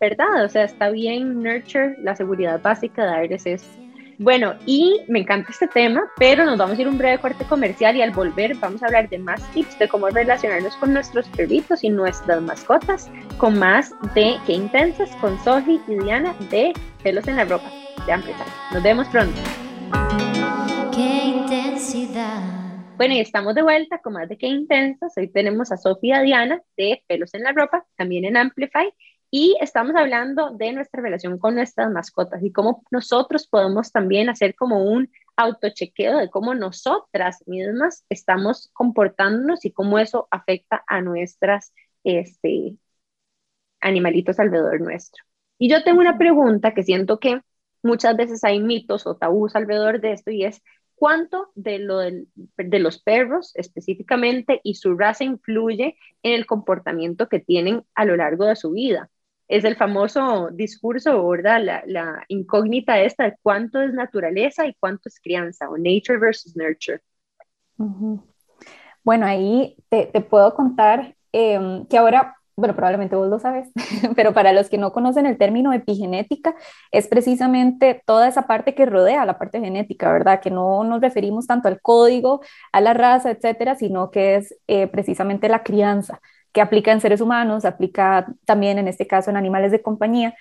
¿verdad? 0.00 0.44
O 0.44 0.48
sea, 0.48 0.64
está 0.64 0.90
bien 0.90 1.44
nurture 1.44 1.96
la 2.02 2.16
seguridad 2.16 2.60
básica, 2.60 3.04
de 3.04 3.10
darles 3.10 3.46
eso 3.46 3.81
bueno, 4.22 4.54
y 4.66 5.00
me 5.08 5.18
encanta 5.18 5.50
este 5.50 5.66
tema, 5.66 6.08
pero 6.16 6.44
nos 6.44 6.56
vamos 6.56 6.78
a 6.78 6.80
ir 6.80 6.88
un 6.88 6.96
breve 6.96 7.18
corte 7.18 7.44
comercial 7.44 7.96
y 7.96 8.02
al 8.02 8.12
volver 8.12 8.54
vamos 8.56 8.80
a 8.82 8.86
hablar 8.86 9.08
de 9.08 9.18
más 9.18 9.42
tips 9.52 9.78
de 9.80 9.88
cómo 9.88 10.08
relacionarnos 10.08 10.76
con 10.76 10.92
nuestros 10.92 11.28
perritos 11.30 11.82
y 11.82 11.90
nuestras 11.90 12.40
mascotas, 12.40 13.10
con 13.38 13.58
más 13.58 13.92
de 14.14 14.36
Qué 14.46 14.52
Intensas 14.52 15.10
con 15.16 15.42
Soji 15.42 15.80
y 15.88 15.98
Diana 16.04 16.34
de 16.50 16.72
Pelos 17.02 17.26
en 17.26 17.36
la 17.36 17.44
Ropa. 17.44 17.68
Ya 18.06 18.14
empezamos. 18.14 18.52
Nos 18.72 18.82
vemos 18.82 19.08
pronto. 19.08 19.40
Qué 20.94 21.24
intensidad. 21.24 22.42
Bueno, 22.96 23.14
y 23.14 23.20
estamos 23.20 23.56
de 23.56 23.62
vuelta 23.62 23.98
con 23.98 24.12
más 24.12 24.28
de 24.28 24.38
Qué 24.38 24.46
Intensas. 24.46 25.12
Hoy 25.16 25.26
tenemos 25.26 25.72
a 25.72 25.76
Sofía 25.76 26.22
y 26.22 26.26
Diana 26.26 26.62
de 26.76 27.02
Pelos 27.08 27.34
en 27.34 27.42
la 27.42 27.50
Ropa, 27.50 27.84
también 27.96 28.24
en 28.24 28.36
Amplify, 28.36 28.94
y 29.34 29.56
estamos 29.62 29.96
hablando 29.96 30.50
de 30.50 30.74
nuestra 30.74 31.02
relación 31.02 31.38
con 31.38 31.54
nuestras 31.54 31.90
mascotas 31.90 32.42
y 32.44 32.52
cómo 32.52 32.84
nosotros 32.90 33.48
podemos 33.48 33.90
también 33.90 34.28
hacer 34.28 34.54
como 34.54 34.84
un 34.84 35.10
autochequeo 35.36 36.18
de 36.18 36.28
cómo 36.28 36.54
nosotras 36.54 37.42
mismas 37.46 38.04
estamos 38.10 38.68
comportándonos 38.74 39.64
y 39.64 39.72
cómo 39.72 39.98
eso 39.98 40.28
afecta 40.30 40.84
a 40.86 41.00
nuestras 41.00 41.72
este, 42.04 42.76
animalitos 43.80 44.38
alrededor 44.38 44.82
nuestro. 44.82 45.24
Y 45.58 45.70
yo 45.70 45.82
tengo 45.82 46.00
una 46.00 46.18
pregunta 46.18 46.74
que 46.74 46.82
siento 46.82 47.18
que 47.18 47.40
muchas 47.82 48.14
veces 48.18 48.44
hay 48.44 48.60
mitos 48.60 49.06
o 49.06 49.16
tabús 49.16 49.56
alrededor 49.56 50.02
de 50.02 50.12
esto 50.12 50.30
y 50.30 50.44
es 50.44 50.62
cuánto 50.94 51.50
de, 51.54 51.78
lo 51.78 52.00
de, 52.00 52.26
de 52.58 52.78
los 52.80 53.02
perros 53.02 53.52
específicamente 53.56 54.60
y 54.62 54.74
su 54.74 54.94
raza 54.94 55.24
influye 55.24 55.96
en 56.22 56.34
el 56.34 56.44
comportamiento 56.44 57.30
que 57.30 57.40
tienen 57.40 57.82
a 57.94 58.04
lo 58.04 58.16
largo 58.16 58.44
de 58.44 58.56
su 58.56 58.72
vida 58.72 59.08
es 59.52 59.64
el 59.64 59.76
famoso 59.76 60.48
discurso, 60.50 61.28
¿verdad? 61.28 61.60
La, 61.62 61.82
la, 61.86 62.24
incógnita 62.28 63.02
esta 63.02 63.24
de 63.24 63.36
cuánto 63.42 63.82
es 63.82 63.92
naturaleza 63.92 64.66
y 64.66 64.74
cuánto 64.80 65.10
es 65.10 65.20
crianza, 65.20 65.68
o 65.68 65.76
nature 65.76 66.18
versus 66.18 66.56
nurture. 66.56 67.00
Bueno, 69.04 69.26
ahí 69.26 69.76
te, 69.90 70.06
puedo 70.22 70.54
contar 70.54 71.14
em, 71.32 71.84
que 71.86 71.98
ahora 71.98 72.34
bueno, 72.54 72.74
probablemente 72.74 73.16
vos 73.16 73.28
lo 73.28 73.38
sabes, 73.38 73.68
pero 74.16 74.32
para 74.32 74.52
los 74.52 74.70
que 74.70 74.78
no 74.78 74.92
conocen 74.92 75.26
el 75.26 75.36
término 75.36 75.72
epigenética, 75.72 76.54
es 76.90 77.08
precisamente 77.08 78.02
toda 78.06 78.28
esa 78.28 78.46
parte 78.46 78.74
que 78.74 78.86
rodea 78.86 79.26
la 79.26 79.38
parte 79.38 79.60
genética, 79.60 80.12
¿verdad? 80.12 80.40
Que 80.40 80.50
no 80.50 80.84
nos 80.84 81.00
referimos 81.00 81.46
tanto 81.46 81.68
al 81.68 81.80
código, 81.80 82.40
a 82.72 82.80
la 82.80 82.94
raza, 82.94 83.30
etcétera, 83.30 83.74
sino 83.74 84.10
que 84.10 84.36
es 84.36 84.56
eh, 84.66 84.86
precisamente 84.86 85.48
la 85.48 85.62
crianza, 85.62 86.20
que 86.52 86.60
aplica 86.60 86.92
en 86.92 87.00
seres 87.00 87.20
humanos, 87.20 87.64
aplica 87.64 88.26
también 88.44 88.78
en 88.78 88.88
este 88.88 89.06
caso 89.06 89.30
en 89.30 89.36
animales 89.36 89.72
de 89.72 89.82
compañía. 89.82 90.34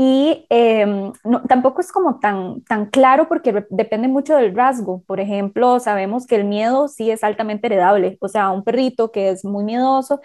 Y 0.00 0.46
em, 0.50 1.12
no, 1.24 1.42
tampoco 1.42 1.80
es 1.80 1.90
como 1.90 2.20
tan, 2.20 2.62
tan 2.62 2.86
claro 2.86 3.28
porque 3.28 3.66
depende 3.70 4.06
mucho 4.08 4.36
del 4.36 4.54
rasgo. 4.54 5.02
Por 5.06 5.18
ejemplo, 5.20 5.80
sabemos 5.80 6.26
que 6.26 6.36
el 6.36 6.44
miedo 6.44 6.88
sí 6.88 7.10
es 7.10 7.24
altamente 7.24 7.66
heredable. 7.66 8.16
O 8.20 8.28
sea, 8.28 8.50
un 8.50 8.62
perrito 8.64 9.10
que 9.10 9.30
es 9.30 9.44
muy 9.44 9.64
miedoso 9.64 10.20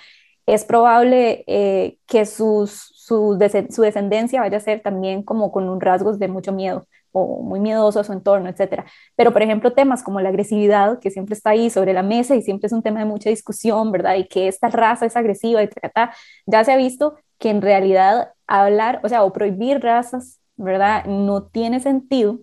es 0.46 0.66
probable 0.66 1.44
eh, 1.48 1.98
que 2.08 2.26
sus, 2.26 2.72
su, 2.72 3.38
descendencia 3.38 4.42
vaya 4.42 4.58
a 4.58 4.60
ser 4.60 4.82
también 4.82 5.24
como 5.24 5.52
con 5.52 5.70
un 5.70 5.82
rasgos 5.82 6.20
de 6.20 6.28
mucho 6.28 6.52
miedo 6.54 6.86
o 7.14 7.42
muy 7.42 7.60
miedoso 7.62 8.00
a 8.00 8.04
su 8.04 8.12
entorno, 8.12 8.50
etcétera. 8.50 8.86
Pero, 9.16 9.32
por 9.32 9.42
ejemplo, 9.42 9.72
temas 9.74 10.04
como 10.04 10.20
la 10.20 10.30
agresividad, 10.30 11.00
que 11.00 11.12
siempre 11.12 11.36
está 11.36 11.52
ahí 11.52 11.70
sobre 11.70 11.94
la 11.94 12.04
mesa 12.04 12.36
y 12.36 12.42
siempre 12.42 12.68
es 12.68 12.74
un 12.74 12.84
tema 12.84 13.00
de 13.00 13.06
mucha 13.06 13.30
discusión, 13.30 13.92
¿verdad? 13.92 14.16
Y 14.16 14.28
que 14.28 14.48
esta 14.48 14.70
raza 14.70 15.06
es 15.06 15.16
agresiva, 15.16 15.62
etcétera, 15.62 16.14
ya 16.46 16.64
se 16.64 16.74
ha 16.74 16.78
visto 16.78 17.16
que 17.40 17.50
en 17.50 17.62
realidad 17.62 18.34
hablar, 18.48 19.00
o 19.04 19.10
sea, 19.10 19.24
o 19.24 19.32
prohibir 19.34 19.80
razas, 19.82 20.40
¿verdad? 20.58 21.06
No 21.06 21.44
tiene 21.44 21.80
sentido, 21.80 22.40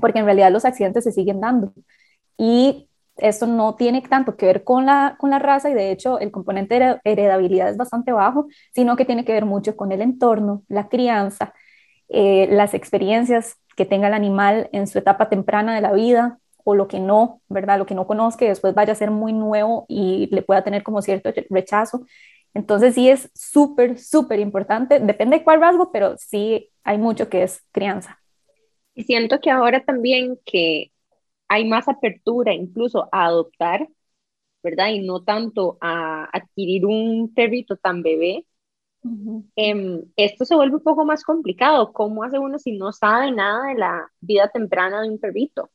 porque 0.00 0.18
en 0.18 0.26
realidad 0.26 0.50
los 0.52 0.64
accidentes 0.64 1.04
se 1.04 1.12
siguen 1.12 1.40
dando. 1.40 1.72
Y 2.36 2.88
esto 3.16 3.46
no 3.46 3.76
tiene 3.76 4.02
tanto 4.02 4.36
que 4.36 4.46
ver 4.46 4.64
con 4.64 4.86
la, 4.86 5.16
con 5.18 5.30
la 5.30 5.38
raza 5.38 5.70
y 5.70 5.74
de 5.74 5.92
hecho 5.92 6.18
el 6.18 6.32
componente 6.32 6.78
de 6.78 7.00
heredabilidad 7.04 7.68
es 7.70 7.76
bastante 7.76 8.12
bajo, 8.12 8.46
sino 8.74 8.96
que 8.96 9.04
tiene 9.04 9.24
que 9.24 9.32
ver 9.32 9.44
mucho 9.44 9.76
con 9.76 9.92
el 9.92 10.02
entorno, 10.02 10.62
la 10.68 10.88
crianza, 10.88 11.54
eh, 12.08 12.48
las 12.50 12.74
experiencias 12.74 13.56
que 13.76 13.84
tenga 13.86 14.08
el 14.08 14.14
animal 14.14 14.68
en 14.72 14.86
su 14.86 14.98
etapa 14.98 15.28
temprana 15.28 15.74
de 15.74 15.80
la 15.80 15.92
vida 15.92 16.38
o 16.64 16.74
lo 16.74 16.88
que 16.88 17.00
no, 17.00 17.42
¿verdad? 17.48 17.78
Lo 17.78 17.86
que 17.86 17.94
no 17.94 18.06
conozca 18.06 18.44
y 18.44 18.48
después 18.48 18.74
vaya 18.74 18.92
a 18.92 18.96
ser 18.96 19.10
muy 19.10 19.32
nuevo 19.32 19.84
y 19.88 20.28
le 20.32 20.42
pueda 20.42 20.64
tener 20.64 20.82
como 20.82 21.02
cierto 21.02 21.30
rechazo. 21.50 22.06
Entonces 22.54 22.94
sí 22.94 23.08
es 23.10 23.30
súper, 23.34 23.98
súper 23.98 24.38
importante, 24.40 25.00
depende 25.00 25.38
de 25.38 25.44
cuál 25.44 25.60
rasgo, 25.60 25.90
pero 25.92 26.16
sí 26.18 26.70
hay 26.84 26.98
mucho 26.98 27.28
que 27.28 27.42
es 27.42 27.62
crianza. 27.72 28.20
Y 28.94 29.04
siento 29.04 29.40
que 29.40 29.50
ahora 29.50 29.84
también 29.84 30.38
que 30.44 30.92
hay 31.48 31.66
más 31.68 31.88
apertura 31.88 32.54
incluso 32.54 33.08
a 33.12 33.26
adoptar, 33.26 33.88
¿verdad? 34.62 34.88
Y 34.90 35.06
no 35.06 35.22
tanto 35.24 35.78
a 35.80 36.24
adquirir 36.32 36.86
un 36.86 37.32
perrito 37.34 37.76
tan 37.76 38.02
bebé. 38.02 38.46
Em, 39.56 40.02
esto 40.16 40.44
se 40.44 40.54
vuelve 40.54 40.76
un 40.76 40.82
poco 40.82 41.04
más 41.04 41.22
complicado. 41.24 41.92
¿Cómo 41.92 42.24
hace 42.24 42.38
uno 42.38 42.58
si 42.58 42.72
no 42.72 42.92
sabe 42.92 43.32
nada 43.32 43.68
de 43.68 43.74
la 43.74 44.10
vida 44.20 44.48
temprana 44.48 45.02
de 45.02 45.10
un 45.10 45.18
perrito? 45.18 45.70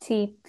Sí. 0.00 0.40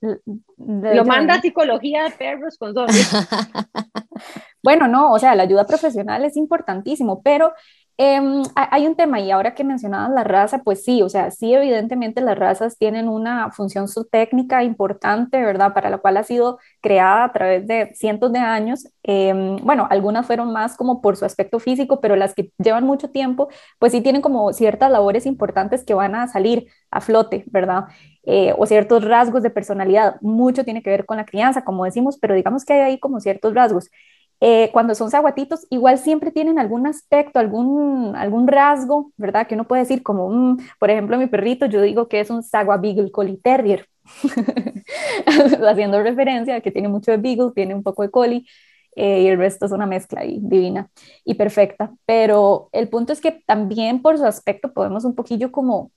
Lo 0.00 1.04
manda 1.04 1.34
a 1.34 1.40
psicología 1.40 2.04
de 2.04 2.10
perros 2.10 2.56
con 2.58 2.74
dos. 2.74 2.90
bueno, 4.62 4.88
no, 4.88 5.12
o 5.12 5.18
sea, 5.18 5.34
la 5.34 5.44
ayuda 5.44 5.66
profesional 5.66 6.24
es 6.24 6.36
importantísimo, 6.36 7.22
pero 7.22 7.52
Em, 7.98 8.42
hay 8.54 8.86
un 8.86 8.94
tema 8.94 9.20
y 9.20 9.30
ahora 9.30 9.54
que 9.54 9.64
mencionabas 9.64 10.10
la 10.10 10.22
raza, 10.22 10.58
pues 10.62 10.84
sí, 10.84 11.00
o 11.00 11.08
sea, 11.08 11.30
sí, 11.30 11.54
evidentemente 11.54 12.20
las 12.20 12.38
razas 12.38 12.76
tienen 12.76 13.08
una 13.08 13.50
función 13.52 13.88
subtécnica 13.88 14.62
importante, 14.62 15.40
¿verdad? 15.42 15.72
Para 15.72 15.88
la 15.88 15.96
cual 15.96 16.18
ha 16.18 16.22
sido 16.22 16.58
creada 16.82 17.24
a 17.24 17.32
través 17.32 17.66
de 17.66 17.92
cientos 17.94 18.32
de 18.34 18.38
años. 18.40 18.86
Em, 19.02 19.56
bueno, 19.64 19.86
algunas 19.90 20.26
fueron 20.26 20.52
más 20.52 20.76
como 20.76 21.00
por 21.00 21.16
su 21.16 21.24
aspecto 21.24 21.58
físico, 21.58 22.00
pero 22.02 22.16
las 22.16 22.34
que 22.34 22.52
llevan 22.58 22.84
mucho 22.84 23.08
tiempo, 23.10 23.48
pues 23.78 23.92
sí 23.92 24.02
tienen 24.02 24.20
como 24.20 24.52
ciertas 24.52 24.90
labores 24.90 25.24
importantes 25.24 25.82
que 25.82 25.94
van 25.94 26.14
a 26.14 26.28
salir 26.28 26.66
a 26.90 27.00
flote, 27.00 27.44
¿verdad? 27.46 27.84
Eh, 28.24 28.52
o 28.58 28.66
ciertos 28.66 29.04
rasgos 29.04 29.42
de 29.42 29.48
personalidad. 29.50 30.16
Mucho 30.20 30.64
tiene 30.64 30.82
que 30.82 30.90
ver 30.90 31.06
con 31.06 31.16
la 31.16 31.24
crianza, 31.24 31.64
como 31.64 31.84
decimos, 31.86 32.18
pero 32.18 32.34
digamos 32.34 32.64
que 32.66 32.74
hay 32.74 32.80
ahí 32.80 32.98
como 33.00 33.20
ciertos 33.20 33.54
rasgos. 33.54 33.88
Eh, 34.40 34.70
cuando 34.72 34.94
son 34.94 35.10
zaguatitos, 35.10 35.66
igual 35.70 35.98
siempre 35.98 36.30
tienen 36.30 36.58
algún 36.58 36.86
aspecto, 36.86 37.38
algún, 37.38 38.14
algún 38.16 38.46
rasgo, 38.46 39.12
¿verdad? 39.16 39.46
Que 39.46 39.54
uno 39.54 39.64
puede 39.66 39.82
decir 39.82 40.02
como, 40.02 40.28
mm, 40.30 40.58
por 40.78 40.90
ejemplo, 40.90 41.16
mi 41.18 41.26
perrito, 41.26 41.66
yo 41.66 41.80
digo 41.82 42.08
que 42.08 42.20
es 42.20 42.30
un 42.30 42.42
Sagua 42.42 42.76
Beagle 42.76 43.10
Collie 43.10 43.38
Terrier, 43.38 43.88
haciendo 45.66 46.02
referencia 46.02 46.56
a 46.56 46.60
que 46.60 46.70
tiene 46.70 46.88
mucho 46.88 47.10
de 47.12 47.16
Beagle, 47.16 47.52
tiene 47.54 47.74
un 47.74 47.82
poco 47.82 48.02
de 48.02 48.10
Collie, 48.10 48.46
eh, 48.94 49.22
y 49.22 49.28
el 49.28 49.38
resto 49.38 49.66
es 49.66 49.72
una 49.72 49.86
mezcla 49.86 50.22
ahí, 50.22 50.38
divina 50.42 50.90
y 51.24 51.34
perfecta. 51.34 51.92
Pero 52.06 52.68
el 52.72 52.88
punto 52.88 53.12
es 53.12 53.20
que 53.20 53.42
también 53.46 54.02
por 54.02 54.18
su 54.18 54.24
aspecto 54.24 54.72
podemos 54.72 55.04
un 55.04 55.14
poquillo 55.14 55.52
como 55.52 55.92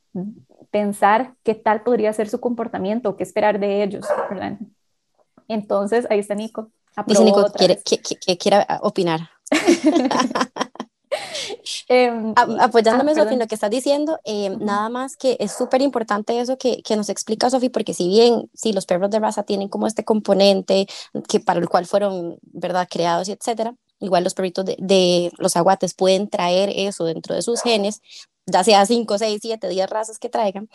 pensar 0.71 1.33
qué 1.43 1.55
tal 1.55 1.83
podría 1.83 2.13
ser 2.13 2.29
su 2.29 2.39
comportamiento, 2.39 3.15
qué 3.15 3.23
esperar 3.23 3.59
de 3.59 3.83
ellos, 3.83 4.05
¿verdad? 4.29 4.57
Entonces, 5.47 6.07
ahí 6.09 6.19
está 6.19 6.35
Nico. 6.35 6.71
Dice 7.05 7.23
Nico, 7.23 7.51
quiere, 7.51 7.81
que, 7.83 7.99
que, 7.99 8.37
quiera 8.37 8.79
opinar. 8.81 9.29
Em, 11.87 12.33
apoyándome, 12.37 13.13
ah, 13.17 13.31
en 13.31 13.39
lo 13.39 13.47
que 13.47 13.55
estás 13.55 13.71
diciendo, 13.71 14.19
em, 14.23 14.59
nada 14.59 14.89
más 14.89 15.17
que 15.17 15.37
es 15.39 15.51
súper 15.51 15.81
importante 15.81 16.39
eso 16.39 16.57
que, 16.57 16.83
que, 16.83 16.95
nos 16.95 17.09
explica 17.09 17.49
Sofi, 17.49 17.69
porque 17.69 17.95
si 17.95 18.07
bien 18.07 18.49
si 18.53 18.73
los 18.73 18.85
perros 18.85 19.09
de 19.09 19.19
raza 19.19 19.41
tienen 19.43 19.69
como 19.69 19.87
este 19.87 20.05
componente 20.05 20.87
que 21.27 21.39
para 21.39 21.59
el 21.59 21.67
cual 21.67 21.87
fueron, 21.87 22.37
¿verdad?, 22.43 22.87
creados 22.89 23.27
y 23.27 23.31
etcétera, 23.31 23.73
igual 23.99 24.23
los 24.23 24.35
perritos 24.35 24.65
de, 24.65 24.75
de, 24.79 25.31
los 25.37 25.55
aguates 25.55 25.95
pueden 25.95 26.29
traer 26.29 26.71
eso 26.75 27.05
dentro 27.05 27.33
de 27.33 27.41
sus 27.41 27.61
genes, 27.61 28.01
ya 28.45 28.63
sea 28.63 28.85
5, 28.85 29.17
6, 29.17 29.39
7, 29.41 29.67
10 29.67 29.89
razas 29.89 30.19
que 30.19 30.29
traigan. 30.29 30.69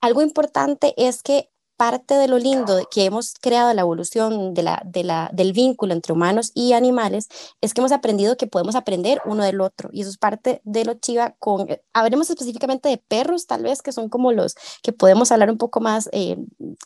Algo 0.00 0.22
importante 0.22 0.94
es 0.96 1.22
que 1.22 1.50
parte 1.80 2.12
de 2.12 2.28
lo 2.28 2.38
lindo 2.38 2.86
que 2.90 3.06
hemos 3.06 3.32
creado 3.40 3.72
la 3.72 3.80
evolución 3.80 4.52
del 4.52 5.52
vínculo 5.54 5.94
entre 5.94 6.12
humanos 6.12 6.52
y 6.52 6.74
animales 6.74 7.28
es 7.62 7.72
que 7.72 7.80
hemos 7.80 7.90
aprendido 7.90 8.36
que 8.36 8.46
podemos 8.46 8.74
aprender 8.74 9.22
uno 9.24 9.44
del 9.44 9.62
otro 9.62 9.88
y 9.90 10.02
eso 10.02 10.10
es 10.10 10.18
parte 10.18 10.60
de 10.64 10.84
lo 10.84 10.92
chiva 10.92 11.36
con, 11.38 11.70
eh, 11.70 11.82
hablemos 11.94 12.28
específicamente 12.28 12.90
de 12.90 12.98
perros 12.98 13.46
tal 13.46 13.62
vez 13.62 13.80
que 13.80 13.92
son 13.92 14.10
como 14.10 14.30
los 14.30 14.56
que 14.82 14.92
podemos 14.92 15.32
hablar 15.32 15.50
un 15.50 15.56
poco 15.56 15.80
más 15.80 16.10
eh, 16.12 16.36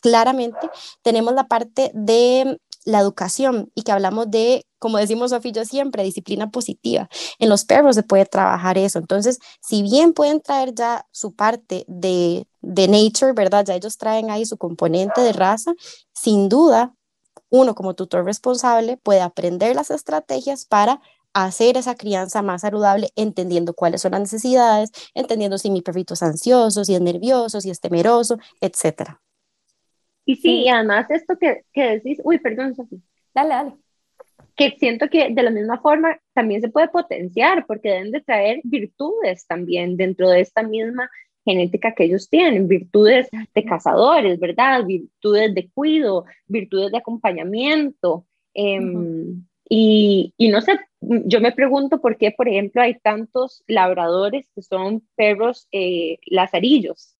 claramente, 0.01 0.71
tenemos 1.03 1.35
la 1.35 1.49
parte 1.49 1.91
de 1.93 2.61
la 2.85 3.01
educación 3.01 3.73
y 3.75 3.83
que 3.83 3.93
hablamos 3.93 4.31
de, 4.31 4.67
como 4.79 4.99
decimos 4.99 5.31
Sofía 5.31 5.53
yo 5.53 5.65
siempre, 5.65 6.05
disciplina 6.05 6.51
positiva. 6.51 7.09
En 7.39 7.49
los 7.49 7.65
perros 7.65 7.97
se 7.97 8.03
puede 8.03 8.27
trabajar 8.27 8.79
eso. 8.79 8.99
Entonces, 8.99 9.39
si 9.61 9.83
bien 9.83 10.13
pueden 10.13 10.41
traer 10.41 10.75
ya 10.75 11.07
su 11.11 11.35
parte 11.35 11.85
de, 11.89 12.47
de 12.65 12.89
nature, 12.89 13.33
¿verdad? 13.33 13.65
Ya 13.65 13.75
ellos 13.75 13.99
traen 13.99 14.31
ahí 14.31 14.45
su 14.45 14.57
componente 14.57 15.21
de 15.21 15.33
raza, 15.33 15.75
sin 16.13 16.49
duda, 16.49 16.95
uno 17.51 17.75
como 17.75 17.95
tutor 17.95 18.25
responsable 18.25 18.97
puede 18.97 19.21
aprender 19.21 19.77
las 19.77 19.91
estrategias 19.91 20.65
para 20.65 21.01
hacer 21.35 21.77
esa 21.77 21.95
crianza 21.97 22.43
más 22.43 22.63
saludable, 22.63 23.11
entendiendo 23.17 23.75
cuáles 23.75 24.03
son 24.03 24.13
las 24.13 24.21
necesidades, 24.21 24.91
entendiendo 25.15 25.59
si 25.59 25.71
mi 25.71 25.83
perrito 25.83 26.15
es 26.15 26.23
ansioso, 26.23 26.85
si 26.85 26.95
es 26.95 27.01
nervioso, 27.01 27.61
si 27.61 27.71
es 27.71 27.81
temeroso, 27.81 28.39
etcétera. 28.61 29.21
Y 30.25 30.37
sí, 30.37 30.63
y 30.63 30.69
además 30.69 31.11
esto 31.11 31.37
que, 31.39 31.65
que 31.73 31.83
decís, 31.83 32.21
uy, 32.25 32.39
perdón, 32.39 32.75
Sofía. 32.75 33.01
Dale, 33.35 33.49
dale. 33.51 33.73
Que 34.57 34.77
siento 34.79 35.09
que 35.11 35.31
de 35.31 35.43
la 35.43 35.51
misma 35.51 35.81
forma 35.81 36.19
también 36.33 36.61
se 36.61 36.69
puede 36.69 36.89
potenciar, 36.89 37.67
porque 37.67 37.91
deben 37.91 38.13
de 38.13 38.21
traer 38.21 38.61
virtudes 38.65 39.47
también 39.47 39.97
dentro 39.97 40.31
de 40.31 40.41
esta 40.41 40.63
misma 40.63 41.11
genética 41.45 41.95
que 41.95 42.05
ellos 42.05 42.29
tienen, 42.29 42.69
virtudes 42.69 43.29
de 43.55 43.65
cazadores, 43.65 44.39
¿verdad? 44.41 44.85
Virtudes 44.85 45.55
de 45.55 45.69
cuido, 45.71 46.25
virtudes 46.47 46.93
de 46.93 46.99
acompañamiento. 46.99 48.27
Em, 48.55 49.45
y, 49.69 50.35
y, 50.37 50.49
no 50.49 50.61
sé, 50.61 50.79
yo 51.01 51.41
me 51.41 51.53
pregunto 51.53 52.01
por 52.01 52.17
qué, 52.17 52.31
por 52.31 52.49
ejemplo, 52.49 52.83
hay 52.83 52.99
tantos 52.99 53.63
labradores 53.67 54.49
que 54.55 54.63
son 54.63 55.03
perros 55.17 55.69
eh, 55.73 56.19
lazarillos. 56.27 57.17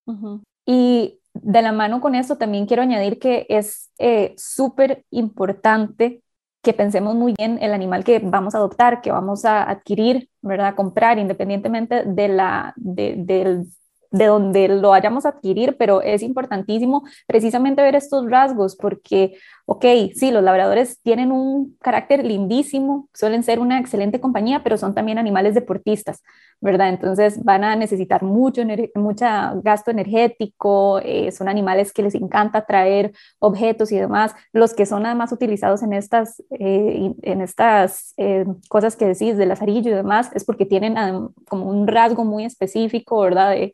Y 0.65 1.19
de 1.33 1.61
la 1.61 1.71
mano 1.71 2.01
con 2.01 2.15
eso, 2.15 2.37
también 2.37 2.65
quiero 2.65 2.83
añadir 2.83 3.19
que 3.19 3.45
es 3.49 3.91
eh, 3.99 4.33
súper 4.37 5.03
importante 5.11 6.21
que 6.65 6.73
pensemos 6.73 7.13
muy 7.13 7.35
bien 7.37 7.59
el 7.61 7.73
animal 7.73 8.03
que 8.03 8.19
vamos 8.19 8.55
a 8.55 8.57
adoptar, 8.57 9.01
que 9.01 9.11
vamos 9.11 9.45
a 9.45 9.69
adquirir, 9.69 10.29
¿verdad? 10.41 10.73
Comprar, 10.73 11.19
independientemente 11.19 12.03
de, 12.05 12.27
la, 12.27 12.73
de, 12.75 13.63
de 14.11 14.25
donde 14.25 14.67
lo 14.67 14.89
vayamos 14.89 15.25
a 15.25 15.29
adquirir, 15.29 15.75
pero 15.77 16.01
es 16.01 16.21
importantísimo 16.21 17.03
precisamente 17.27 17.81
ver 17.81 17.95
estos 17.95 18.29
rasgos, 18.29 18.75
porque 18.75 19.37
ok, 19.67 19.83
sí, 20.13 20.31
los 20.31 20.43
labradores 20.43 21.01
tienen 21.01 21.31
un 21.31 21.75
carácter 21.81 22.23
lindísimo, 22.23 23.09
suelen 23.15 23.41
ser 23.41 23.59
una 23.59 23.79
excelente 23.79 24.19
compañía, 24.19 24.61
pero 24.63 24.77
son 24.77 24.93
también 24.93 25.17
animales 25.17 25.55
deportistas, 25.55 26.21
¿verdad? 26.61 26.89
Entonces 26.89 27.43
van 27.43 27.63
a 27.63 27.75
necesitar 27.75 28.21
mucho, 28.21 28.61
mucho 28.93 29.25
gasto 29.63 29.89
energético, 29.89 30.99
eh, 31.03 31.31
son 31.31 31.49
animales 31.49 31.91
que 31.93 32.03
les 32.03 32.13
encanta 32.13 32.65
traer 32.65 33.11
objetos 33.39 33.91
y 33.91 33.97
demás. 33.97 34.35
Los 34.53 34.75
que 34.75 34.85
son 34.85 35.05
además 35.07 35.31
utilizados 35.31 35.81
en 35.81 35.93
estas, 35.93 36.43
eh, 36.51 37.11
en 37.23 37.41
estas 37.41 38.13
eh, 38.17 38.45
cosas 38.69 38.95
que 38.95 39.07
decís 39.07 39.35
de 39.35 39.47
lazarillo 39.47 39.89
y 39.91 39.95
demás, 39.95 40.29
es 40.35 40.45
porque 40.45 40.67
tienen 40.67 40.95
como 41.49 41.65
un 41.65 41.87
rasgo 41.87 42.23
muy 42.23 42.45
específico, 42.45 43.21
¿verdad? 43.21 43.51
De, 43.51 43.73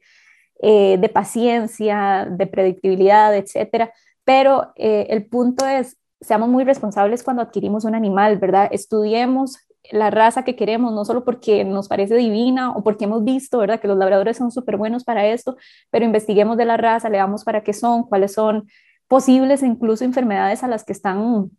de 0.63 1.09
paciencia, 1.09 2.27
de 2.29 2.45
predictibilidad, 2.45 3.35
etcétera 3.35 3.91
pero 4.23 4.73
eh, 4.75 5.07
el 5.09 5.25
punto 5.25 5.65
es, 5.65 5.97
seamos 6.19 6.49
muy 6.49 6.63
responsables 6.63 7.23
cuando 7.23 7.41
adquirimos 7.41 7.85
un 7.85 7.95
animal, 7.95 8.37
¿verdad? 8.37 8.69
Estudiemos 8.71 9.57
la 9.89 10.11
raza 10.11 10.43
que 10.43 10.55
queremos, 10.55 10.93
no 10.93 11.05
solo 11.05 11.23
porque 11.23 11.63
nos 11.63 11.87
parece 11.87 12.15
divina 12.15 12.71
o 12.71 12.83
porque 12.83 13.05
hemos 13.05 13.23
visto, 13.23 13.57
¿verdad? 13.57 13.79
Que 13.79 13.87
los 13.87 13.97
labradores 13.97 14.37
son 14.37 14.51
súper 14.51 14.77
buenos 14.77 15.03
para 15.03 15.25
esto, 15.25 15.57
pero 15.89 16.05
investiguemos 16.05 16.57
de 16.57 16.65
la 16.65 16.77
raza, 16.77 17.09
leamos 17.09 17.43
para 17.43 17.63
qué 17.63 17.73
son, 17.73 18.03
cuáles 18.03 18.33
son 18.33 18.67
posibles 19.07 19.63
incluso 19.63 20.05
enfermedades 20.05 20.63
a 20.63 20.67
las 20.67 20.83
que 20.85 20.93
están 20.93 21.51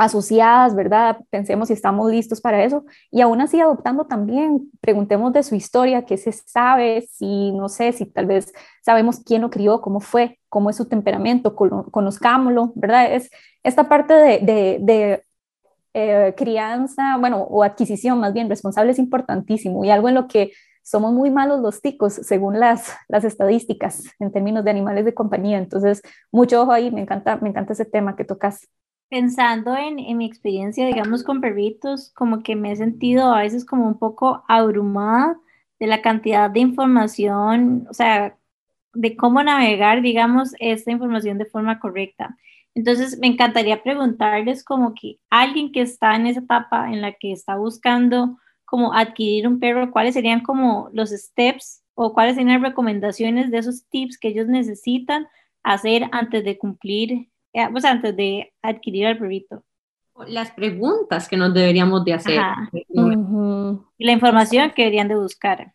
asociadas, 0.00 0.74
¿verdad? 0.74 1.18
Pensemos 1.28 1.68
si 1.68 1.74
estamos 1.74 2.10
listos 2.10 2.40
para 2.40 2.64
eso. 2.64 2.84
Y 3.10 3.20
aún 3.20 3.40
así, 3.42 3.60
adoptando 3.60 4.06
también, 4.06 4.70
preguntemos 4.80 5.32
de 5.34 5.42
su 5.42 5.54
historia, 5.54 6.06
qué 6.06 6.16
se 6.16 6.32
sabe, 6.32 7.06
si, 7.12 7.52
no 7.52 7.68
sé, 7.68 7.92
si 7.92 8.06
tal 8.06 8.26
vez 8.26 8.52
sabemos 8.82 9.20
quién 9.20 9.42
lo 9.42 9.50
crió, 9.50 9.82
cómo 9.82 10.00
fue, 10.00 10.38
cómo 10.48 10.70
es 10.70 10.76
su 10.76 10.88
temperamento, 10.88 11.54
conozcámoslo, 11.54 12.72
¿verdad? 12.76 13.12
Es 13.12 13.30
esta 13.62 13.88
parte 13.88 14.14
de, 14.14 14.78
de, 14.80 15.22
eh, 15.92 16.34
crianza, 16.36 17.18
bueno, 17.18 17.42
o 17.42 17.62
adquisición 17.62 18.20
más 18.20 18.32
bien 18.32 18.48
responsable 18.48 18.92
es 18.92 18.98
importantísimo 18.98 19.84
y 19.84 19.90
algo 19.90 20.08
en 20.08 20.14
lo 20.14 20.28
que 20.28 20.52
somos 20.82 21.12
muy 21.12 21.30
malos 21.30 21.60
los 21.60 21.82
ticos, 21.82 22.14
según 22.14 22.58
las, 22.58 22.96
las 23.08 23.24
estadísticas 23.24 24.04
en 24.18 24.32
términos 24.32 24.64
de 24.64 24.70
animales 24.70 25.04
de 25.04 25.14
compañía. 25.14 25.58
Entonces, 25.58 26.00
mucho 26.32 26.62
ojo 26.62 26.72
ahí, 26.72 26.90
me 26.90 27.02
encanta, 27.02 27.36
me 27.36 27.50
encanta 27.50 27.74
ese 27.74 27.84
tema 27.84 28.16
que 28.16 28.24
tocas 28.24 28.68
pensando 29.10 29.76
en, 29.76 29.96
mi 30.16 30.24
experiencia, 30.24 30.86
digamos, 30.86 31.24
con 31.24 31.40
perritos, 31.40 32.12
como 32.14 32.42
que 32.42 32.56
me 32.56 32.72
he 32.72 32.76
sentido 32.76 33.32
a 33.32 33.42
veces 33.42 33.64
como 33.66 33.86
un 33.86 33.98
poco 33.98 34.44
abrumada 34.48 35.38
de 35.80 35.88
la 35.88 36.00
cantidad 36.00 36.48
de 36.48 36.60
información, 36.60 37.86
o 37.90 37.94
sea, 37.94 38.38
de 38.94 39.16
cómo 39.16 39.42
navegar, 39.42 40.00
digamos, 40.02 40.54
esta 40.60 40.92
información 40.92 41.38
de 41.38 41.46
forma 41.46 41.80
correcta. 41.80 42.36
Entonces, 42.74 43.18
me 43.18 43.26
encantaría 43.26 43.82
preguntarles 43.82 44.64
como 44.64 44.94
que 44.94 45.18
alguien 45.28 45.72
que 45.72 45.82
está 45.82 46.14
en 46.14 46.26
esa 46.28 46.40
etapa 46.40 46.92
en 46.92 47.02
la 47.02 47.12
que 47.12 47.32
está 47.32 47.56
buscando 47.56 48.38
como 48.64 48.94
adquirir 48.94 49.48
un 49.48 49.58
perro, 49.58 49.90
¿cuáles 49.90 50.14
serían 50.14 50.42
como 50.42 50.88
los 50.92 51.10
steps 51.10 51.82
o 51.94 52.14
cuáles 52.14 52.36
serían 52.36 52.62
las 52.62 52.70
recomendaciones 52.70 53.50
de 53.50 53.58
esos 53.58 53.88
tips 53.88 54.18
que 54.18 54.28
ellos 54.28 54.46
necesitan 54.46 55.26
hacer 55.64 56.04
antes 56.12 56.44
de 56.44 56.56
cumplir 56.58 57.28
pues 57.72 57.84
antes 57.84 58.16
de 58.16 58.52
adquirir 58.62 59.06
al 59.06 59.18
perrito. 59.18 59.62
Las 60.26 60.50
preguntas 60.50 61.28
que 61.28 61.36
nos 61.36 61.54
deberíamos 61.54 62.04
de 62.04 62.12
hacer. 62.12 62.40
Y 62.82 64.04
la 64.04 64.12
información 64.12 64.72
que 64.74 64.82
deberían 64.82 65.08
de 65.08 65.16
buscar. 65.16 65.72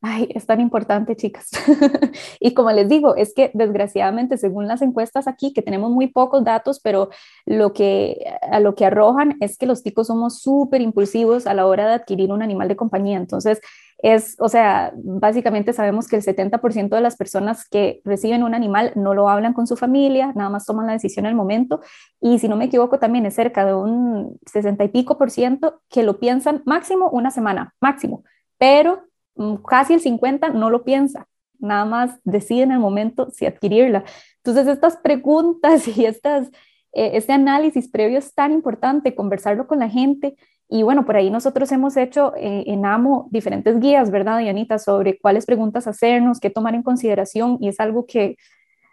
Ay, 0.00 0.28
es 0.32 0.46
tan 0.46 0.60
importante, 0.60 1.16
chicas. 1.16 1.50
y 2.40 2.54
como 2.54 2.70
les 2.70 2.88
digo, 2.88 3.16
es 3.16 3.34
que 3.34 3.50
desgraciadamente, 3.52 4.36
según 4.36 4.68
las 4.68 4.80
encuestas 4.80 5.26
aquí, 5.26 5.52
que 5.52 5.62
tenemos 5.62 5.90
muy 5.90 6.06
pocos 6.06 6.44
datos, 6.44 6.78
pero 6.80 7.10
lo 7.46 7.72
que, 7.72 8.24
a 8.42 8.60
lo 8.60 8.76
que 8.76 8.84
arrojan 8.84 9.36
es 9.40 9.58
que 9.58 9.66
los 9.66 9.82
ticos 9.82 10.06
somos 10.06 10.40
súper 10.40 10.82
impulsivos 10.82 11.48
a 11.48 11.54
la 11.54 11.66
hora 11.66 11.88
de 11.88 11.94
adquirir 11.94 12.30
un 12.30 12.42
animal 12.42 12.68
de 12.68 12.76
compañía. 12.76 13.16
Entonces, 13.16 13.60
es, 13.98 14.36
o 14.38 14.48
sea, 14.48 14.92
básicamente 14.96 15.72
sabemos 15.72 16.08
que 16.08 16.16
el 16.16 16.22
70% 16.22 16.96
de 16.96 17.00
las 17.00 17.16
personas 17.16 17.68
que 17.68 18.00
reciben 18.04 18.42
un 18.42 18.54
animal 18.54 18.92
no 18.94 19.14
lo 19.14 19.28
hablan 19.28 19.54
con 19.54 19.66
su 19.66 19.76
familia, 19.76 20.32
nada 20.34 20.50
más 20.50 20.66
toman 20.66 20.86
la 20.86 20.92
decisión 20.92 21.26
el 21.26 21.34
momento. 21.34 21.80
Y 22.20 22.38
si 22.38 22.48
no 22.48 22.56
me 22.56 22.66
equivoco, 22.66 22.98
también 22.98 23.26
es 23.26 23.34
cerca 23.34 23.64
de 23.64 23.74
un 23.74 24.38
60 24.46 24.84
y 24.84 24.88
pico 24.88 25.18
por 25.18 25.30
ciento 25.30 25.82
que 25.88 26.02
lo 26.02 26.18
piensan 26.20 26.62
máximo 26.64 27.10
una 27.10 27.30
semana, 27.30 27.74
máximo. 27.80 28.24
Pero 28.56 29.08
Mm, 29.38 29.56
casi 29.62 29.94
el 29.94 30.00
50 30.00 30.50
no 30.50 30.68
lo 30.68 30.84
piensa, 30.84 31.28
nada 31.60 31.84
más 31.84 32.20
decide 32.24 32.62
en 32.64 32.72
el 32.72 32.80
momento 32.80 33.30
si 33.30 33.46
adquirirla. 33.46 34.04
Entonces, 34.38 34.66
estas 34.66 34.96
preguntas 34.96 35.86
y 35.96 36.04
estas, 36.04 36.48
eh, 36.92 37.12
este 37.14 37.32
análisis 37.32 37.88
previo 37.88 38.18
es 38.18 38.34
tan 38.34 38.52
importante, 38.52 39.14
conversarlo 39.14 39.66
con 39.66 39.78
la 39.78 39.88
gente. 39.88 40.36
Y 40.68 40.82
bueno, 40.82 41.06
por 41.06 41.16
ahí 41.16 41.30
nosotros 41.30 41.72
hemos 41.72 41.96
hecho 41.96 42.34
eh, 42.36 42.64
en 42.66 42.84
AMO 42.84 43.28
diferentes 43.30 43.80
guías, 43.80 44.10
¿verdad, 44.10 44.38
Dianita? 44.38 44.78
Sobre 44.78 45.18
cuáles 45.18 45.46
preguntas 45.46 45.86
hacernos, 45.86 46.40
qué 46.40 46.50
tomar 46.50 46.74
en 46.74 46.82
consideración, 46.82 47.56
y 47.60 47.68
es 47.68 47.80
algo 47.80 48.06
que 48.06 48.36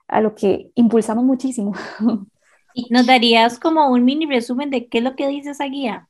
a 0.08 0.22
lo 0.22 0.36
que 0.36 0.72
impulsamos 0.76 1.26
muchísimo. 1.26 1.74
¿Y 2.74 2.88
nos 2.92 3.06
darías 3.06 3.60
como 3.60 3.90
un 3.90 4.06
mini 4.06 4.26
resumen 4.26 4.70
de 4.70 4.88
qué 4.88 5.00
es 5.00 5.04
lo 5.04 5.16
que 5.16 5.28
dice 5.28 5.52
esa 5.52 5.66
guía? 5.66 6.08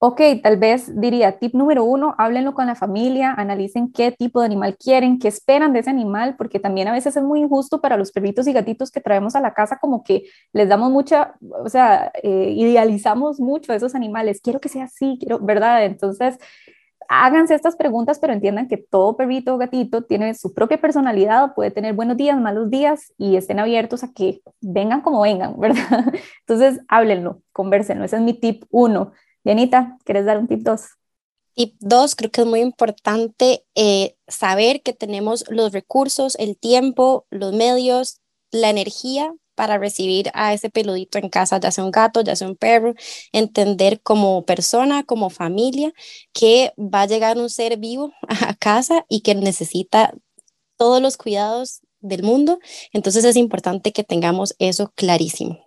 Ok, 0.00 0.20
tal 0.44 0.58
vez 0.58 1.00
diría, 1.00 1.40
tip 1.40 1.54
número 1.54 1.82
uno, 1.82 2.14
háblenlo 2.18 2.54
con 2.54 2.68
la 2.68 2.76
familia, 2.76 3.32
analicen 3.36 3.90
qué 3.90 4.12
tipo 4.12 4.38
de 4.38 4.46
animal 4.46 4.76
quieren, 4.76 5.18
qué 5.18 5.26
esperan 5.26 5.72
de 5.72 5.80
ese 5.80 5.90
animal, 5.90 6.36
porque 6.36 6.60
también 6.60 6.86
a 6.86 6.92
veces 6.92 7.16
es 7.16 7.22
muy 7.24 7.40
injusto 7.40 7.80
para 7.80 7.96
los 7.96 8.12
perritos 8.12 8.46
y 8.46 8.52
gatitos 8.52 8.92
que 8.92 9.00
traemos 9.00 9.34
a 9.34 9.40
la 9.40 9.54
casa, 9.54 9.78
como 9.80 10.04
que 10.04 10.22
les 10.52 10.68
damos 10.68 10.92
mucha, 10.92 11.34
o 11.40 11.68
sea, 11.68 12.12
eh, 12.22 12.52
idealizamos 12.56 13.40
mucho 13.40 13.72
a 13.72 13.76
esos 13.76 13.96
animales, 13.96 14.40
quiero 14.40 14.60
que 14.60 14.68
sea 14.68 14.84
así, 14.84 15.16
quiero, 15.18 15.40
¿verdad? 15.40 15.84
Entonces, 15.84 16.38
háganse 17.08 17.54
estas 17.54 17.74
preguntas, 17.76 18.18
pero 18.20 18.32
entiendan 18.32 18.68
que 18.68 18.76
todo 18.76 19.16
perrito 19.16 19.54
o 19.54 19.58
gatito 19.58 20.02
tiene 20.04 20.34
su 20.34 20.54
propia 20.54 20.80
personalidad, 20.80 21.54
puede 21.54 21.70
tener 21.70 21.94
buenos 21.94 22.16
días, 22.16 22.38
malos 22.40 22.70
días 22.70 23.12
y 23.18 23.36
estén 23.36 23.58
abiertos 23.58 24.04
a 24.04 24.12
que 24.12 24.42
vengan 24.60 25.00
como 25.00 25.22
vengan, 25.22 25.58
¿verdad? 25.60 26.12
Entonces, 26.40 26.80
háblenlo, 26.88 27.42
conversenlo, 27.52 28.04
ese 28.04 28.16
es 28.16 28.22
mi 28.22 28.34
tip 28.34 28.64
uno. 28.70 29.12
Dianita, 29.44 29.98
¿quieres 30.04 30.24
dar 30.24 30.38
un 30.38 30.46
tip 30.46 30.60
2? 30.60 30.80
Tip 31.54 31.74
2, 31.80 32.14
creo 32.14 32.30
que 32.30 32.40
es 32.42 32.46
muy 32.46 32.60
importante 32.60 33.64
eh, 33.74 34.16
saber 34.26 34.82
que 34.82 34.92
tenemos 34.92 35.44
los 35.48 35.72
recursos, 35.72 36.36
el 36.36 36.56
tiempo, 36.56 37.26
los 37.30 37.52
medios, 37.52 38.20
la 38.50 38.70
energía 38.70 39.32
para 39.58 39.76
recibir 39.76 40.30
a 40.34 40.54
ese 40.54 40.70
peludito 40.70 41.18
en 41.18 41.30
casa, 41.30 41.58
ya 41.58 41.72
sea 41.72 41.82
un 41.82 41.90
gato, 41.90 42.20
ya 42.20 42.36
sea 42.36 42.46
un 42.46 42.54
perro, 42.54 42.94
entender 43.32 44.00
como 44.00 44.44
persona, 44.44 45.02
como 45.02 45.30
familia, 45.30 45.92
que 46.32 46.72
va 46.78 47.02
a 47.02 47.06
llegar 47.06 47.38
un 47.38 47.50
ser 47.50 47.76
vivo 47.76 48.12
a 48.28 48.54
casa 48.54 49.04
y 49.08 49.22
que 49.22 49.34
necesita 49.34 50.14
todos 50.76 51.02
los 51.02 51.16
cuidados 51.16 51.80
del 52.00 52.22
mundo. 52.22 52.60
Entonces 52.92 53.24
es 53.24 53.34
importante 53.34 53.92
que 53.92 54.04
tengamos 54.04 54.54
eso 54.60 54.92
clarísimo. 54.94 55.58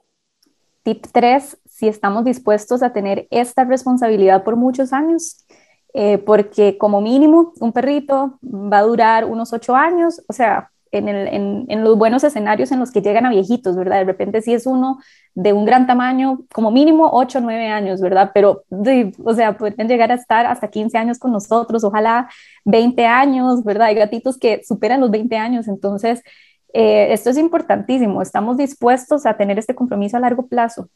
Tip 0.83 1.05
3, 1.11 1.57
si 1.81 1.87
estamos 1.87 2.23
dispuestos 2.25 2.83
a 2.83 2.93
tener 2.93 3.27
esta 3.31 3.63
responsabilidad 3.63 4.43
por 4.43 4.55
muchos 4.55 4.93
años, 4.93 5.47
eh, 5.95 6.19
porque 6.19 6.77
como 6.77 7.01
mínimo 7.01 7.53
un 7.59 7.73
perrito 7.73 8.37
va 8.43 8.77
a 8.77 8.83
durar 8.83 9.25
unos 9.25 9.51
ocho 9.51 9.75
años, 9.75 10.21
o 10.27 10.33
sea, 10.33 10.69
en, 10.91 11.09
el, 11.09 11.27
en, 11.27 11.65
en, 11.69 11.83
los 11.83 11.97
buenos 11.97 12.23
escenarios 12.23 12.71
en 12.71 12.79
los 12.79 12.91
que 12.91 13.01
llegan 13.01 13.25
a 13.25 13.31
viejitos, 13.31 13.75
¿verdad? 13.75 13.97
De 13.97 14.03
repente 14.03 14.43
si 14.43 14.53
es 14.53 14.67
uno 14.67 14.99
de 15.33 15.53
un 15.53 15.65
gran 15.65 15.87
tamaño, 15.87 16.41
como 16.53 16.69
mínimo 16.69 17.09
ocho 17.13 17.39
o 17.39 17.41
9 17.41 17.69
años, 17.69 17.99
¿verdad? 17.99 18.29
Pero, 18.31 18.63
o 19.23 19.33
sea, 19.33 19.57
pueden 19.57 19.87
llegar 19.87 20.11
a 20.11 20.15
estar 20.15 20.45
hasta 20.45 20.67
15 20.67 20.99
años 20.99 21.17
con 21.17 21.31
nosotros, 21.31 21.83
ojalá 21.83 22.29
20 22.65 23.07
años, 23.07 23.63
¿verdad? 23.63 23.87
Hay 23.87 23.95
gatitos 23.95 24.37
que 24.37 24.61
superan 24.63 25.01
los 25.01 25.09
20 25.09 25.35
años, 25.35 25.67
entonces 25.67 26.21
eh, 26.73 27.11
esto 27.11 27.31
es 27.31 27.39
importantísimo, 27.39 28.21
estamos 28.21 28.57
dispuestos 28.57 29.25
a 29.25 29.35
tener 29.35 29.57
este 29.57 29.73
compromiso 29.73 30.17
a 30.17 30.19
largo 30.19 30.45
plazo. 30.45 30.89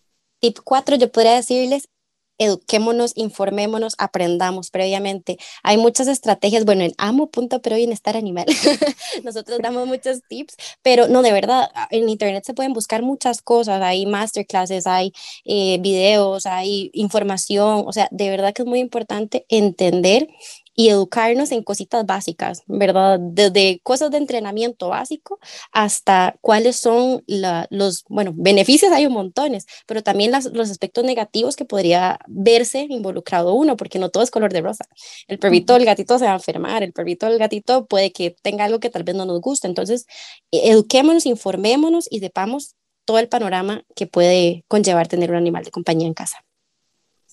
Tip 0.45 0.59
4, 0.63 0.97
yo 0.97 1.11
podría 1.11 1.33
decirles, 1.33 1.89
eduquémonos, 2.37 3.13
informémonos, 3.15 3.95
aprendamos 3.97 4.69
previamente. 4.69 5.39
Hay 5.63 5.77
muchas 5.77 6.07
estrategias, 6.07 6.65
bueno, 6.65 6.83
en 6.83 6.93
amo.pero 6.99 7.75
bienestar 7.75 8.15
animal, 8.15 8.45
nosotros 9.23 9.57
damos 9.63 9.87
muchos 9.87 10.21
tips, 10.29 10.55
pero 10.83 11.07
no, 11.07 11.23
de 11.23 11.31
verdad, 11.31 11.71
en 11.89 12.07
internet 12.09 12.43
se 12.45 12.53
pueden 12.53 12.73
buscar 12.73 13.01
muchas 13.01 13.41
cosas, 13.41 13.81
hay 13.81 14.05
masterclasses, 14.05 14.85
hay 14.85 15.13
eh, 15.45 15.79
videos, 15.81 16.45
hay 16.45 16.91
información, 16.93 17.85
o 17.87 17.91
sea, 17.91 18.07
de 18.11 18.29
verdad 18.29 18.53
que 18.53 18.61
es 18.61 18.67
muy 18.67 18.81
importante 18.81 19.47
entender 19.49 20.27
y 20.75 20.89
educarnos 20.89 21.51
en 21.51 21.63
cositas 21.63 22.05
básicas, 22.05 22.63
¿verdad? 22.67 23.19
Desde 23.19 23.79
cosas 23.83 24.11
de 24.11 24.17
entrenamiento 24.17 24.89
básico 24.89 25.39
hasta 25.71 26.35
cuáles 26.41 26.75
son 26.75 27.23
los, 27.27 28.03
bueno, 28.09 28.33
beneficios 28.35 28.91
hay 28.91 29.05
un 29.05 29.13
montones, 29.13 29.65
pero 29.87 30.03
también 30.03 30.31
los 30.31 30.69
aspectos 30.69 31.03
negativos 31.05 31.55
que 31.55 31.65
podría 31.65 32.19
verse 32.27 32.85
involucrado 32.89 33.53
uno, 33.53 33.77
porque 33.77 33.99
no 33.99 34.09
todo 34.09 34.23
es 34.23 34.31
color 34.31 34.51
de 34.51 34.61
rosa. 34.61 34.85
El 35.27 35.39
perrito, 35.39 35.75
el 35.75 35.85
gatito 35.85 36.19
se 36.19 36.25
va 36.25 36.31
a 36.31 36.35
enfermar, 36.35 36.83
el 36.83 36.93
perrito, 36.93 37.27
el 37.27 37.37
gatito 37.39 37.85
puede 37.85 38.11
que 38.11 38.35
tenga 38.41 38.65
algo 38.65 38.79
que 38.79 38.89
tal 38.89 39.03
vez 39.03 39.15
no 39.15 39.25
nos 39.25 39.41
guste. 39.41 39.67
Entonces, 39.67 40.05
e, 40.51 40.69
eduquémonos, 40.71 41.25
informémonos 41.25 42.07
y 42.09 42.19
sepamos 42.19 42.75
todo 43.05 43.19
el 43.19 43.29
panorama 43.29 43.83
que 43.95 44.07
puede 44.07 44.65
conllevar 44.67 45.07
tener 45.07 45.31
un 45.31 45.37
animal 45.37 45.63
de 45.63 45.71
compañía 45.71 46.07
en 46.07 46.13
casa. 46.13 46.44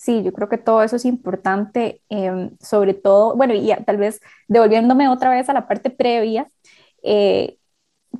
Sí, 0.03 0.22
yo 0.24 0.32
creo 0.32 0.48
que 0.48 0.59
todo 0.59 0.82
eso 0.82 0.96
es 0.96 1.05
importante, 1.05 2.03
em, 2.09 2.50
sobre 2.59 2.92
todo, 2.92 3.36
bueno, 3.36 3.55
y 3.55 3.72
tal 3.86 3.98
vez 3.98 4.20
devolviéndome 4.48 5.09
otra 5.09 5.30
vez 5.30 5.48
a 5.48 5.53
la 5.53 5.68
parte 5.68 5.90
previa, 5.90 6.48
eh, 7.05 7.57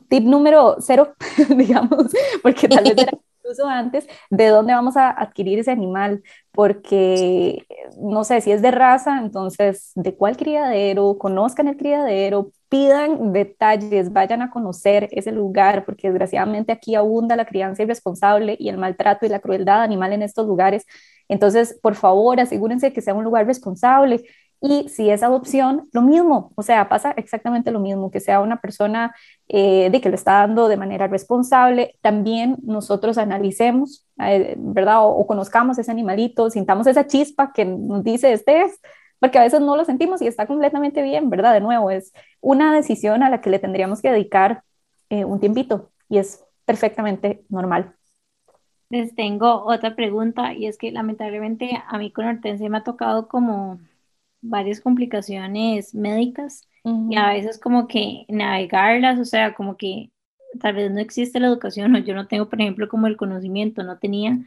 tip 0.09 0.25
número 0.25 0.77
cero, 0.81 1.15
digamos, 1.57 2.13
porque 2.43 2.69
tal 2.69 2.85
vez 2.87 2.99
era 2.99 3.13
incluso 3.43 3.67
antes, 3.67 4.07
de 4.31 4.49
dónde 4.49 4.73
vamos 4.73 4.97
a 4.97 5.11
adquirir 5.11 5.59
ese 5.59 5.71
animal, 5.73 6.23
porque 6.53 7.67
no 7.99 8.25
sé 8.25 8.41
si 8.41 8.53
es 8.53 8.63
de 8.63 8.71
raza, 8.71 9.19
entonces 9.19 9.93
de 9.95 10.15
cuál 10.17 10.37
criadero, 10.37 11.19
conozcan 11.19 11.69
el 11.69 11.77
criadero, 11.77 12.53
pidan 12.69 13.33
detalles, 13.33 14.13
vayan 14.13 14.43
a 14.43 14.51
conocer 14.51 15.09
ese 15.13 15.33
lugar, 15.33 15.85
porque 15.85 16.09
desgraciadamente 16.09 16.73
aquí 16.73 16.95
abunda 16.95 17.37
la 17.37 17.47
crianza 17.47 17.83
irresponsable 17.83 18.57
y 18.59 18.69
el 18.69 18.79
maltrato 18.79 19.27
y 19.27 19.29
la 19.29 19.41
crueldad 19.41 19.83
animal 19.83 20.13
en 20.13 20.23
estos 20.23 20.47
lugares. 20.47 20.85
Entonces, 21.29 21.79
por 21.83 21.95
favor, 21.95 22.41
asegúrense 22.41 22.93
que 22.93 23.01
sea 23.01 23.15
un 23.15 23.25
lugar 23.25 23.47
responsable. 23.47 24.25
Y 24.65 24.89
si 24.89 25.11
es 25.11 25.25
adopción, 25.25 25.89
lo 25.93 26.03
mismo, 26.03 26.53
o 26.55 26.63
sea, 26.63 26.89
pasa 26.89 27.11
exactamente 27.17 27.73
lo 27.73 27.81
mismo, 27.81 28.13
que 28.13 28.21
sea 28.21 28.41
una 28.41 28.61
persona 28.61 29.13
eh, 29.49 29.91
de 29.91 30.01
que 30.01 30.09
lo 30.09 30.15
está 30.15 30.35
dando 30.35 30.69
de 30.69 30.77
manera 30.77 31.09
responsable. 31.09 31.97
También 32.01 32.59
nosotros 32.63 33.19
analicemos, 33.19 34.07
eh, 34.21 34.55
¿verdad? 34.57 34.99
O, 35.03 35.27
conozcamos 35.27 35.79
ese 35.79 35.91
animalito, 35.91 36.49
sintamos 36.49 36.87
esa 36.87 37.09
chispa 37.09 37.53
que 37.53 37.65
nos 37.65 38.05
dice 38.05 38.33
este 38.33 38.63
es, 38.63 38.81
porque 39.19 39.39
a 39.39 39.43
veces 39.43 39.61
no 39.61 39.77
lo 39.77 39.85
sentimos 39.85 40.23
y 40.23 40.29
está 40.29 40.47
completamente 40.47 41.03
bien, 41.03 41.29
¿verdad? 41.29 41.55
De 41.55 41.61
nuevo, 41.61 41.91
es 41.91 42.13
una 42.41 42.73
decisión 42.73 43.25
a 43.25 43.31
la 43.31 43.41
que 43.41 43.51
le 43.51 43.59
tendríamos 43.59 44.01
que 44.01 44.13
dedicar 44.13 44.63
eh, 45.11 45.25
un 45.25 45.41
tiempito 45.41 45.91
y 46.09 46.19
es 46.19 46.45
perfectamente 46.65 47.43
normal. 47.49 47.97
Les 48.91 49.13
tengo 49.17 49.65
otra 49.65 49.97
pregunta 49.97 50.55
y 50.55 50.67
es 50.67 50.79
que 50.79 50.93
lamentablemente 50.93 51.83
a 51.89 51.99
mí 51.99 52.13
con 52.13 52.27
Hortensia 52.27 52.69
me 52.69 52.79
ha 52.79 52.85
tocado 52.85 53.27
como 53.27 53.81
varias 54.43 54.81
complicaciones 54.81 55.95
médicas 55.95 56.69
y 56.85 57.17
a 57.17 57.33
veces 57.33 57.59
como 57.59 57.87
que 57.87 58.27
navegarlas, 58.29 59.19
o 59.19 59.25
sea, 59.25 59.55
como 59.55 59.77
que 59.77 60.11
tal 60.61 60.75
vez 60.75 60.91
no 60.91 61.01
existe 61.01 61.41
la 61.41 61.47
educación 61.47 61.95
o 61.95 61.99
yo 61.99 62.15
no 62.15 62.27
tengo, 62.27 62.49
por 62.49 62.61
ejemplo, 62.61 62.89
como 62.89 63.07
el 63.07 63.17
conocimiento, 63.17 63.85
no 63.85 63.99
tenía 63.99 64.39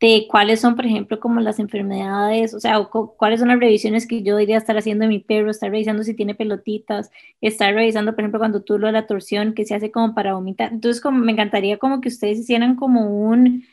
de 0.00 0.26
cuáles 0.28 0.60
son, 0.60 0.74
por 0.76 0.86
ejemplo, 0.86 1.20
como 1.20 1.40
las 1.40 1.58
enfermedades, 1.58 2.54
o 2.54 2.60
sea, 2.60 2.82
cuáles 2.84 3.40
son 3.40 3.48
las 3.48 3.60
revisiones 3.60 4.06
que 4.06 4.22
yo 4.22 4.34
debería 4.36 4.58
estar 4.58 4.76
haciendo 4.76 5.04
de 5.04 5.08
mi 5.08 5.18
perro, 5.20 5.50
estar 5.50 5.70
revisando 5.70 6.02
si 6.02 6.14
tiene 6.14 6.34
pelotitas, 6.34 7.10
estar 7.40 7.74
revisando, 7.74 8.12
por 8.12 8.20
ejemplo, 8.20 8.40
cuando 8.40 8.62
tú 8.62 8.78
lo 8.78 8.86
de 8.86 8.92
la 8.92 9.06
torsión 9.06 9.54
que 9.54 9.64
se 9.64 9.74
hace 9.74 9.90
como 9.90 10.14
para 10.14 10.34
vomitar. 10.34 10.72
Entonces, 10.72 11.02
como 11.02 11.18
me 11.18 11.32
encantaría 11.32 11.78
como 11.78 12.00
que 12.00 12.08
ustedes 12.08 12.38
hicieran 12.38 12.76
como 12.76 13.06
un 13.06 13.64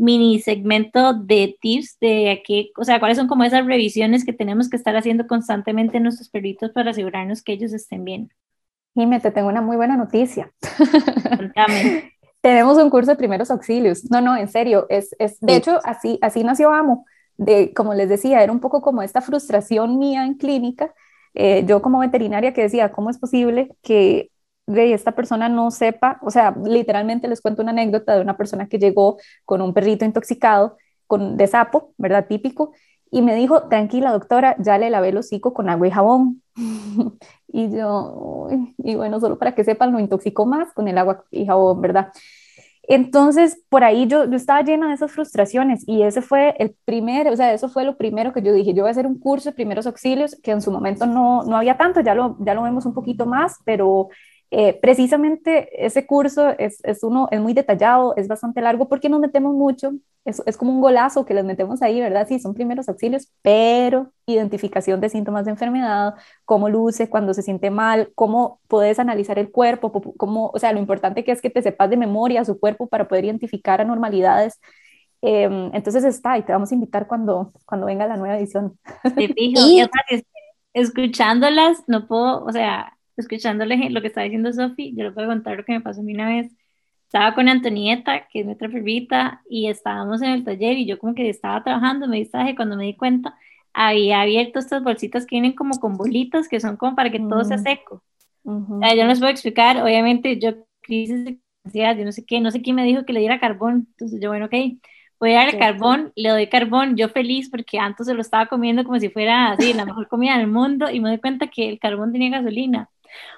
mini 0.00 0.40
segmento 0.40 1.12
de 1.14 1.56
tips 1.60 1.98
de 2.00 2.42
qué, 2.46 2.70
o 2.76 2.84
sea, 2.84 2.98
cuáles 2.98 3.18
son 3.18 3.28
como 3.28 3.44
esas 3.44 3.66
revisiones 3.66 4.24
que 4.24 4.32
tenemos 4.32 4.70
que 4.70 4.76
estar 4.76 4.96
haciendo 4.96 5.26
constantemente 5.26 5.98
en 5.98 6.04
nuestros 6.04 6.30
perritos 6.30 6.70
para 6.72 6.90
asegurarnos 6.90 7.42
que 7.42 7.52
ellos 7.52 7.72
estén 7.72 8.04
bien. 8.04 8.32
Jimé, 8.94 9.20
te 9.20 9.30
tengo 9.30 9.48
una 9.48 9.60
muy 9.60 9.76
buena 9.76 9.96
noticia. 9.96 10.52
Tenemos 12.40 12.78
un 12.78 12.88
curso 12.90 13.10
de 13.10 13.16
primeros 13.16 13.50
auxilios. 13.50 14.10
No, 14.10 14.20
no, 14.20 14.36
en 14.36 14.48
serio, 14.48 14.86
es, 14.88 15.14
es 15.18 15.38
de 15.40 15.56
hecho, 15.56 15.78
así, 15.84 16.18
así 16.22 16.42
nació 16.42 16.72
Amo. 16.72 17.04
De, 17.36 17.72
como 17.74 17.94
les 17.94 18.08
decía, 18.08 18.42
era 18.42 18.52
un 18.52 18.60
poco 18.60 18.82
como 18.82 19.02
esta 19.02 19.20
frustración 19.20 19.98
mía 19.98 20.24
en 20.24 20.34
clínica. 20.34 20.94
Eh, 21.34 21.64
yo 21.66 21.82
como 21.82 22.00
veterinaria 22.00 22.52
que 22.52 22.62
decía, 22.62 22.90
¿cómo 22.90 23.10
es 23.10 23.18
posible 23.18 23.70
que 23.82 24.30
de 24.72 24.92
esta 24.92 25.12
persona 25.12 25.48
no 25.48 25.70
sepa, 25.70 26.18
o 26.22 26.30
sea, 26.30 26.54
literalmente 26.64 27.28
les 27.28 27.40
cuento 27.40 27.62
una 27.62 27.72
anécdota 27.72 28.14
de 28.14 28.22
una 28.22 28.36
persona 28.36 28.68
que 28.68 28.78
llegó 28.78 29.18
con 29.44 29.62
un 29.62 29.74
perrito 29.74 30.04
intoxicado 30.04 30.76
con, 31.06 31.36
de 31.36 31.46
sapo, 31.46 31.92
¿verdad? 31.98 32.26
Típico, 32.28 32.72
y 33.10 33.22
me 33.22 33.34
dijo, 33.34 33.68
tranquila 33.68 34.12
doctora, 34.12 34.56
ya 34.60 34.78
le 34.78 34.90
lavé 34.90 35.08
el 35.08 35.16
hocico 35.18 35.52
con 35.52 35.68
agua 35.68 35.88
y 35.88 35.90
jabón. 35.90 36.42
y 37.48 37.70
yo, 37.70 38.48
y 38.78 38.94
bueno, 38.94 39.18
solo 39.18 39.38
para 39.38 39.54
que 39.54 39.64
sepan, 39.64 39.92
lo 39.92 39.98
intoxicó 39.98 40.46
más 40.46 40.72
con 40.72 40.86
el 40.86 40.96
agua 40.96 41.24
y 41.30 41.46
jabón, 41.46 41.80
¿verdad? 41.80 42.12
Entonces, 42.82 43.62
por 43.68 43.84
ahí 43.84 44.06
yo, 44.06 44.24
yo 44.24 44.36
estaba 44.36 44.62
llena 44.62 44.88
de 44.88 44.94
esas 44.94 45.12
frustraciones 45.12 45.84
y 45.86 46.02
ese 46.02 46.22
fue 46.22 46.56
el 46.58 46.74
primer, 46.84 47.28
o 47.28 47.36
sea, 47.36 47.52
eso 47.52 47.68
fue 47.68 47.84
lo 47.84 47.96
primero 47.96 48.32
que 48.32 48.42
yo 48.42 48.52
dije, 48.52 48.74
yo 48.74 48.82
voy 48.82 48.88
a 48.88 48.92
hacer 48.92 49.06
un 49.06 49.18
curso 49.18 49.50
de 49.50 49.54
primeros 49.54 49.86
auxilios, 49.86 50.36
que 50.42 50.50
en 50.50 50.60
su 50.60 50.72
momento 50.72 51.06
no, 51.06 51.44
no 51.44 51.56
había 51.56 51.76
tanto, 51.76 52.00
ya 52.00 52.14
lo, 52.14 52.36
ya 52.40 52.54
lo 52.54 52.62
vemos 52.62 52.86
un 52.86 52.94
poquito 52.94 53.26
más, 53.26 53.58
pero 53.64 54.08
eh, 54.52 54.78
precisamente 54.80 55.86
ese 55.86 56.06
curso 56.06 56.48
es, 56.58 56.80
es, 56.84 57.04
uno, 57.04 57.28
es 57.30 57.40
muy 57.40 57.52
detallado, 57.52 58.16
es 58.16 58.26
bastante 58.26 58.60
largo 58.60 58.88
porque 58.88 59.08
nos 59.08 59.20
metemos 59.20 59.54
mucho, 59.54 59.92
es, 60.24 60.42
es, 60.44 60.56
como 60.56 60.72
un 60.72 60.80
golazo 60.80 61.24
que 61.24 61.34
les 61.34 61.44
metemos 61.44 61.82
ahí, 61.82 62.00
¿verdad? 62.00 62.26
Sí, 62.28 62.40
son 62.40 62.54
primeros 62.54 62.88
auxilios, 62.88 63.30
pero 63.42 64.12
identificación 64.26 65.00
de 65.00 65.08
síntomas 65.08 65.44
de 65.44 65.52
enfermedad, 65.52 66.14
cómo 66.44 66.68
luce 66.68 67.08
cuando 67.08 67.32
se 67.32 67.42
siente 67.42 67.70
mal, 67.70 68.10
cómo 68.16 68.60
puedes 68.66 68.98
analizar 68.98 69.38
el 69.38 69.52
cuerpo, 69.52 69.92
cómo, 70.16 70.50
o 70.52 70.58
sea, 70.58 70.72
lo 70.72 70.80
importante 70.80 71.22
que 71.22 71.30
es 71.30 71.40
que 71.40 71.50
te 71.50 71.62
sepas 71.62 71.88
de 71.88 71.96
memoria 71.96 72.44
su 72.44 72.58
cuerpo 72.58 72.88
para 72.88 73.06
poder 73.06 73.26
identificar 73.26 73.80
anormalidades. 73.80 74.60
Em, 75.22 75.70
entonces 75.74 76.02
está, 76.02 76.38
y 76.38 76.42
te 76.42 76.52
vamos 76.52 76.72
a 76.72 76.74
invitar 76.74 77.06
cuando, 77.06 77.52
cuando 77.66 77.86
venga 77.86 78.06
la 78.08 78.16
nueva 78.16 78.36
edición. 78.36 78.78
y... 79.16 79.54
escuchándolas, 80.72 81.84
no 81.86 82.06
puedo, 82.08 82.44
o 82.44 82.52
sea, 82.52 82.96
escuchándole 83.20 83.76
lo 83.90 84.00
que 84.00 84.08
está 84.08 84.22
diciendo 84.22 84.52
Sofi, 84.52 84.94
yo 84.96 85.04
le 85.04 85.12
puedo 85.12 85.28
contar 85.28 85.56
lo 85.56 85.64
que 85.64 85.72
me 85.72 85.80
pasó 85.80 86.00
a 86.00 86.04
mí 86.04 86.14
una 86.14 86.28
vez. 86.28 86.52
Estaba 87.04 87.34
con 87.34 87.48
Antonieta, 87.48 88.28
que 88.28 88.40
es 88.40 88.46
nuestra 88.46 88.68
perrita, 88.68 89.42
y 89.48 89.66
estábamos 89.68 90.22
en 90.22 90.30
el 90.30 90.44
taller 90.44 90.78
y 90.78 90.86
yo 90.86 90.98
como 90.98 91.14
que 91.14 91.28
estaba 91.28 91.62
trabajando, 91.62 92.06
me 92.06 92.18
distraje 92.18 92.54
cuando 92.54 92.76
me 92.76 92.84
di 92.84 92.94
cuenta, 92.94 93.36
había 93.72 94.20
abierto 94.20 94.58
estas 94.60 94.82
bolsitas 94.82 95.26
que 95.26 95.36
vienen 95.36 95.54
como 95.54 95.78
con 95.80 95.96
bolitas, 95.96 96.48
que 96.48 96.60
son 96.60 96.76
como 96.76 96.94
para 96.94 97.10
que 97.10 97.18
todo 97.18 97.44
sea 97.44 97.56
mm. 97.56 97.62
seco. 97.62 98.02
yo 98.44 98.52
no 99.02 99.08
les 99.08 99.18
puedo 99.18 99.30
explicar, 99.30 99.82
obviamente 99.82 100.38
yo 100.38 100.54
crisis 100.82 101.24
de 101.24 101.38
ansiedad, 101.64 101.96
yo 101.96 102.04
no 102.04 102.12
sé 102.12 102.24
qué, 102.24 102.40
no 102.40 102.50
sé 102.50 102.62
quién 102.62 102.76
me 102.76 102.84
dijo 102.84 103.04
que 103.04 103.12
le 103.12 103.20
diera 103.20 103.40
carbón, 103.40 103.88
entonces 103.90 104.20
yo 104.20 104.28
bueno, 104.28 104.46
ok, 104.46 104.54
voy 105.20 105.32
a 105.32 105.44
darle 105.44 105.58
carbón, 105.58 106.12
le 106.16 106.30
doy 106.30 106.46
carbón, 106.48 106.96
yo 106.96 107.08
feliz 107.10 107.50
porque 107.50 107.78
antes 107.78 108.06
se 108.06 108.14
lo 108.14 108.22
estaba 108.22 108.46
comiendo 108.46 108.84
como 108.84 108.98
si 108.98 109.10
fuera 109.10 109.52
así, 109.52 109.74
la 109.74 109.84
mejor 109.84 110.08
comida 110.08 110.38
del 110.38 110.46
mundo 110.46 110.90
y 110.90 110.98
me 111.00 111.10
doy 111.10 111.18
cuenta 111.18 111.48
que 111.48 111.68
el 111.68 111.78
carbón 111.78 112.12
tenía 112.12 112.30
gasolina. 112.30 112.88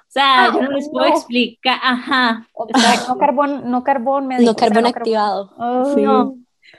O 0.07 0.11
sea, 0.13 0.51
yo 0.53 0.61
no 0.61 0.71
les 0.71 0.89
puedo 0.89 1.07
explicar, 1.07 1.79
ajá. 1.81 2.47
no 3.07 3.17
carbón, 3.17 3.71
no 3.71 3.83
carbón 3.83 4.29
No 4.29 4.55
carbón 4.55 4.85
activado. 4.85 5.51
No, 5.57 6.35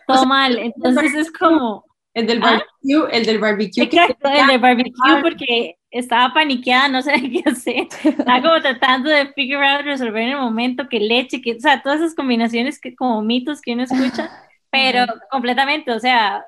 todo 0.06 0.26
mal. 0.26 0.58
Entonces 0.58 1.14
es 1.14 1.32
como... 1.32 1.84
El 2.14 2.28
del 2.28 2.40
¿ah? 2.44 2.62
barbecue, 2.82 3.16
el 3.18 3.26
del 3.26 3.38
barbecue. 3.40 3.82
Exacto, 3.82 4.28
el 4.28 4.46
del 4.46 4.60
barbecue 4.60 5.20
porque 5.20 5.78
estaba 5.90 6.32
paniqueada, 6.32 6.88
no 6.88 7.02
sé 7.02 7.12
qué 7.30 7.42
hacer. 7.44 7.88
Estaba 8.04 8.40
como 8.40 8.60
tratando 8.60 9.10
de 9.10 9.32
figure 9.32 9.66
out, 9.66 9.84
resolver 9.84 10.22
en 10.22 10.30
el 10.30 10.38
momento 10.38 10.88
que 10.88 11.00
leche, 11.00 11.40
que, 11.40 11.54
o 11.54 11.60
sea, 11.60 11.82
todas 11.82 12.00
esas 12.00 12.14
combinaciones 12.14 12.80
que 12.80 12.94
como 12.94 13.22
mitos 13.22 13.60
que 13.60 13.72
uno 13.72 13.82
escucha, 13.82 14.30
pero 14.70 15.06
completamente, 15.30 15.90
o 15.90 15.98
sea, 15.98 16.44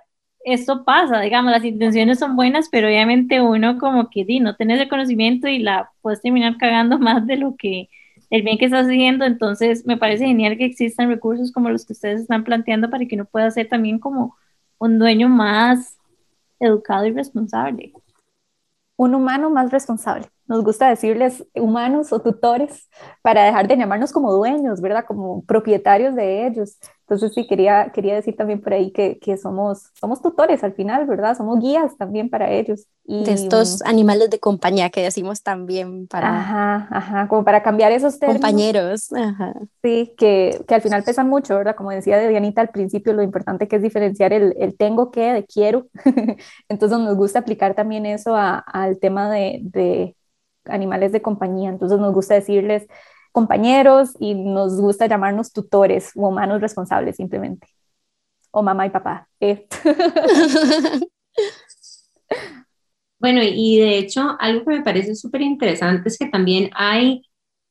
esto 0.47 0.85
pasa, 0.85 1.21
digamos, 1.21 1.51
las 1.51 1.65
intenciones 1.65 2.21
son 2.21 2.37
buenas, 2.37 2.69
pero 2.71 2.87
obviamente 2.87 3.41
uno 3.41 3.79
como 3.79 4.09
que 4.11 4.25
di, 4.25 4.39
no 4.39 4.55
tenés 4.55 4.81
el 4.81 4.89
conocimiento 4.89 5.49
y 5.49 5.59
la 5.59 5.91
puedes 6.03 6.23
terminar 6.23 6.57
cagando 6.57 6.99
más 7.01 7.27
de 7.27 7.37
lo 7.37 7.57
que 7.57 7.89
el 8.31 8.43
bien 8.43 8.57
que 8.57 8.67
estás 8.67 8.87
haciendo, 8.87 9.25
entonces 9.25 9.85
me 9.87 9.97
parece 9.97 10.27
genial 10.27 10.57
que 10.57 10.65
existan 10.65 11.09
recursos 11.09 11.51
como 11.53 11.69
los 11.69 11.85
que 11.85 11.95
ustedes 11.95 12.23
están 12.23 12.45
planteando 12.45 12.89
para 12.91 13.05
que 13.07 13.17
uno 13.17 13.25
pueda 13.25 13.51
ser 13.51 13.69
también 13.69 13.99
como 13.99 14.37
un 14.79 14.99
dueño 15.01 15.29
más 15.29 15.97
educado 16.61 17.07
y 17.07 17.13
responsable. 17.13 17.93
Un 18.97 19.15
humano 19.17 19.51
más 19.51 19.73
responsable. 19.73 20.27
Nos 20.49 20.63
gusta 20.63 20.89
decirles 20.89 21.45
humanos 21.55 22.13
o 22.13 22.21
tutores 22.21 22.89
para 23.23 23.45
dejar 23.45 23.67
de 23.67 23.77
llamarnos 23.77 24.13
como 24.13 24.33
dueños, 24.33 24.81
¿verdad? 24.81 25.05
Como 25.07 25.45
propietarios 25.45 26.15
de 26.15 26.47
ellos. 26.47 26.79
Entonces 27.09 27.35
sí, 27.35 27.47
quería, 27.47 27.93
quería 27.95 28.17
decir 28.17 28.35
también 28.37 28.61
por 28.61 28.73
ahí 28.73 28.91
que, 28.91 29.19
que 29.21 29.37
somos, 29.37 29.91
somos 29.95 30.21
tutores 30.21 30.65
al 30.65 30.73
final, 30.75 31.07
¿verdad? 31.07 31.37
Somos 31.37 31.61
guías 31.61 31.97
también 31.97 32.29
para 32.29 32.51
ellos. 32.51 32.87
Y, 33.05 33.25
de 33.25 33.33
estos 33.33 33.81
animales 33.83 34.29
de 34.29 34.41
compañía 34.41 34.91
que 34.91 35.03
decimos 35.03 35.45
también 35.45 36.09
para... 36.09 36.41
Ajá, 36.41 36.89
ajá, 36.91 37.29
como 37.29 37.45
para 37.45 37.63
cambiar 37.63 37.93
esos 37.93 38.19
términos. 38.19 38.43
Compañeros, 38.43 39.13
ajá. 39.13 39.55
Sí, 39.83 40.15
que, 40.17 40.65
que 40.67 40.75
al 40.75 40.83
final 40.83 41.05
pesan 41.05 41.29
mucho, 41.29 41.57
¿verdad? 41.57 41.77
Como 41.77 41.91
decía 41.91 42.19
Dianita 42.19 42.61
al 42.61 42.71
principio, 42.71 43.13
lo 43.13 43.23
importante 43.23 43.69
que 43.69 43.77
es 43.77 43.83
diferenciar 43.83 44.33
el, 44.33 44.57
el 44.59 44.77
tengo 44.77 45.13
que 45.13 45.33
de 45.33 45.45
quiero. 45.45 45.87
Entonces 46.69 46.99
nos 46.99 47.17
gusta 47.17 47.39
aplicar 47.39 47.75
también 47.75 48.05
eso 48.05 48.35
al 48.35 48.99
tema 48.99 49.31
de, 49.31 49.61
de 49.63 50.17
animales 50.69 51.13
de 51.13 51.23
compañía. 51.23 51.71
Entonces 51.71 51.99
nos 51.99 52.15
gusta 52.15 52.35
decirles 52.35 52.87
compañeros 53.33 54.11
y 54.19 54.35
nos 54.35 54.81
gusta 54.81 55.07
llamarnos 55.07 55.53
tutores 55.53 56.13
o 56.17 56.29
humanos 56.29 56.61
responsables 56.61 57.17
simplemente. 57.17 57.69
O 58.51 58.63
mamá 58.63 58.87
y 58.87 58.91
papá. 58.91 59.29
Eh. 59.41 59.67
bueno, 63.19 63.41
y 63.43 63.81
de 63.81 63.99
hecho, 63.99 64.37
algo 64.41 64.65
que 64.65 64.77
me 64.77 64.83
parece 64.83 65.15
súper 65.15 65.43
interesante 65.43 66.09
es 66.09 66.19
que 66.19 66.29
también 66.29 66.71
hay 66.75 67.23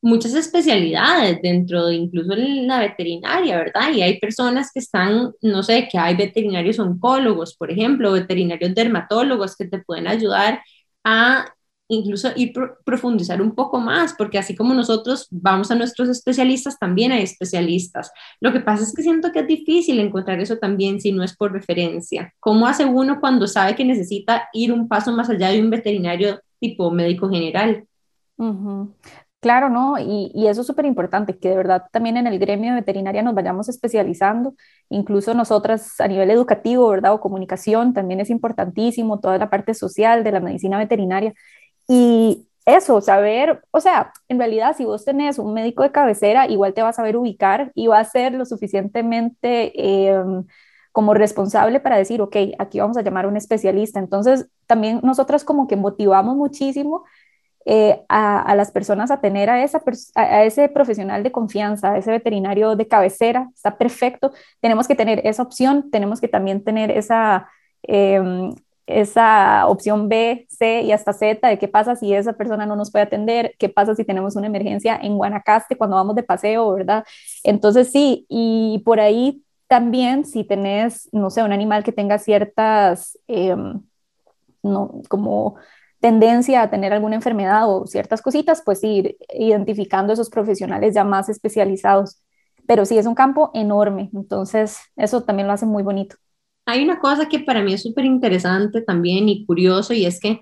muchas 0.06 0.36
especialidades 0.36 1.42
dentro 1.42 1.88
de 1.88 1.96
incluso 1.96 2.34
en 2.34 2.68
la 2.68 2.80
veterinaria, 2.80 3.58
¿verdad? 3.58 3.92
Y 3.92 4.04
hay 4.04 4.20
personas 4.20 4.70
que 4.72 4.80
están, 4.80 5.34
no 5.42 5.64
sé, 5.64 5.88
que 5.92 5.98
hay 5.98 6.16
veterinarios 6.16 6.78
oncólogos, 6.78 7.56
por 7.58 7.72
ejemplo, 7.72 8.12
veterinarios 8.12 8.76
dermatólogos 8.76 9.56
que 9.58 9.66
te 9.66 9.80
pueden 9.80 10.08
ayudar 10.08 10.62
a 11.04 11.55
incluso 11.88 12.30
ir 12.36 12.54
profundizar 12.84 13.42
un 13.42 13.54
poco 13.54 13.80
más, 13.80 14.14
porque 14.18 14.38
así 14.38 14.56
como 14.56 14.74
nosotros 14.74 15.28
vamos 15.30 15.70
a 15.72 15.76
nuestros 15.76 16.10
especialistas, 16.10 16.80
también 16.80 17.12
hay 17.12 17.24
especialistas. 17.24 18.12
Lo 18.40 18.52
que 18.52 18.60
pasa 18.60 18.84
es 18.84 18.94
que 18.94 19.04
siento 19.04 19.32
que 19.32 19.40
es 19.40 19.48
difícil 19.48 20.00
encontrar 20.00 20.40
eso 20.40 20.58
también 20.58 21.00
si 21.00 21.12
no 21.12 21.24
es 21.24 21.36
por 21.36 21.52
referencia. 21.52 22.34
¿Cómo 22.40 22.68
hace 22.68 22.86
uno 22.86 23.20
cuando 23.20 23.48
sabe 23.48 23.76
que 23.76 23.86
necesita 23.86 24.50
ir 24.54 24.74
un 24.74 24.88
paso 24.88 25.12
más 25.12 25.30
allá 25.30 25.50
de 25.50 25.62
un 25.62 25.70
veterinario 25.70 26.40
tipo 26.60 26.90
médico 26.92 27.30
general? 27.30 27.86
Claro, 29.40 29.70
¿no? 29.70 30.00
Y, 30.00 30.32
y 30.34 30.48
eso 30.48 30.62
es 30.62 30.68
súper 30.68 30.86
importante, 30.86 31.38
que 31.38 31.50
de 31.50 31.56
verdad 31.56 31.84
también 31.92 32.18
en 32.18 32.26
el 32.26 32.40
gremio 32.40 32.72
de 32.72 32.80
veterinaria 32.80 33.22
nos 33.22 33.36
vayamos 33.36 33.70
especializando, 33.70 34.56
incluso 34.90 35.36
nosotras 35.36 36.02
a 36.02 36.08
nivel 36.08 36.32
educativo, 36.32 36.90
¿verdad? 36.90 37.14
O 37.14 37.20
comunicación, 37.20 37.94
también 37.94 38.20
es 38.22 38.32
importantísimo, 38.32 39.20
toda 39.20 39.38
la 39.38 39.52
parte 39.52 39.76
social 39.76 40.24
de 40.24 40.32
la 40.32 40.40
medicina 40.40 40.80
veterinaria. 40.80 41.36
Y 41.88 42.48
eso, 42.66 43.00
saber, 43.02 43.62
o 43.72 43.80
sea, 43.80 44.12
en 44.28 44.40
realidad 44.40 44.76
si 44.76 44.86
vos 44.86 45.06
tenés 45.06 45.38
un 45.40 45.54
médico 45.54 45.84
de 45.84 45.92
cabecera, 45.92 46.48
igual 46.48 46.74
te 46.74 46.82
va 46.82 46.90
a 46.90 46.94
saber 46.94 47.16
ubicar 47.18 47.72
y 47.76 47.88
va 47.88 48.00
a 48.00 48.04
ser 48.06 48.34
lo 48.34 48.46
suficientemente 48.46 50.10
em, 50.10 50.46
como 50.92 51.14
responsable 51.14 51.80
para 51.80 51.98
decir, 51.98 52.22
ok, 52.22 52.36
aquí 52.58 52.80
vamos 52.80 52.98
a 52.98 53.02
llamar 53.04 53.26
a 53.26 53.28
un 53.28 53.38
especialista. 53.38 54.00
Entonces, 54.00 54.50
también 54.66 55.00
nosotras 55.04 55.44
como 55.44 55.68
que 55.68 55.76
motivamos 55.76 56.36
muchísimo 56.38 57.04
eh, 57.66 58.04
a, 58.10 58.56
las 58.56 58.72
personas 58.72 59.12
a 59.12 59.22
tener 59.22 59.50
a, 59.50 59.64
esa 59.64 59.82
a 60.16 60.44
ese 60.44 60.70
profesional 60.70 61.24
de 61.24 61.32
confianza, 61.32 61.94
a 61.94 61.98
ese 61.98 62.12
veterinario 62.12 62.76
de 62.76 62.88
cabecera, 62.88 63.50
está 63.56 63.78
perfecto. 63.78 64.32
Tenemos 64.62 64.88
que 64.88 64.96
tener 64.96 65.22
esa 65.26 65.44
opción, 65.44 65.90
tenemos 65.92 66.22
que 66.22 66.28
también 66.28 66.64
tener 66.64 66.92
esa, 66.92 67.50
em, 67.84 68.54
esa 68.88 69.68
opción 69.68 70.10
B, 70.10 70.46
C 70.50 70.82
y 70.82 70.92
hasta 70.92 71.14
Z 71.14 71.48
de 71.48 71.60
qué 71.60 71.68
pasa 71.68 71.96
si 71.96 72.14
esa 72.14 72.34
persona 72.34 72.66
no 72.66 72.76
nos 72.76 72.92
puede 72.92 73.06
atender, 73.06 73.56
qué 73.60 73.70
pasa 73.70 73.96
si 73.96 74.04
tenemos 74.06 74.36
una 74.36 74.48
emergencia 74.48 74.98
en 75.02 75.18
Guanacaste 75.18 75.78
cuando 75.78 75.96
vamos 75.98 76.16
de 76.16 76.24
paseo, 76.24 76.72
¿verdad? 76.74 77.04
Entonces 77.44 77.92
sí, 77.92 78.26
y 78.30 78.82
por 78.86 79.00
ahí 79.00 79.44
también 79.68 80.26
si 80.26 80.44
tenés, 80.44 81.10
no 81.12 81.30
sé, 81.30 81.44
un 81.44 81.52
animal 81.52 81.84
que 81.84 81.92
tenga 81.92 82.20
ciertas, 82.20 83.18
em, 83.28 83.82
no, 84.64 85.02
como 85.10 85.56
tendencia 86.00 86.62
a 86.62 86.70
tener 86.70 86.94
alguna 86.94 87.16
enfermedad 87.16 87.70
o 87.70 87.88
ciertas 87.88 88.22
cositas, 88.22 88.62
pues 88.64 88.84
ir 88.84 89.18
identificando 89.34 90.14
esos 90.14 90.30
profesionales 90.30 90.94
ya 90.94 91.04
más 91.04 91.30
especializados. 91.30 92.22
Pero 92.68 92.86
sí, 92.86 92.98
es 92.98 93.06
un 93.06 93.16
campo 93.16 93.52
enorme, 93.54 94.10
entonces 94.14 94.80
eso 94.96 95.24
también 95.24 95.48
lo 95.48 95.54
hace 95.54 95.66
muy 95.66 95.84
bonito. 95.84 96.18
Hay 96.66 96.84
una 96.84 97.00
cosa 97.00 97.30
que 97.30 97.40
para 97.40 97.62
mí 97.62 97.74
es 97.74 97.84
súper 97.84 98.06
interesante 98.06 98.82
también 98.82 99.30
y 99.30 99.46
curioso 99.46 99.94
y 99.94 100.06
es 100.06 100.20
que 100.20 100.42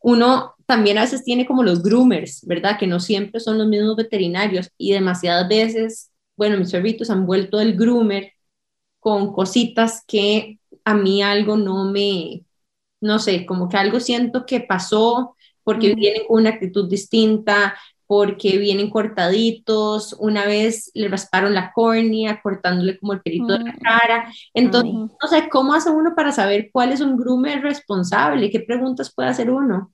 uno 0.00 0.54
también 0.66 0.98
a 0.98 1.02
veces 1.02 1.24
tiene 1.24 1.46
como 1.46 1.62
los 1.62 1.82
groomers, 1.82 2.46
¿verdad? 2.46 2.78
Que 2.78 2.86
no 2.86 3.00
siempre 3.00 3.40
son 3.40 3.58
los 3.58 3.68
mismos 3.68 3.96
veterinarios 3.96 4.70
y 4.78 4.92
demasiadas 4.92 5.48
veces, 5.48 6.10
bueno, 6.36 6.56
mis 6.58 6.72
perritos 6.72 7.10
han 7.10 7.26
vuelto 7.26 7.60
el 7.60 7.76
groomer 7.76 8.32
con 9.00 9.32
cositas 9.32 10.04
que 10.06 10.58
a 10.84 10.94
mí 10.94 11.22
algo 11.22 11.56
no 11.56 11.84
me, 11.90 12.44
no 13.00 13.18
sé, 13.18 13.46
como 13.46 13.68
que 13.68 13.76
algo 13.78 14.00
siento 14.00 14.46
que 14.46 14.60
pasó 14.60 15.36
porque 15.64 15.94
vienen 15.94 16.24
con 16.28 16.40
una 16.42 16.50
actitud 16.50 16.88
distinta, 16.90 17.76
porque 18.10 18.58
vienen 18.58 18.90
cortaditos, 18.90 20.16
una 20.18 20.44
vez 20.44 20.90
le 20.94 21.06
rasparon 21.06 21.54
la 21.54 21.72
córnea, 21.72 22.40
cortándole 22.42 22.98
como 22.98 23.12
el 23.12 23.20
pelito 23.20 23.52
de 23.52 23.60
la 23.60 23.72
cara. 23.74 24.28
Entonces, 24.52 24.92
no 24.92 25.28
sé, 25.28 25.48
¿cómo 25.48 25.74
hace 25.74 25.90
uno 25.90 26.16
para 26.16 26.32
saber 26.32 26.70
cuál 26.72 26.90
es 26.90 27.00
un 27.00 27.16
groomer 27.16 27.62
responsable? 27.62 28.50
¿Qué 28.50 28.58
preguntas 28.58 29.14
puede 29.14 29.28
hacer 29.28 29.48
uno? 29.48 29.92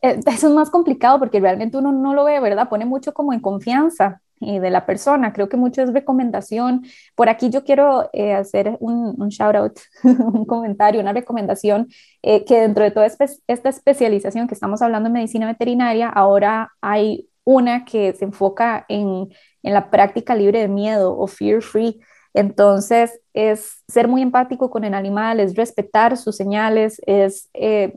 Eh, 0.00 0.20
eso 0.26 0.46
es 0.46 0.54
más 0.54 0.70
complicado 0.70 1.18
porque 1.18 1.40
realmente 1.40 1.76
uno 1.76 1.90
no 1.90 2.14
lo 2.14 2.22
ve, 2.22 2.38
¿verdad? 2.38 2.68
Pone 2.68 2.84
mucho 2.84 3.12
como 3.12 3.32
en 3.32 3.40
confianza 3.40 4.22
y 4.38 4.60
de 4.60 4.70
la 4.70 4.86
persona. 4.86 5.32
Creo 5.32 5.48
que 5.48 5.56
mucho 5.56 5.82
es 5.82 5.92
recomendación. 5.92 6.84
Por 7.16 7.28
aquí 7.28 7.50
yo 7.50 7.64
quiero 7.64 8.08
eh, 8.12 8.32
hacer 8.32 8.76
un, 8.78 9.20
un, 9.20 9.28
shout 9.30 9.56
out, 9.56 9.80
un 10.04 10.44
comentario, 10.44 11.00
una 11.00 11.12
recomendación, 11.12 11.88
eh, 12.22 12.44
que 12.44 12.60
dentro 12.60 12.84
de 12.84 12.92
toda 12.92 13.06
esta 13.06 13.24
especialización 13.70 14.46
que 14.46 14.54
estamos 14.54 14.82
hablando 14.82 15.08
en 15.08 15.14
medicina 15.14 15.48
veterinaria, 15.48 16.08
ahora 16.08 16.70
hay 16.80 17.28
una 17.46 17.84
que 17.84 18.12
se 18.12 18.26
enfoca 18.26 18.84
en, 18.88 19.28
en 19.62 19.72
la 19.72 19.90
práctica 19.90 20.34
libre 20.34 20.60
de 20.60 20.68
miedo 20.68 21.16
o 21.16 21.26
fear 21.26 21.62
free. 21.62 22.00
Entonces, 22.34 23.18
es 23.32 23.82
ser 23.88 24.08
muy 24.08 24.20
empático 24.20 24.68
con 24.68 24.84
el 24.84 24.92
animal, 24.92 25.40
es 25.40 25.54
respetar 25.54 26.18
sus 26.18 26.36
señales, 26.36 27.00
es 27.06 27.48
eh, 27.54 27.94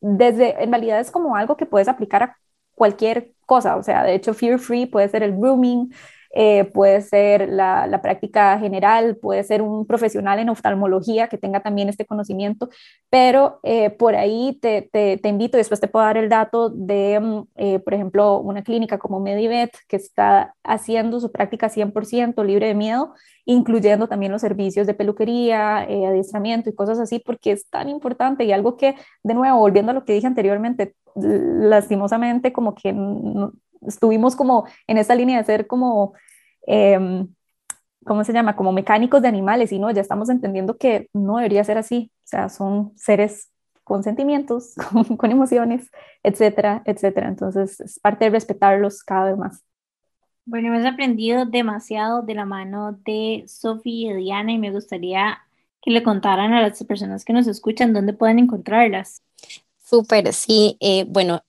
desde, 0.00 0.62
en 0.62 0.70
realidad 0.70 1.00
es 1.00 1.10
como 1.10 1.36
algo 1.36 1.56
que 1.56 1.66
puedes 1.66 1.88
aplicar 1.88 2.22
a 2.22 2.38
cualquier 2.74 3.32
cosa, 3.46 3.76
o 3.76 3.82
sea, 3.82 4.04
de 4.04 4.14
hecho, 4.14 4.32
fear 4.34 4.58
free 4.58 4.86
puede 4.86 5.08
ser 5.08 5.22
el 5.22 5.36
grooming, 5.36 5.92
eh, 6.36 6.64
puede 6.64 7.00
ser 7.00 7.48
la, 7.48 7.86
la, 7.86 8.02
práctica 8.02 8.58
general, 8.58 9.16
puede 9.16 9.44
ser 9.44 9.62
un 9.62 9.86
profesional 9.86 10.40
en 10.40 10.48
oftalmología 10.48 11.28
que 11.28 11.38
tenga 11.38 11.60
también 11.60 11.88
este 11.88 12.06
conocimiento, 12.06 12.70
pero 13.08 13.60
eh, 13.62 13.90
por 13.90 14.16
ahí 14.16 14.58
te, 14.60 14.82
te, 14.82 15.16
te, 15.18 15.28
invito, 15.28 15.56
después 15.58 15.80
te 15.80 15.86
puedo 15.86 16.04
dar 16.04 16.16
el 16.16 16.28
dato 16.28 16.70
de, 16.70 17.20
mm, 17.20 17.42
eh, 17.54 17.78
por 17.78 17.94
ejemplo, 17.94 18.40
una 18.40 18.64
clínica 18.64 18.98
como 18.98 19.20
Medivet 19.20 19.70
que 19.86 19.94
está 19.94 20.56
haciendo 20.64 21.20
su 21.20 21.30
práctica 21.30 21.68
100% 21.68 22.42
libre 22.42 22.66
de 22.66 22.74
miedo, 22.74 23.14
incluyendo 23.44 24.08
también 24.08 24.32
los 24.32 24.40
servicios 24.40 24.88
de 24.88 24.94
peluquería, 24.94 25.82
adiestramiento 25.82 26.68
y 26.68 26.74
cosas 26.74 26.98
así, 26.98 27.20
porque 27.20 27.52
es 27.52 27.68
tan 27.70 27.88
importante. 27.88 28.42
Y 28.44 28.50
algo 28.50 28.76
que, 28.76 28.96
de 29.22 29.34
nuevo, 29.34 29.58
volviendo 29.58 29.92
a 29.92 29.94
lo 29.94 30.04
que 30.04 30.14
dije 30.14 30.26
anteriormente, 30.26 30.96
lastimosamente 31.14 32.52
como 32.52 32.74
que 32.74 32.92
estuvimos 33.86 34.36
como 34.36 34.66
en 34.86 34.98
esta 34.98 35.14
línea 35.14 35.38
de 35.38 35.44
ser 35.44 35.66
como, 35.66 36.14
eh, 36.66 37.26
¿cómo 38.04 38.24
se 38.24 38.32
llama? 38.32 38.56
Como 38.56 38.72
mecánicos 38.72 39.22
de 39.22 39.28
animales 39.28 39.72
y 39.72 39.78
no, 39.78 39.90
ya 39.90 40.00
estamos 40.00 40.28
entendiendo 40.28 40.76
que 40.76 41.08
no 41.12 41.36
debería 41.36 41.64
ser 41.64 41.78
así, 41.78 42.10
o 42.24 42.26
sea, 42.26 42.48
son 42.48 42.92
seres 42.96 43.50
con 43.82 44.02
sentimientos, 44.02 44.74
con, 45.18 45.30
emociones, 45.30 45.90
etcétera, 46.22 46.82
etcétera. 46.86 47.28
Entonces, 47.28 47.80
es 47.80 47.98
parte 48.00 48.24
de 48.24 48.30
respetarlos 48.30 49.02
cada 49.02 49.26
vez 49.26 49.38
más. 49.38 49.62
Bueno, 50.46 50.74
hemos 50.74 50.86
aprendido 50.86 51.46
demasiado 51.46 52.22
de 52.22 52.34
la 52.34 52.44
mano 52.44 52.98
de 53.04 53.44
Sofía 53.46 54.12
y 54.12 54.16
Diana 54.16 54.52
y 54.52 54.58
me 54.58 54.72
gustaría 54.72 55.38
que 55.80 55.90
le 55.90 56.02
contaran 56.02 56.52
a 56.52 56.62
las 56.62 56.82
personas 56.84 57.24
que 57.24 57.32
nos 57.32 57.46
escuchan 57.46 57.92
dónde 57.92 58.12
pueden 58.12 58.38
encontrarlas. 58.38 59.22
Súper, 59.82 60.32
sí. 60.32 60.76
Eh, 60.80 61.04
bueno, 61.08 61.42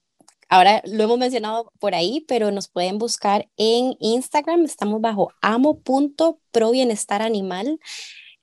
Ahora 0.48 0.82
lo 0.84 1.04
hemos 1.04 1.18
mencionado 1.18 1.72
por 1.78 1.94
ahí, 1.94 2.24
pero 2.28 2.50
nos 2.52 2.68
pueden 2.68 2.98
buscar 2.98 3.48
en 3.56 3.96
Instagram. 4.00 4.64
Estamos 4.64 5.00
bajo 5.00 5.32
amo.probienestaranimal. 5.40 7.78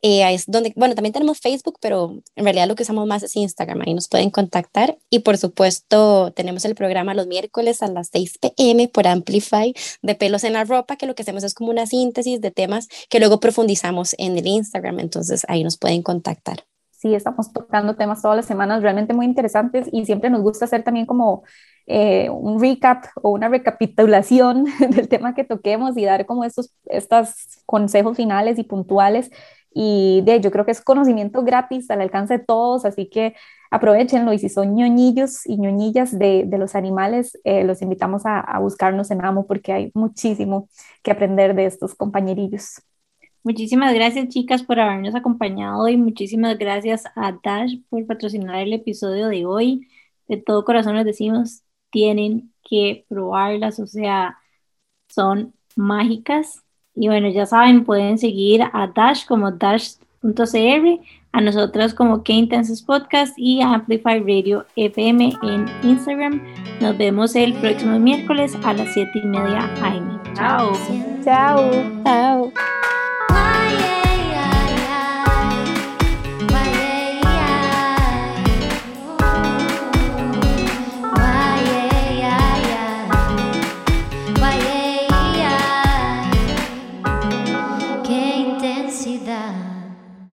Eh, 0.06 0.34
es 0.34 0.44
donde, 0.48 0.74
bueno, 0.76 0.96
también 0.96 1.14
tenemos 1.14 1.40
Facebook, 1.40 1.78
pero 1.80 2.22
en 2.36 2.44
realidad 2.44 2.68
lo 2.68 2.76
que 2.76 2.84
usamos 2.84 3.08
más 3.08 3.24
es 3.24 3.38
Instagram. 3.38 3.84
Ahí 3.86 3.94
nos 3.94 4.10
pueden 4.10 4.32
contactar. 4.32 4.98
Y 5.10 5.20
por 5.20 5.38
supuesto, 5.38 6.34
tenemos 6.36 6.66
el 6.66 6.76
programa 6.76 7.14
los 7.14 7.28
miércoles 7.28 7.82
a 7.82 7.88
las 7.88 8.10
6 8.12 8.38
pm 8.40 8.90
por 8.90 9.08
Amplify 9.08 9.74
de 10.02 10.16
pelos 10.16 10.44
en 10.44 10.52
la 10.54 10.66
ropa, 10.66 10.98
que 10.98 11.06
lo 11.06 11.16
que 11.16 11.22
hacemos 11.22 11.46
es 11.46 11.54
como 11.54 11.72
una 11.72 11.88
síntesis 11.88 12.42
de 12.42 12.52
temas 12.52 12.90
que 13.10 13.20
luego 13.20 13.40
profundizamos 13.40 14.14
en 14.18 14.38
el 14.38 14.46
Instagram. 14.46 15.00
Entonces 15.00 15.44
ahí 15.48 15.64
nos 15.64 15.78
pueden 15.78 16.04
contactar 16.04 16.66
sí 17.04 17.14
estamos 17.14 17.52
tocando 17.52 17.96
temas 17.96 18.22
todas 18.22 18.38
las 18.38 18.46
semanas 18.46 18.82
realmente 18.82 19.14
muy 19.14 19.26
interesantes 19.26 19.90
y 19.92 20.06
siempre 20.06 20.30
nos 20.30 20.42
gusta 20.42 20.66
hacer 20.66 20.84
también 20.84 21.06
como 21.06 21.44
eh, 21.86 22.30
un 22.30 22.62
recap 22.62 23.06
o 23.22 23.32
una 23.32 23.50
recapitulación 23.50 24.66
del 24.90 25.10
tema 25.10 25.36
que 25.36 25.44
toquemos 25.44 25.98
y 25.98 26.06
dar 26.06 26.26
como 26.26 26.46
estos, 26.46 26.74
estos 26.86 27.36
consejos 27.66 28.16
finales 28.16 28.58
y 28.58 28.64
puntuales. 28.64 29.32
Y 29.76 30.22
de, 30.24 30.40
yo 30.40 30.52
creo 30.52 30.66
que 30.66 30.72
es 30.72 30.82
conocimiento 30.82 31.44
gratis 31.44 31.90
al 31.92 32.02
alcance 32.02 32.38
de 32.38 32.46
todos, 32.46 32.86
así 32.86 33.10
que 33.10 33.36
aprovechenlo 33.72 34.32
y 34.32 34.40
si 34.40 34.48
son 34.50 34.76
ñoñillos 34.76 35.46
y 35.46 35.58
ñoñillas 35.58 36.18
de, 36.18 36.48
los 36.58 36.76
animales, 36.76 37.38
eh, 37.44 37.64
los 37.66 37.82
invitamos 37.82 38.22
a 38.26 38.60
buscarnos 38.60 39.12
en 39.12 39.26
Amo 39.26 39.46
porque 39.48 39.74
hay 39.74 39.92
muchísimo 39.94 40.70
que 41.02 41.12
aprender 41.12 41.56
de 41.56 41.66
estos 41.66 41.96
compañerillos. 41.96 42.82
Muchísimas 43.44 43.94
gracias, 43.94 44.30
chicas, 44.30 44.64
por 44.64 44.80
habernos 44.80 45.16
acompañado 45.16 45.90
y 45.90 45.98
muchísimas 45.98 46.58
gracias 46.58 47.04
a 47.16 47.34
Dash 47.44 47.78
por 47.90 48.06
patrocinar 48.06 48.62
el 48.62 48.72
episodio 48.72 49.28
de 49.28 49.46
hoy. 49.46 49.88
De 50.30 50.38
todo 50.38 50.64
corazón 50.64 50.96
les 50.96 51.06
decimos, 51.06 51.62
tienen 51.92 52.54
que 52.64 53.06
probarlas, 53.10 53.80
o 53.80 53.88
sea, 53.88 54.38
son 55.10 55.54
mágicas. 55.76 56.64
Y 56.96 57.08
bueno, 57.08 57.28
ya 57.30 57.46
saben, 57.46 57.84
pueden 57.84 58.18
seguir 58.18 58.62
a 58.64 58.88
Dash 58.88 59.26
como 59.26 59.52
dash.cr, 59.52 61.04
a 61.34 61.42
nosotros 61.42 61.94
como 61.94 62.24
Intensos 62.26 62.82
Podcast 62.82 63.34
y 63.38 63.62
a 63.62 63.74
Amplify 63.74 64.22
Radio 64.22 64.66
FM 64.78 65.34
en 65.44 65.66
Instagram. 65.84 66.42
Nos 66.80 66.98
vemos 66.98 67.36
el 67.36 67.54
próximo 67.56 68.00
miércoles 68.00 68.56
a 68.64 68.74
las 68.74 68.94
7 68.94 69.12
y 69.22 69.28
media 69.28 69.70
AM. 69.82 70.22
Chao. 70.34 70.72
Chao. 71.24 71.72
Chao. 72.06 72.93